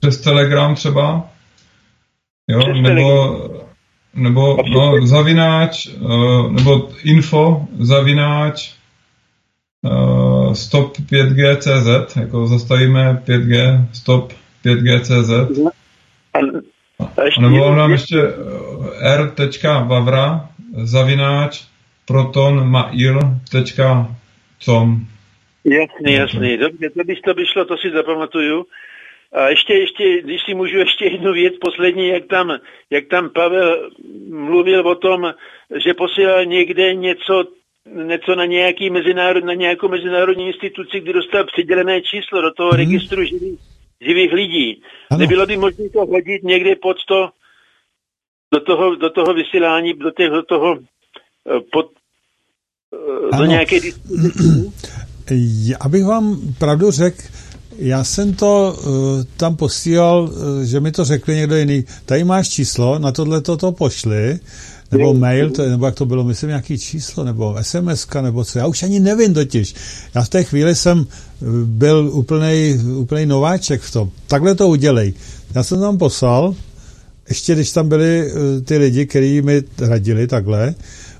[0.00, 1.30] Přes Telegram třeba?
[2.48, 3.66] Jo, přes nebo, telegram.
[4.14, 5.88] nebo no, zavináč,
[6.50, 8.74] nebo info, zavináč,
[9.84, 14.32] uh, stop 5G CZ, jako zastavíme 5G, stop
[14.64, 15.30] 5G CZ.
[16.34, 16.42] A, a
[17.40, 18.32] nebo nám ještě eh,
[19.14, 20.48] r.vavra
[20.82, 21.64] zavináč
[22.06, 24.16] protonmail.com
[25.64, 26.56] Jasný, jasný.
[26.56, 28.66] Dobře, to by, to by šlo, to si zapamatuju.
[29.32, 32.58] A ještě, ještě, když si můžu ještě jednu věc poslední, jak tam,
[32.90, 33.90] jak tam Pavel
[34.30, 35.34] mluvil o tom,
[35.84, 37.44] že posílal někde něco
[37.92, 42.78] něco na, nějaký mezinárod, na nějakou mezinárodní instituci, kdy dostal přidělené číslo do toho hmm.
[42.78, 43.60] registru živých,
[44.00, 44.82] živých lidí.
[45.10, 45.18] Ano.
[45.18, 47.30] Nebylo by možné to hodit někde pod to,
[48.54, 51.86] do toho, do toho vysílání, do, těch, do toho eh, pod,
[52.94, 53.42] eh, ano.
[53.42, 53.80] do nějaké
[55.80, 57.22] Abych vám pravdu řekl,
[57.78, 61.84] já jsem to uh, tam posílal, uh, že mi to řekli někdo jiný.
[62.06, 64.38] Tady máš číslo, na tohle to pošli
[64.98, 68.66] nebo mail, to, nebo jak to bylo, myslím nějaký číslo, nebo SMS, nebo co, já
[68.66, 69.74] už ani nevím totiž.
[70.14, 72.78] Já v té chvíli jsem eh, byl úplný,
[73.24, 74.10] nováček v tom.
[74.26, 75.14] Takhle to udělej.
[75.54, 76.54] Já jsem tam poslal,
[77.28, 80.74] ještě když tam byli eh, ty lidi, kteří mi radili takhle,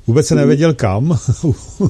[0.07, 1.19] vůbec se nevěděl kam.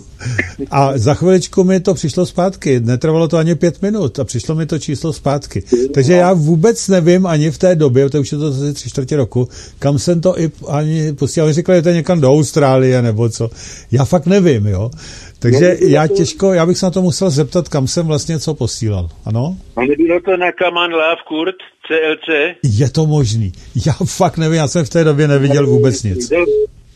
[0.71, 2.81] a za chviličku mi to přišlo zpátky.
[2.81, 5.63] Netrvalo to ani pět minut a přišlo mi to číslo zpátky.
[5.95, 9.17] Takže já vůbec nevím ani v té době, to už je to asi tři čtvrtě
[9.17, 11.53] roku, kam jsem to i ani posílal.
[11.53, 13.51] Říkali, že to je někam do Austrálie nebo co.
[13.93, 14.91] Já fakt nevím, jo.
[15.39, 19.09] Takže já těžko, já bych se na to musel zeptat, kam jsem vlastně co posílal.
[19.25, 19.57] Ano?
[19.77, 22.57] A nebylo to na Kaman Love Kurt, CLC?
[22.63, 23.53] Je to možný.
[23.87, 26.33] Já fakt nevím, já jsem v té době neviděl vůbec nic.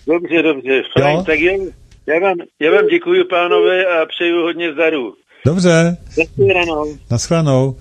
[0.08, 1.16] Dobře, dobře, fajn.
[1.16, 1.24] Jo?
[1.26, 1.60] Tak jen,
[2.06, 5.14] já vám, já vám děkuji, pánové, a přeju hodně zdaru.
[5.46, 5.96] Dobře.
[6.18, 6.96] Naschledanou.
[7.10, 7.76] Naschledanou.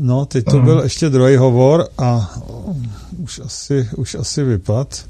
[0.00, 2.30] No, teď to byl ještě druhý hovor a
[3.22, 5.04] už asi, už asi vypad.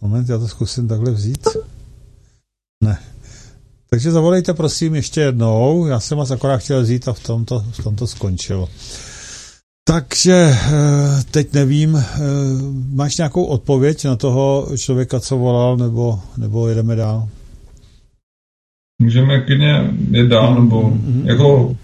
[0.00, 1.48] Moment, já to zkusím takhle vzít.
[2.80, 2.98] Ne.
[3.90, 7.84] Takže zavolejte prosím ještě jednou, já jsem vás akorát chtěl vzít a v tomto, v
[7.84, 8.68] tomto skončilo.
[9.86, 10.58] Takže eh,
[11.30, 12.18] teď nevím, eh,
[12.92, 17.28] máš nějakou odpověď na toho člověka, co volal, nebo, nebo jedeme dál?
[19.02, 21.26] Můžeme klidně jít dál, nebo mm-hmm.
[21.26, 21.76] jako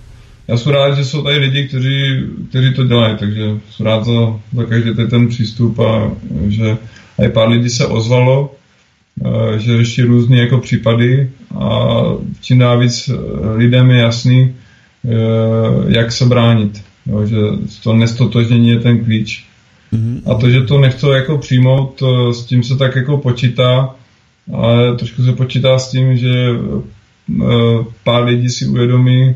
[0.49, 4.41] já jsem rád, že jsou tady lidi, kteří, kteří to dělají, takže jsem rád za,
[4.53, 6.13] za každý ten přístup a
[6.49, 6.77] že
[7.19, 8.55] a pár lidí se ozvalo,
[9.25, 11.91] eh, že ještě různé jako případy a
[12.41, 13.11] čím dál víc
[13.55, 14.55] lidem je jasný,
[15.89, 16.90] jak se bránit.
[17.07, 17.37] Jo, že
[17.83, 19.45] to nestotožnění je ten klíč.
[19.93, 20.33] Mm-hmm.
[20.33, 22.03] A to, že to nechce jako přijmout,
[22.33, 23.95] s tím se tak jako počítá,
[24.53, 27.45] ale trošku se počítá s tím, že eh,
[28.05, 29.35] pár lidí si uvědomí,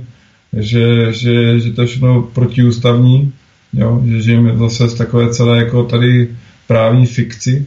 [0.57, 3.33] že, že, že to je všechno protiústavní,
[3.73, 4.03] jo?
[4.07, 6.37] že žijeme zase z takové celé jako tady
[6.67, 7.67] právní fikci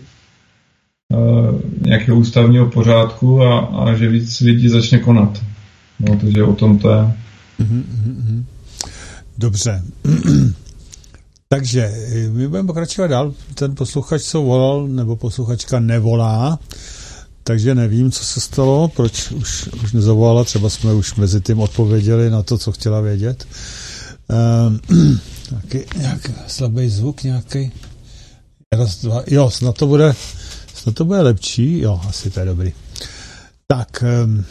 [1.14, 5.44] uh, nějakého ústavního pořádku a, a že víc lidí začne konat.
[6.00, 7.14] No, takže o tom to je.
[7.60, 8.44] Mm-hmm.
[9.38, 9.84] Dobře.
[11.50, 13.34] Takže eh, my budeme pokračovat dál.
[13.54, 16.60] Ten posluchač, co volal, nebo posluchačka nevolá,
[17.44, 22.30] takže nevím, co se stalo, proč už, už nezavolala, třeba jsme už mezi tím odpověděli
[22.30, 23.48] na to, co chtěla vědět.
[24.30, 24.80] Um,
[25.52, 27.72] nějaký, nějaký slabý zvuk nějaký.
[28.74, 30.16] Raz, dva, jo, snad to bude,
[30.74, 32.74] snad to bude lepší, jo, asi to je dobrý.
[33.68, 34.46] Tak, um,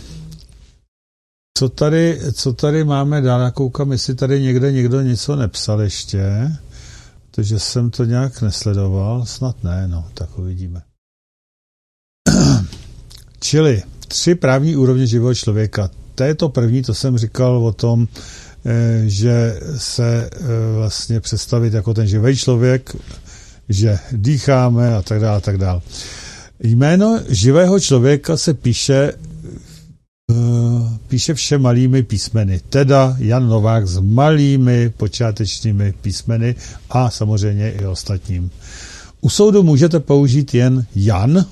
[1.56, 3.40] co tady, co tady máme dál?
[3.40, 6.52] Já koukám, jestli tady někde někdo něco nepsal ještě,
[7.30, 9.26] protože jsem to nějak nesledoval.
[9.26, 10.82] Snad ne, no, tak uvidíme.
[13.40, 15.90] Čili tři právní úrovně živého člověka.
[16.14, 18.08] To je to první, to jsem říkal o tom,
[18.66, 20.38] eh, že se eh,
[20.76, 22.96] vlastně představit jako ten živý člověk,
[23.68, 25.80] že dýcháme a tak dále, a tak dále.
[26.60, 29.12] Jméno živého člověka se píše
[31.08, 32.60] píše vše malými písmeny.
[32.68, 36.54] Teda Jan Novák s malými počátečními písmeny
[36.90, 38.50] a samozřejmě i ostatním.
[39.20, 41.44] U soudu můžete použít jen Jan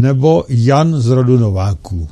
[0.00, 2.08] nebo Jan z rodu Nováků.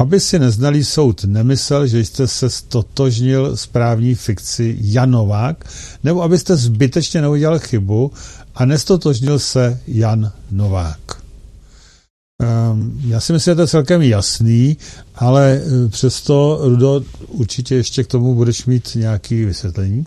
[0.00, 5.64] Aby si neznalý soud nemyslel, že jste se stotožnil s právní fikci Jan Novák,
[6.04, 8.12] nebo abyste zbytečně neudělal chybu
[8.54, 11.21] a nestotožnil se Jan Novák.
[12.42, 14.76] Ehm, já si myslím, že to je celkem jasný,
[15.14, 20.06] ale eh, přesto, Rudo, určitě ještě k tomu budeš mít nějaké vysvětlení.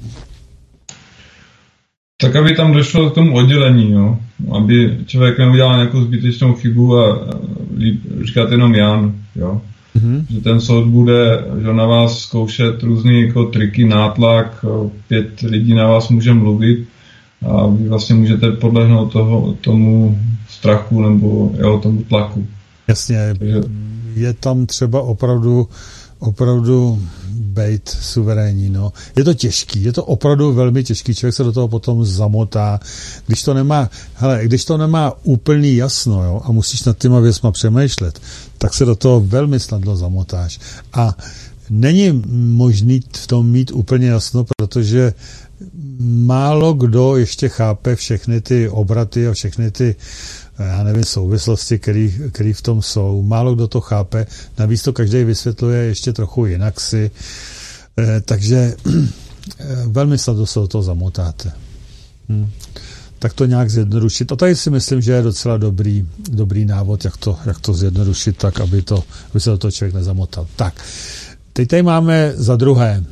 [2.22, 4.18] Tak, aby tam došlo k tomu oddělení, jo?
[4.52, 7.30] aby člověk neudělal nějakou zbytečnou chybu a
[8.24, 9.62] říkat jenom Jan, jo?
[9.96, 10.26] Mm-hmm.
[10.30, 14.66] že ten soud bude že na vás zkoušet různé jako triky, nátlak,
[15.08, 16.88] pět lidí na vás může mluvit
[17.50, 20.20] a vy vlastně můžete podlehnout toho, tomu
[20.58, 22.48] strachu nebo jo, tomu tlaku.
[22.88, 23.62] Jasně, Takže...
[24.16, 25.68] je tam třeba opravdu
[26.20, 28.70] opravdu být suverénní.
[28.70, 28.94] No.
[29.16, 32.80] Je to těžký, je to opravdu velmi těžký, člověk se do toho potom zamotá.
[33.28, 37.52] Když to nemá, hele, když to nemá úplný jasno jo, a musíš nad těma věcma
[37.52, 38.22] přemýšlet,
[38.58, 40.60] tak se do toho velmi snadno zamotáš.
[40.94, 41.18] A
[41.70, 45.14] není možný v tom mít úplně jasno, protože
[46.00, 49.96] málo kdo ještě chápe všechny ty obraty a všechny ty
[50.60, 51.80] já nevím, souvislosti,
[52.32, 53.22] které v tom jsou.
[53.22, 54.28] Málo kdo to chápe,
[54.60, 57.12] navíc to každý vysvětluje ještě trochu jinak si,
[57.98, 61.52] eh, takže eh, velmi snadno se do toho zamotáte.
[62.30, 62.50] Hm.
[63.20, 64.32] Tak to nějak zjednodušit.
[64.32, 68.38] A tady si myslím, že je docela dobrý, dobrý návod, jak to, jak to zjednodušit
[68.38, 70.48] tak, aby, to, aby se do toho člověk nezamotal.
[70.56, 70.82] Tak,
[71.54, 73.04] teď tady máme za druhé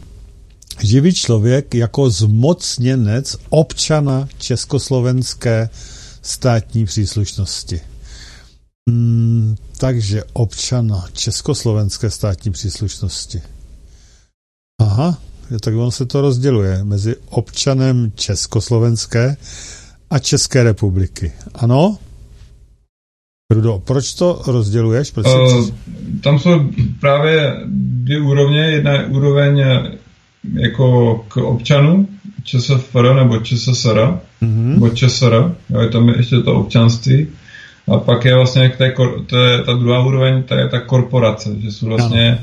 [0.81, 5.69] živý člověk jako zmocněnec občana československé
[6.23, 7.81] státní příslušnosti.
[8.89, 13.41] Hmm, takže občana československé státní příslušnosti.
[14.81, 15.17] Aha,
[15.61, 19.37] tak on se to rozděluje mezi občanem Československé
[20.09, 21.31] a České republiky.
[21.55, 21.97] Ano?
[23.51, 25.11] Rudo, proč to rozděluješ?
[25.11, 25.69] Proč uh,
[26.23, 26.69] tam jsou
[26.99, 28.61] právě dvě úrovně.
[28.61, 29.63] Jedna je úroveň
[30.53, 32.07] jako k občanu
[32.43, 33.97] ČSFR nebo ČSSR,
[34.41, 34.73] mm-hmm.
[34.73, 37.27] nebo ČSR, jo, je tam ještě to občanství.
[37.87, 38.93] A pak je vlastně to je,
[39.27, 42.39] to je ta druhá úroveň, to je ta korporace, že jsou vlastně, ano.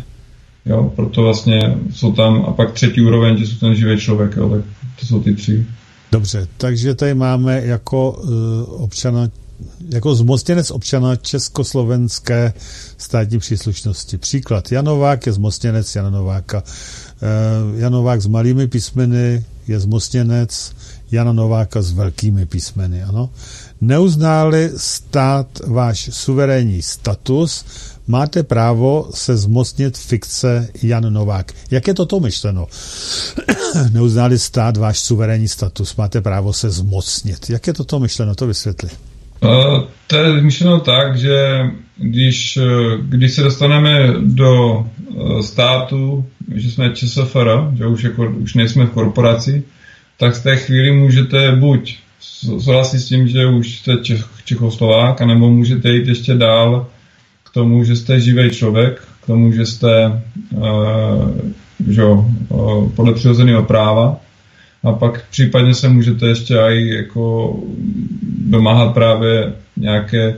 [0.66, 4.48] jo, proto vlastně jsou tam, a pak třetí úroveň, že jsou ten živý člověk, jo,
[4.48, 4.60] tak
[5.01, 5.66] to jsou ty tři.
[6.12, 9.28] Dobře, takže tady máme jako uh, občana
[9.89, 12.52] jako zmocněnec občana československé
[12.98, 14.18] státní příslušnosti.
[14.18, 14.72] Příklad.
[14.72, 16.62] Janovák je zmocněnec Jana Nováka.
[16.66, 20.72] Eh, Janovák s malými písmeny je zmocněnec
[21.10, 23.30] Jana Nováka s velkými písmeny, ano.
[23.80, 27.64] Neuználi stát váš suverénní status,
[28.06, 31.52] máte právo se zmocnit fikce Jan Novák.
[31.70, 32.66] Jak je toto myšleno?
[33.92, 37.51] Neuznali stát váš suverénní status, máte právo se zmocnit.
[37.51, 38.34] Jak je toto myšleno?
[38.34, 38.90] To vysvětli.
[39.42, 42.58] Uh, to je myšleno tak, že když,
[43.02, 44.74] když se dostaneme do
[45.08, 47.48] uh, státu, že jsme ČSFR,
[47.78, 49.64] že už, jako, už nejsme v korporaci,
[50.16, 51.98] tak v té chvíli můžete buď
[52.58, 56.86] souhlasit s tím, že už jste Čech, Čechoslovák, anebo můžete jít ještě dál
[57.44, 61.30] k tomu, že jste živý člověk, k tomu, že jste uh,
[61.88, 64.20] že, uh, podle přirozeného práva
[64.85, 67.57] a pak případně se můžete ještě i jako
[68.48, 70.36] domáhat právě nějaké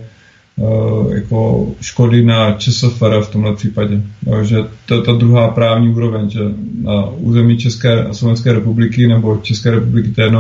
[0.56, 4.02] uh, jako škody na ČSFR v tomhle případě.
[4.26, 4.56] Jo, že
[4.86, 6.40] to je ta druhá právní úroveň, že
[6.82, 10.32] na území České a Slovenské republiky nebo České republiky to je,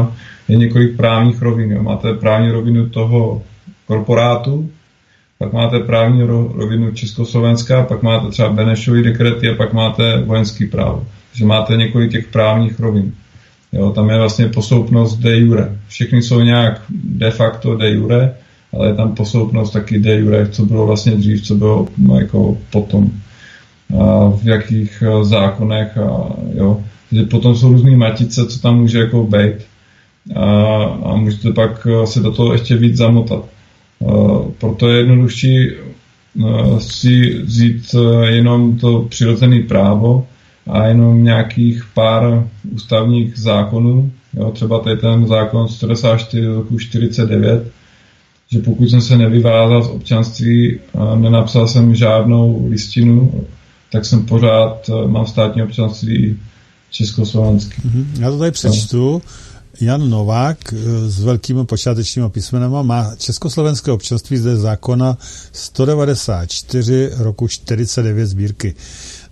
[0.48, 1.70] několik právních rovin.
[1.70, 1.82] Jo.
[1.82, 3.42] Máte právní rovinu toho
[3.86, 4.70] korporátu,
[5.38, 6.22] pak máte právní
[6.54, 11.06] rovinu Československá, pak máte třeba Benešový dekrety a pak máte vojenský právo.
[11.30, 13.12] Takže máte několik těch právních rovin.
[13.72, 15.76] Jo, tam je vlastně posloupnost de jure.
[15.88, 18.34] Všechny jsou nějak de facto de jure,
[18.72, 22.58] ale je tam posloupnost taky de jure, co bylo vlastně dřív, co bylo no, jako
[22.70, 23.10] potom.
[24.00, 26.80] A v jakých eh, zákonech a jo.
[27.10, 29.54] Takže potom jsou různé matice, co tam může jako být.
[30.34, 33.44] A, a můžete pak eh, se do toho ještě víc zamotat.
[33.44, 35.70] A, eh, proto je jednodušší
[36.78, 37.94] si vzít
[38.24, 40.26] jenom to přirozené právo,
[40.66, 47.72] a jenom nějakých pár ústavních zákonů, jo, třeba tady ten zákon 194 roku 49,
[48.52, 53.44] že pokud jsem se nevyvázal z občanství a nenapsal jsem žádnou listinu,
[53.92, 56.38] tak jsem pořád, eh, mám státní občanství
[56.90, 57.82] československý.
[57.82, 58.06] Mm-hmm.
[58.20, 59.22] Já to tady přečtu.
[59.80, 60.76] Jan Novák eh,
[61.10, 65.18] s velkými počátečními písmenama má československé občanství zde zákona
[65.52, 68.74] 194 roku 49 sbírky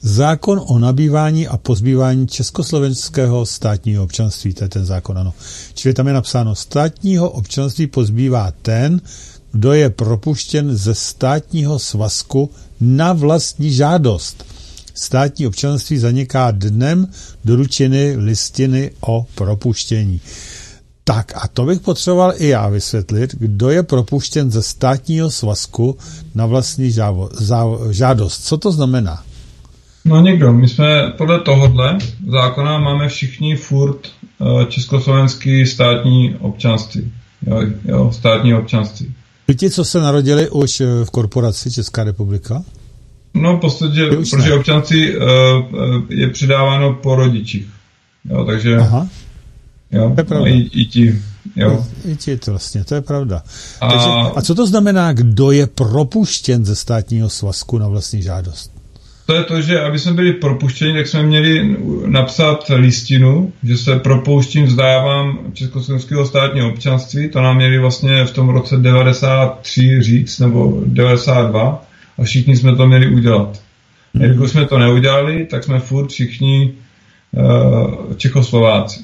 [0.02, 4.55] zákon o nabývání a pozbývání československého státního občanství.
[4.55, 5.35] To je ten zákon, ano.
[5.74, 9.01] Čili tam je napsáno, státního občanství pozbývá ten,
[9.52, 12.51] kdo je propuštěn ze státního svazku
[12.81, 14.44] na vlastní žádost.
[14.94, 17.09] Státní občanství zaniká dnem
[17.44, 20.20] doručeny listiny o propuštění.
[21.05, 25.97] Tak a to bych potřeboval i já vysvětlit, kdo je propuštěn ze státního svazku
[26.35, 26.94] na vlastní
[27.90, 28.44] žádost.
[28.44, 29.24] Co to znamená?
[30.05, 30.52] No někdo.
[30.52, 31.98] My jsme podle tohohle
[32.28, 33.98] zákona máme všichni furt
[34.39, 37.12] uh, československý státní občanství.
[37.47, 39.14] Jo, jo, státní občanství.
[39.56, 42.62] Ti, co se narodili už eh, v korporaci Česká republika?
[43.35, 45.22] No v podstatě, protože občanství uh,
[46.09, 47.66] je přidáváno po rodičích.
[48.31, 48.77] Jo, takže...
[48.77, 49.09] Aha.
[49.93, 50.51] Jo, to je pravda.
[50.51, 51.22] No, i, i ti.
[51.56, 51.85] Jo.
[52.05, 53.43] I, I ti to vlastně, to je pravda.
[53.81, 53.90] A...
[53.90, 58.80] Takže, a co to znamená, kdo je propuštěn ze státního svazku na vlastní žádost?
[59.31, 61.77] To je to, že aby jsme byli propuštěni, tak jsme měli
[62.07, 67.28] napsat listinu, že se propouštím, vzdávám československého státního občanství.
[67.28, 71.85] To nám měli vlastně v tom roce 93 říct, nebo 92
[72.19, 73.62] a všichni jsme to měli udělat.
[74.15, 76.73] A když jsme to neudělali, tak jsme furt všichni
[77.32, 79.01] uh, Čechoslováci.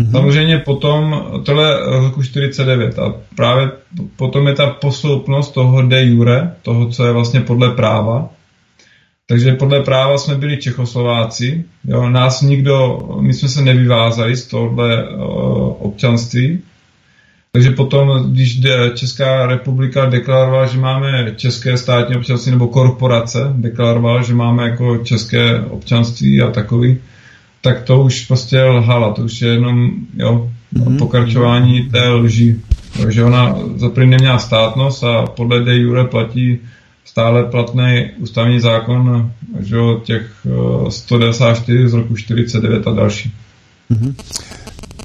[0.00, 0.10] Mm-hmm.
[0.10, 3.70] Samozřejmě potom, tohle roku 49 a právě
[4.16, 8.30] potom je ta posloupnost toho de jure, toho, co je vlastně podle práva,
[9.26, 15.08] takže podle práva jsme byli Čechoslováci, jo, nás nikdo, my jsme se nevyvázali z tohle
[15.08, 15.22] uh,
[15.78, 16.62] občanství,
[17.56, 18.60] takže potom, když
[18.94, 25.60] Česká republika deklarovala, že máme české státní občanství, nebo korporace deklarovala, že máme jako české
[25.60, 26.98] občanství a takový,
[27.60, 30.98] tak to už prostě lhala, to už je jenom jo, mm-hmm.
[30.98, 32.60] pokračování té lži.
[33.02, 36.58] Takže ona za neměla státnost a podle de jure platí
[37.06, 40.46] stále platný ústavní zákon že těch
[40.88, 43.32] 194 eh, z roku 49 a další.
[43.90, 44.14] Mm-hmm.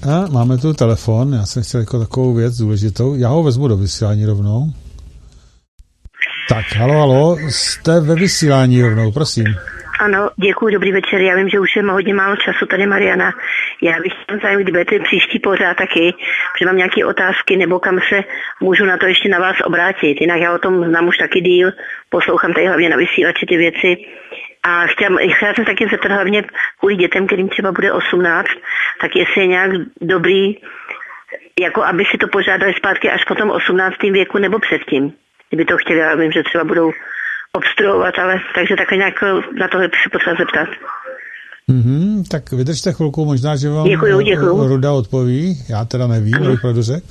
[0.10, 3.16] A máme tu telefon, já jsem chtěl jako takovou věc důležitou.
[3.16, 4.74] Já ho vezmu do vysílání rovnou.
[6.50, 9.46] Tak, halo, halo, jste ve vysílání rovnou, prosím.
[10.02, 11.22] Ano, děkuji, dobrý večer.
[11.22, 13.34] Já vím, že už je hodně málo času tady, Mariana.
[13.82, 16.14] Já bych chtěl zájem, kdy budete příští pořád taky,
[16.60, 18.24] že mám nějaké otázky, nebo kam se
[18.62, 20.22] můžu na to ještě na vás obrátit.
[20.22, 21.72] Jinak já o tom znám už taky díl,
[22.10, 23.98] poslouchám tady hlavně na vysílači ty věci.
[24.64, 26.44] A chtěla, chtěla jsem taky zeptat hlavně
[26.80, 28.48] kvůli dětem, kterým třeba bude 18,
[29.02, 29.72] tak jestli je nějak
[30.02, 30.58] dobrý,
[31.60, 34.02] jako aby si to požádali zpátky až po tom 18.
[34.04, 35.14] věku nebo předtím.
[35.50, 36.92] Kdyby to chtěli, já vím, že třeba budou
[37.58, 39.22] obstruovat, ale takže takhle nějak
[39.60, 40.70] na to se potřeba zeptat.
[41.70, 44.68] Mm-hmm, tak vydržte chvilku, možná, že vám děkuju, děkuju.
[44.68, 47.08] Ruda odpoví, já teda nevím, abych pravdu řekl.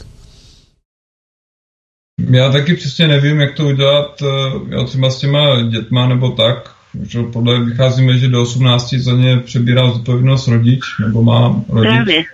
[2.31, 6.75] Já taky přesně nevím, jak to udělat, eh, já třeba s těma dětma nebo tak,
[7.03, 11.91] že podle vycházíme, že do 18 za ně přebírá zodpovědnost rodič, nebo má rodič.
[11.91, 12.25] Právě.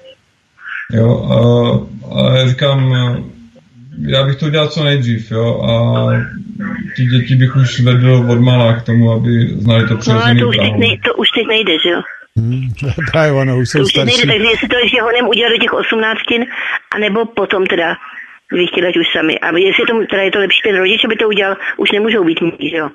[0.92, 2.94] Jo, a, a já říkám,
[4.00, 6.06] já bych to udělal co nejdřív, jo, a
[6.96, 10.48] ty děti bych už vedl od malá k tomu, aby znali to přirozený no, to
[10.48, 12.00] už, teď nej, to už teď nejde, že jo?
[12.36, 12.68] Hmm,
[13.12, 14.16] právě ono, už jsou to už starší.
[14.16, 16.18] Nejde, takže jestli to ještě honem udělat do těch 18,
[16.94, 17.96] anebo potom teda,
[18.52, 19.38] když chtěli už sami.
[19.38, 22.40] A jestli to, teda je to lepší, ten rodič, aby to udělal, už nemůžou být
[22.40, 22.88] mít, že jo?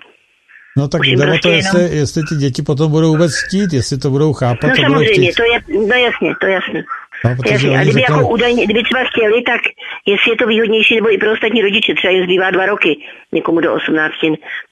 [0.77, 1.97] No tak jde prostě to, jestli, jenom...
[1.97, 4.67] jestli ty děti potom budou vůbec chtít, jestli to budou chápat.
[4.67, 6.83] No to samozřejmě, to je, no jasně, to je jasně.
[7.25, 7.77] No, jasně.
[7.77, 8.13] A kdyby řekl...
[8.13, 9.61] jako údajně, kdyby třeba chtěli, tak
[10.05, 12.97] jestli je to výhodnější, nebo i pro ostatní rodiče, třeba jim zbývá dva roky,
[13.31, 14.13] někomu do 18,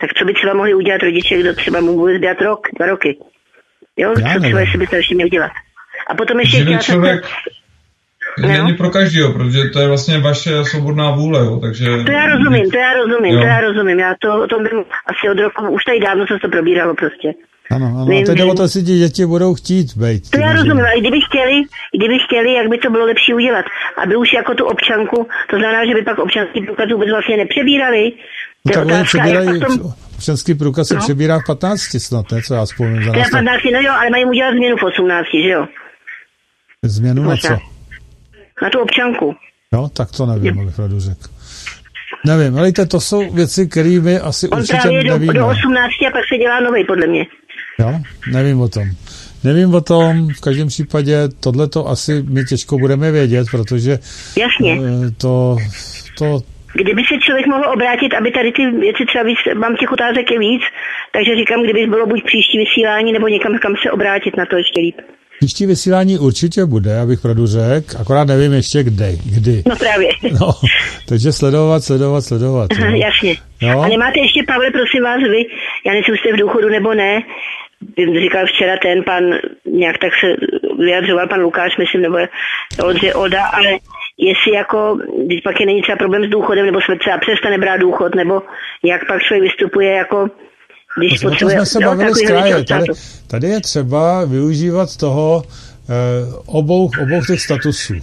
[0.01, 3.17] tak co by třeba mohli udělat rodiče, kdo třeba mu bude zbývat rok, dva roky.
[3.97, 5.51] Jo, Já co třeba, jestli by to ještě měl dělat.
[6.07, 7.25] A potom ještě chtěla člověk...
[8.41, 11.85] To není pro každého, protože to je vlastně vaše svobodná vůle, jo, takže...
[12.05, 13.39] To já rozumím, to já rozumím, jo.
[13.39, 16.49] to já rozumím, já to, to bym asi od roku, už tady dávno se to
[16.49, 17.33] probíralo prostě.
[17.71, 20.29] Ano, ano, a teď o to si ti děti budou chtít být.
[20.29, 21.63] To já rozumím, ale kdyby chtěli,
[21.97, 23.65] kdyby chtěli, jak by to bylo lepší udělat,
[24.03, 28.11] aby už jako tu občanku, to znamená, že by pak občanský průkaz vůbec vlastně nepřebírali.
[28.65, 29.93] No, tak oni přebírají, tom...
[30.17, 31.01] občanský průkaz se no.
[31.01, 32.41] přebírá v 15 snad, ne?
[32.41, 33.29] Co já vzpomínám za nás.
[33.29, 35.67] 15, no jo, ale mají udělat změnu v 18, že jo?
[36.83, 37.57] Změnu na co?
[38.61, 39.35] Na tu občanku.
[39.73, 41.27] No, tak to nevím, abych radu řekl.
[42.25, 45.33] Nevím, ale to jsou věci, které my asi On určitě právě do, nevíme.
[45.33, 47.25] do 18 a pak se dělá nový, podle mě.
[47.79, 47.99] Jo,
[48.31, 48.87] nevím o tom.
[49.43, 53.99] Nevím o tom, v každém případě tohle to asi my těžko budeme vědět, protože
[54.37, 54.79] Jasně.
[55.07, 55.57] Eh, to,
[56.17, 56.39] to
[56.73, 60.39] Kdyby se člověk mohl obrátit, aby tady ty věci třeba víc, mám těch otázek je
[60.39, 60.61] víc,
[61.13, 64.81] takže říkám, kdyby bylo buď příští vysílání, nebo někam, kam se obrátit na to ještě
[64.81, 64.95] líp.
[65.39, 69.63] Příští vysílání určitě bude, abych pravdu řekl, akorát nevím ještě kde, kdy.
[69.67, 70.09] No právě.
[70.41, 70.51] No,
[71.05, 72.69] takže sledovat, sledovat, sledovat.
[72.71, 73.35] Aha, jasně.
[73.61, 73.81] No.
[73.81, 75.45] A nemáte ještě, Pavle, prosím vás, vy,
[75.85, 77.21] já nevím, jste v důchodu nebo ne,
[78.07, 79.23] říkal včera ten pan,
[79.65, 80.27] nějak tak se
[80.79, 82.17] vyjadřoval pan Lukáš, myslím, nebo
[82.83, 83.69] Oldře Oda, ale
[84.17, 87.77] jestli jako, když pak je není třeba problém s důchodem, nebo jsme třeba přestane brát
[87.77, 88.41] důchod, nebo
[88.83, 90.27] jak pak člověk vystupuje jako
[90.97, 91.55] když no, potřebuje...
[91.55, 92.63] jsme se bavili z kraje.
[92.63, 92.85] Tady,
[93.27, 95.93] tady je třeba využívat toho eh,
[96.45, 97.93] obou, obou těch statusů.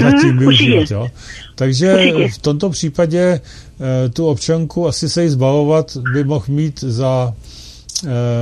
[0.00, 1.08] Zatím hmm, využívat, jo.
[1.54, 2.28] Takže určitě.
[2.28, 7.61] v tomto případě eh, tu občanku asi se jí zbavovat by mohl mít za Eh,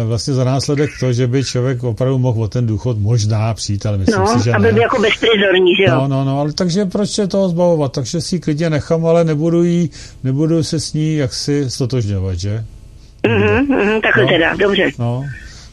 [0.05, 3.99] vlastně za následek to, že by člověk opravdu mohl o ten důchod možná přijít, ale
[3.99, 4.73] myslím no, si, že aby ne.
[4.73, 5.95] byl jako bezprizorní, že jo?
[5.95, 7.93] No, no, no, ale takže proč se toho zbavovat?
[7.93, 9.91] Takže si ji klidně nechám, ale nebudu, jí,
[10.25, 12.65] nebudu se s ní jaksi stotožňovat, že?
[13.27, 14.91] Mhm, mhm, takhle no, teda, dobře.
[14.99, 15.25] No,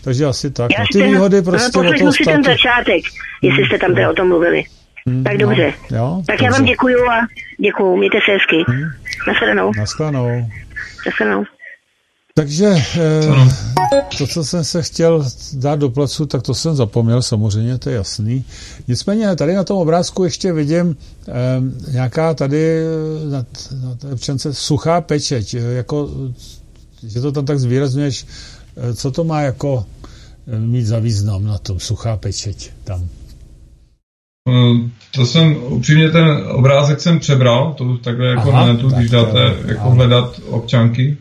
[0.04, 0.72] takže asi tak.
[0.78, 3.04] Já no, ty výhody prostě no, toho si ten začátek,
[3.42, 4.64] jestli jste tam teda o tom mluvili.
[5.08, 5.74] Hmm, tak dobře.
[5.92, 6.46] No, jo, tak dobře.
[6.46, 7.28] já vám děkuju a
[7.60, 7.98] děkuju.
[7.98, 8.72] Mějte se hezky.
[8.72, 8.90] Hmm.
[9.28, 9.72] Nasledanou.
[9.78, 10.50] Nasledanou.
[11.06, 11.44] Nasledanou.
[12.38, 13.50] Takže eh,
[14.18, 17.96] to, co jsem se chtěl dát do placu, tak to jsem zapomněl, samozřejmě, to je
[17.96, 18.46] jasný.
[18.88, 20.98] Nicméně tady na tom obrázku ještě vidím
[21.28, 21.34] eh,
[21.92, 22.84] nějaká tady
[23.30, 23.46] na,
[23.84, 26.10] na té občance suchá pečeť, eh, jako,
[27.08, 28.26] že to tam tak zvýrazňuješ,
[28.78, 29.86] eh, co to má jako
[30.48, 33.08] eh, mít za význam na tom, suchá pečeť tam.
[34.50, 39.00] Eh, to jsem, upřímně ten obrázek jsem přebral, to takhle jako Aha, na netu, tak
[39.00, 41.18] když dáte to, jako hledat občanky,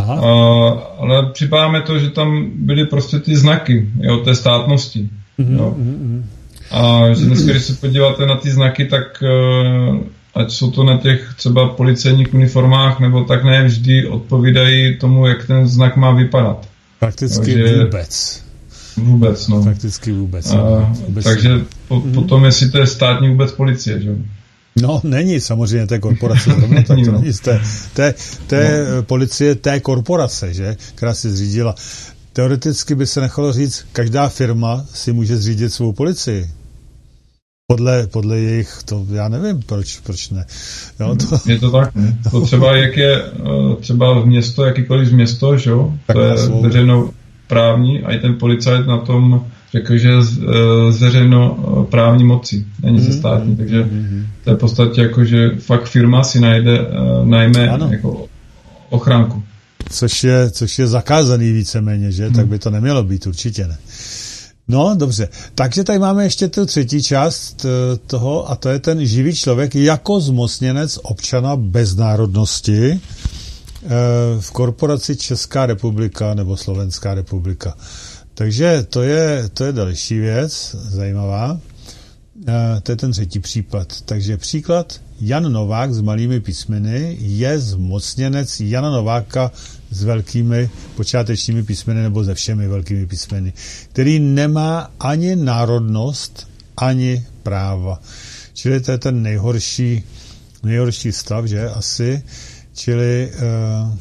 [0.00, 0.14] Aha.
[0.14, 5.08] A, ale připadá to, že tam byly prostě ty znaky jo, té státnosti.
[5.38, 5.74] Mm-hmm, jo.
[5.78, 6.22] Mm-hmm.
[6.70, 9.98] A že dneska, když se podíváte na ty znaky, tak uh,
[10.34, 15.46] ať jsou to na těch třeba policejních uniformách, nebo tak ne vždy odpovídají tomu, jak
[15.46, 16.68] ten znak má vypadat.
[16.98, 18.44] Prakticky jo, že, vůbec.
[18.96, 19.62] Vůbec, no.
[19.62, 20.52] Prakticky vůbec.
[20.52, 20.94] A, no.
[21.06, 22.14] vůbec takže po, mm-hmm.
[22.14, 24.16] potom, jestli to je státní vůbec policie, že
[24.82, 27.60] No, není samozřejmě té korporace, zrovna tak to není z té,
[27.94, 28.14] té,
[28.46, 29.02] té no.
[29.02, 31.74] policie té korporace, že, která si zřídila.
[32.32, 36.50] Teoreticky by se nechalo říct, každá firma si může zřídit svou policii.
[37.66, 40.46] Podle, podle jejich, to já nevím, proč, proč ne.
[41.00, 41.50] Jo, to...
[41.50, 41.92] Je to tak?
[42.30, 47.10] To třeba, jak je eh, třeba město, jakýkoliv město, že jo, to je veřejnou
[47.46, 50.22] právní a i ten policajt na tom řekl, že
[50.90, 53.18] z veřejno eh, právní moci, není ze mhm.
[53.18, 54.26] státní, takže mhm.
[54.44, 57.88] to je v podstatě jako, že fakt firma si najde, uh, najme ano.
[57.92, 58.26] jako
[58.90, 59.42] ochranku.
[59.90, 62.24] Což je, což je zakázaný víceméně, že?
[62.24, 62.34] Hmm.
[62.34, 63.78] Tak by to nemělo být, určitě ne.
[64.68, 65.28] No, dobře.
[65.54, 67.66] Takže tady máme ještě tu třetí část
[68.06, 73.00] toho, a to je ten živý člověk jako zmocněnec občana bez národnosti
[74.40, 77.74] v korporaci Česká republika nebo Slovenská republika.
[78.40, 81.60] Takže to je, to je další věc, zajímavá.
[82.82, 84.00] To je ten třetí případ.
[84.04, 89.52] Takže příklad Jan Novák s malými písmeny je zmocněnec Jana Nováka
[89.90, 93.52] s velkými počátečními písmeny nebo se všemi velkými písmeny,
[93.92, 98.00] který nemá ani národnost, ani práva.
[98.54, 100.02] Čili to je ten nejhorší,
[100.62, 102.22] nejhorší stav, že asi.
[102.74, 103.98] Čili uh,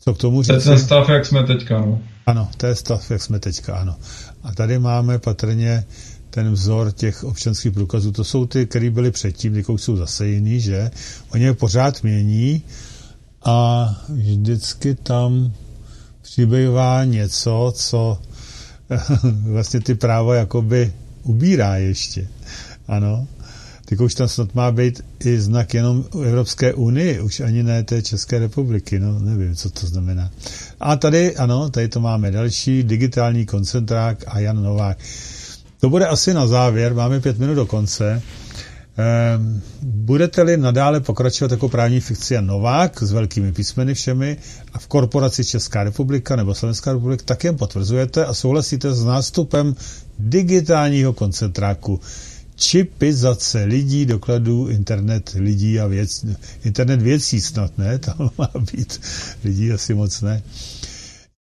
[0.00, 0.48] co k tomu říct?
[0.48, 2.00] To je ten stav, jak jsme teďka, no.
[2.26, 3.96] Ano, to je stav, jak jsme teďka, ano.
[4.42, 5.84] A tady máme patrně
[6.30, 8.12] ten vzor těch občanských průkazů.
[8.12, 10.90] To jsou ty, které byly předtím, ty jsou zase jiný, že?
[11.30, 12.62] Oni je pořád mění
[13.44, 15.52] a vždycky tam
[16.22, 18.18] přibývá něco, co
[19.42, 20.92] vlastně ty práva jakoby
[21.22, 22.28] ubírá ještě.
[22.88, 23.26] Ano.
[23.88, 28.02] Teď už tam snad má být i znak jenom Evropské unii, už ani ne té
[28.02, 30.30] České republiky, no nevím, co to znamená.
[30.80, 34.98] A tady, ano, tady to máme další, digitální koncentrák a Jan Novák.
[35.80, 38.22] To bude asi na závěr, máme pět minut do konce.
[38.98, 44.36] Ehm, budete-li nadále pokračovat jako právní fikci Jan Novák s velkými písmeny všemi
[44.72, 49.74] a v korporaci Česká republika nebo Slovenská republika, tak jen potvrzujete a souhlasíte s nástupem
[50.18, 52.00] digitálního koncentráku
[52.56, 56.24] čipizace lidí, dokladů internet lidí a věc,
[56.64, 57.98] internet věcí snad, ne?
[58.06, 59.00] Tam má být
[59.44, 60.42] lidí asi moc ne.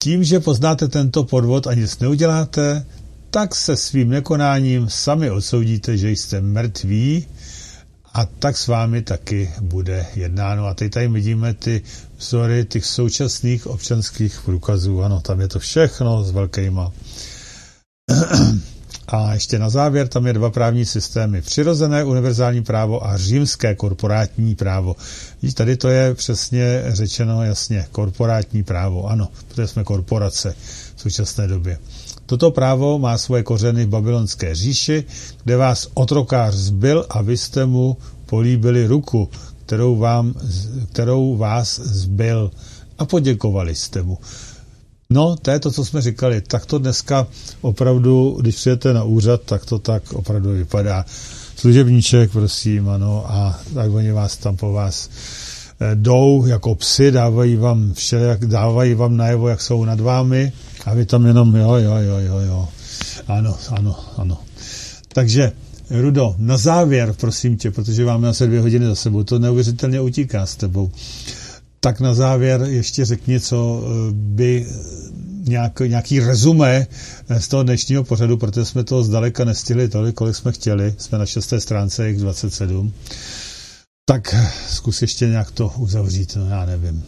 [0.03, 2.85] Tím, že poznáte tento podvod a nic neuděláte,
[3.29, 7.25] tak se svým nekonáním sami odsoudíte, že jste mrtví
[8.13, 10.65] a tak s vámi taky bude jednáno.
[10.65, 11.81] A teď tady vidíme ty
[12.17, 15.03] vzory těch současných občanských průkazů.
[15.03, 16.91] Ano, tam je to všechno s velkýma.
[19.07, 21.41] A ještě na závěr, tam je dva právní systémy.
[21.41, 24.95] Přirozené univerzální právo a římské korporátní právo.
[25.41, 27.85] Víš, tady to je přesně řečeno jasně.
[27.91, 30.55] Korporátní právo, ano, protože jsme korporace
[30.95, 31.79] v současné době.
[32.25, 35.03] Toto právo má svoje kořeny v babylonské říši,
[35.43, 39.29] kde vás otrokář zbyl a vy jste mu políbili ruku,
[39.65, 40.33] kterou, vám,
[40.91, 42.51] kterou vás zbyl
[42.97, 44.17] a poděkovali jste mu.
[45.13, 46.41] No, to je to, co jsme říkali.
[46.41, 47.27] Tak to dneska
[47.61, 51.05] opravdu, když přijete na úřad, tak to tak opravdu vypadá.
[51.55, 55.09] Služebníček, prosím, ano, a tak oni vás tam po vás
[55.79, 60.51] eh, jdou jako psy, dávají vám všelijak, dávají vám najevo, jak jsou nad vámi
[60.85, 62.67] a vy tam jenom jo, jo, jo, jo, jo.
[63.27, 64.37] Ano, ano, ano.
[65.07, 65.51] Takže,
[65.89, 70.45] Rudo, na závěr, prosím tě, protože máme asi dvě hodiny za sebou, to neuvěřitelně utíká
[70.45, 70.91] s tebou.
[71.79, 74.65] Tak na závěr ještě řekni, co eh, by
[75.47, 76.87] nějak, nějaký rezumé
[77.29, 80.95] eh, z toho dnešního pořadu, protože jsme to zdaleka nestihli tolik, kolik jsme chtěli.
[80.97, 82.93] Jsme na šesté stránce, x 27.
[84.05, 84.35] Tak
[84.67, 87.03] zkus ještě nějak to uzavřít, no já nevím.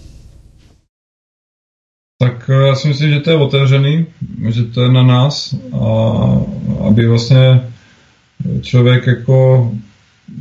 [2.19, 4.05] Tak já si myslím, že to je otevřený,
[4.49, 5.87] že to je na nás, a
[6.87, 7.61] aby vlastně
[8.61, 9.71] člověk jako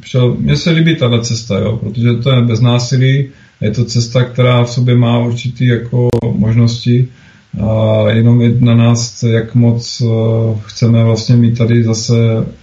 [0.02, 3.28] šel, mně se líbí tahle cesta, jo, protože to je bez násilí,
[3.60, 7.08] je to cesta, která v sobě má určitý jako možnosti
[7.60, 12.14] a jenom je na nás, jak moc uh, chceme vlastně mít tady zase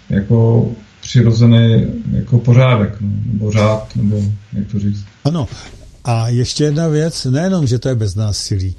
[0.09, 0.67] jako
[1.01, 4.21] přirozený jako pořádek, no, nebo řád, nebo
[4.53, 5.05] jak to říct.
[5.23, 5.47] Ano,
[6.03, 8.75] a ještě jedna věc, nejenom, že to je bez násilí,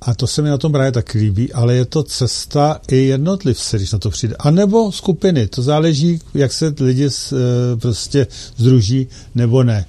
[0.00, 3.76] a to se mi na tom právě tak líbí, ale je to cesta i jednotlivce,
[3.76, 4.34] když na to přijde.
[4.38, 7.36] A nebo skupiny, to záleží, jak se lidi eh,
[7.76, 8.26] prostě
[8.56, 9.84] združí nebo ne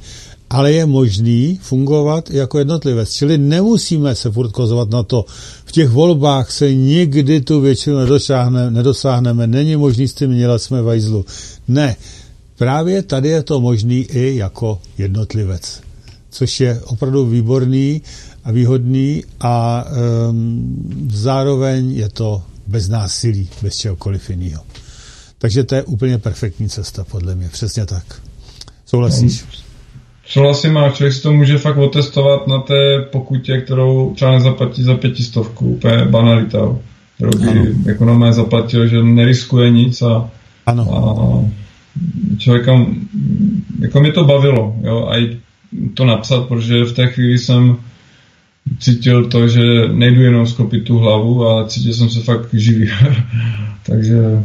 [0.51, 3.13] ale je možný fungovat jako jednotlivec.
[3.13, 5.25] Čili nemusíme se furt kozovat na to.
[5.65, 9.47] V těch volbách se nikdy tu většinu nedosáhneme, nedosáhneme.
[9.47, 11.25] Není možný s tím dělat jsme vajzlu.
[11.67, 11.95] Ne.
[12.57, 15.81] Právě tady je to možný i jako jednotlivec.
[16.29, 18.01] Což je opravdu výborný
[18.43, 19.85] a výhodný a
[20.29, 24.63] um, zároveň je to bez násilí, bez čehokoliv jiného.
[25.37, 27.49] Takže to je úplně perfektní cesta, podle mě.
[27.49, 28.21] Přesně tak.
[28.85, 29.41] Souhlasíš?
[29.41, 29.70] No.
[30.31, 34.95] Souhlasím a člověk si to může fakt otestovat na té pokutě, kterou třeba nezaplatí za
[34.95, 36.75] pětistovku, úplně banalita,
[37.15, 37.65] kterou by ano.
[37.87, 40.29] ekonomé zaplatil, že neriskuje nic a,
[40.65, 40.83] ano.
[40.93, 41.01] a
[42.37, 42.85] člověka,
[43.79, 45.37] jako mě to bavilo, jo, a i
[45.93, 47.77] to napsat, protože v té chvíli jsem
[48.79, 52.89] cítil to, že nejdu jenom skopit tu hlavu, ale cítil jsem se fakt živý.
[53.85, 54.43] Takže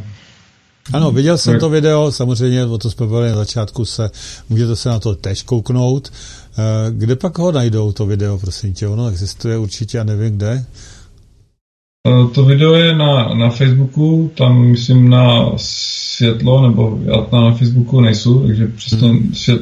[0.93, 4.11] ano, viděl jsem to video, samozřejmě o to jsme na začátku, se,
[4.49, 6.13] můžete se na to teď kouknout.
[6.59, 8.89] Eh, kde pak ho najdou, to video, prosím tě?
[8.89, 10.65] Ono existuje určitě, a nevím kde.
[12.07, 17.55] Eh, to video je na, na Facebooku, tam myslím na světlo, nebo já tam na
[17.55, 19.35] Facebooku nejsou, takže přesně hmm.
[19.35, 19.61] svět,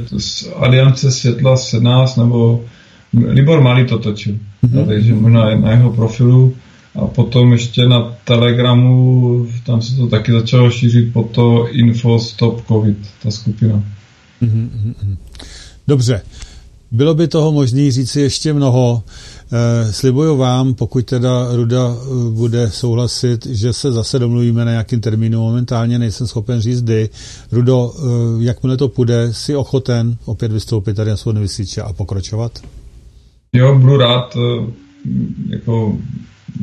[0.57, 2.65] Aliance světla 17, nebo
[3.13, 4.87] Libor Malý to točil, hmm.
[4.87, 6.55] takže možná na jeho profilu
[6.95, 12.67] a potom ještě na Telegramu, tam se to taky začalo šířit po to Info Stop
[12.67, 13.85] Covid, ta skupina.
[14.43, 15.17] Mm-hmm.
[15.89, 16.23] Dobře.
[16.91, 19.03] Bylo by toho možné říci ještě mnoho.
[19.53, 25.01] Eh, slibuju vám, pokud teda Ruda eh, bude souhlasit, že se zase domluvíme na nějakým
[25.01, 25.41] termínu.
[25.41, 27.09] Momentálně nejsem schopen říct kdy.
[27.53, 32.53] Rudo, eh, jakmile to půjde, si ochoten opět vystoupit tady na svou vysíče a pokračovat?
[33.53, 34.37] Jo, budu rád,
[35.49, 35.99] jako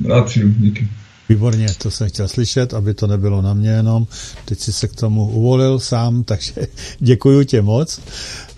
[0.07, 0.87] rád přijdu, díky.
[1.29, 4.07] Výborně, to jsem chtěl slyšet, aby to nebylo na mě jenom.
[4.45, 6.53] Teď si se k tomu uvolil sám, takže
[6.99, 8.01] děkuji tě moc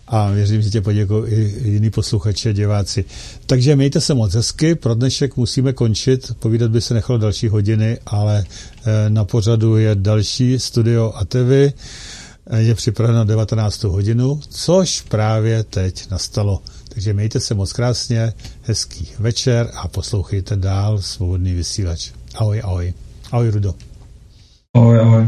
[0.07, 3.05] a věřím, že tě poděkují i jiní posluchači diváci.
[3.45, 7.97] Takže mějte se moc hezky, pro dnešek musíme končit, povídat by se nechalo další hodiny,
[8.05, 11.73] ale eh, na pořadu je další studio ATV, eh,
[12.57, 13.83] je připraveno na 19.
[13.83, 16.61] hodinu, což právě teď nastalo.
[16.93, 22.11] Takže mějte se moc krásně, hezký večer a poslouchejte dál svobodný vysílač.
[22.35, 22.93] Ahoj, ahoj.
[23.31, 23.75] Ahoj, Rudo.
[24.73, 25.27] Ahoj, ahoj.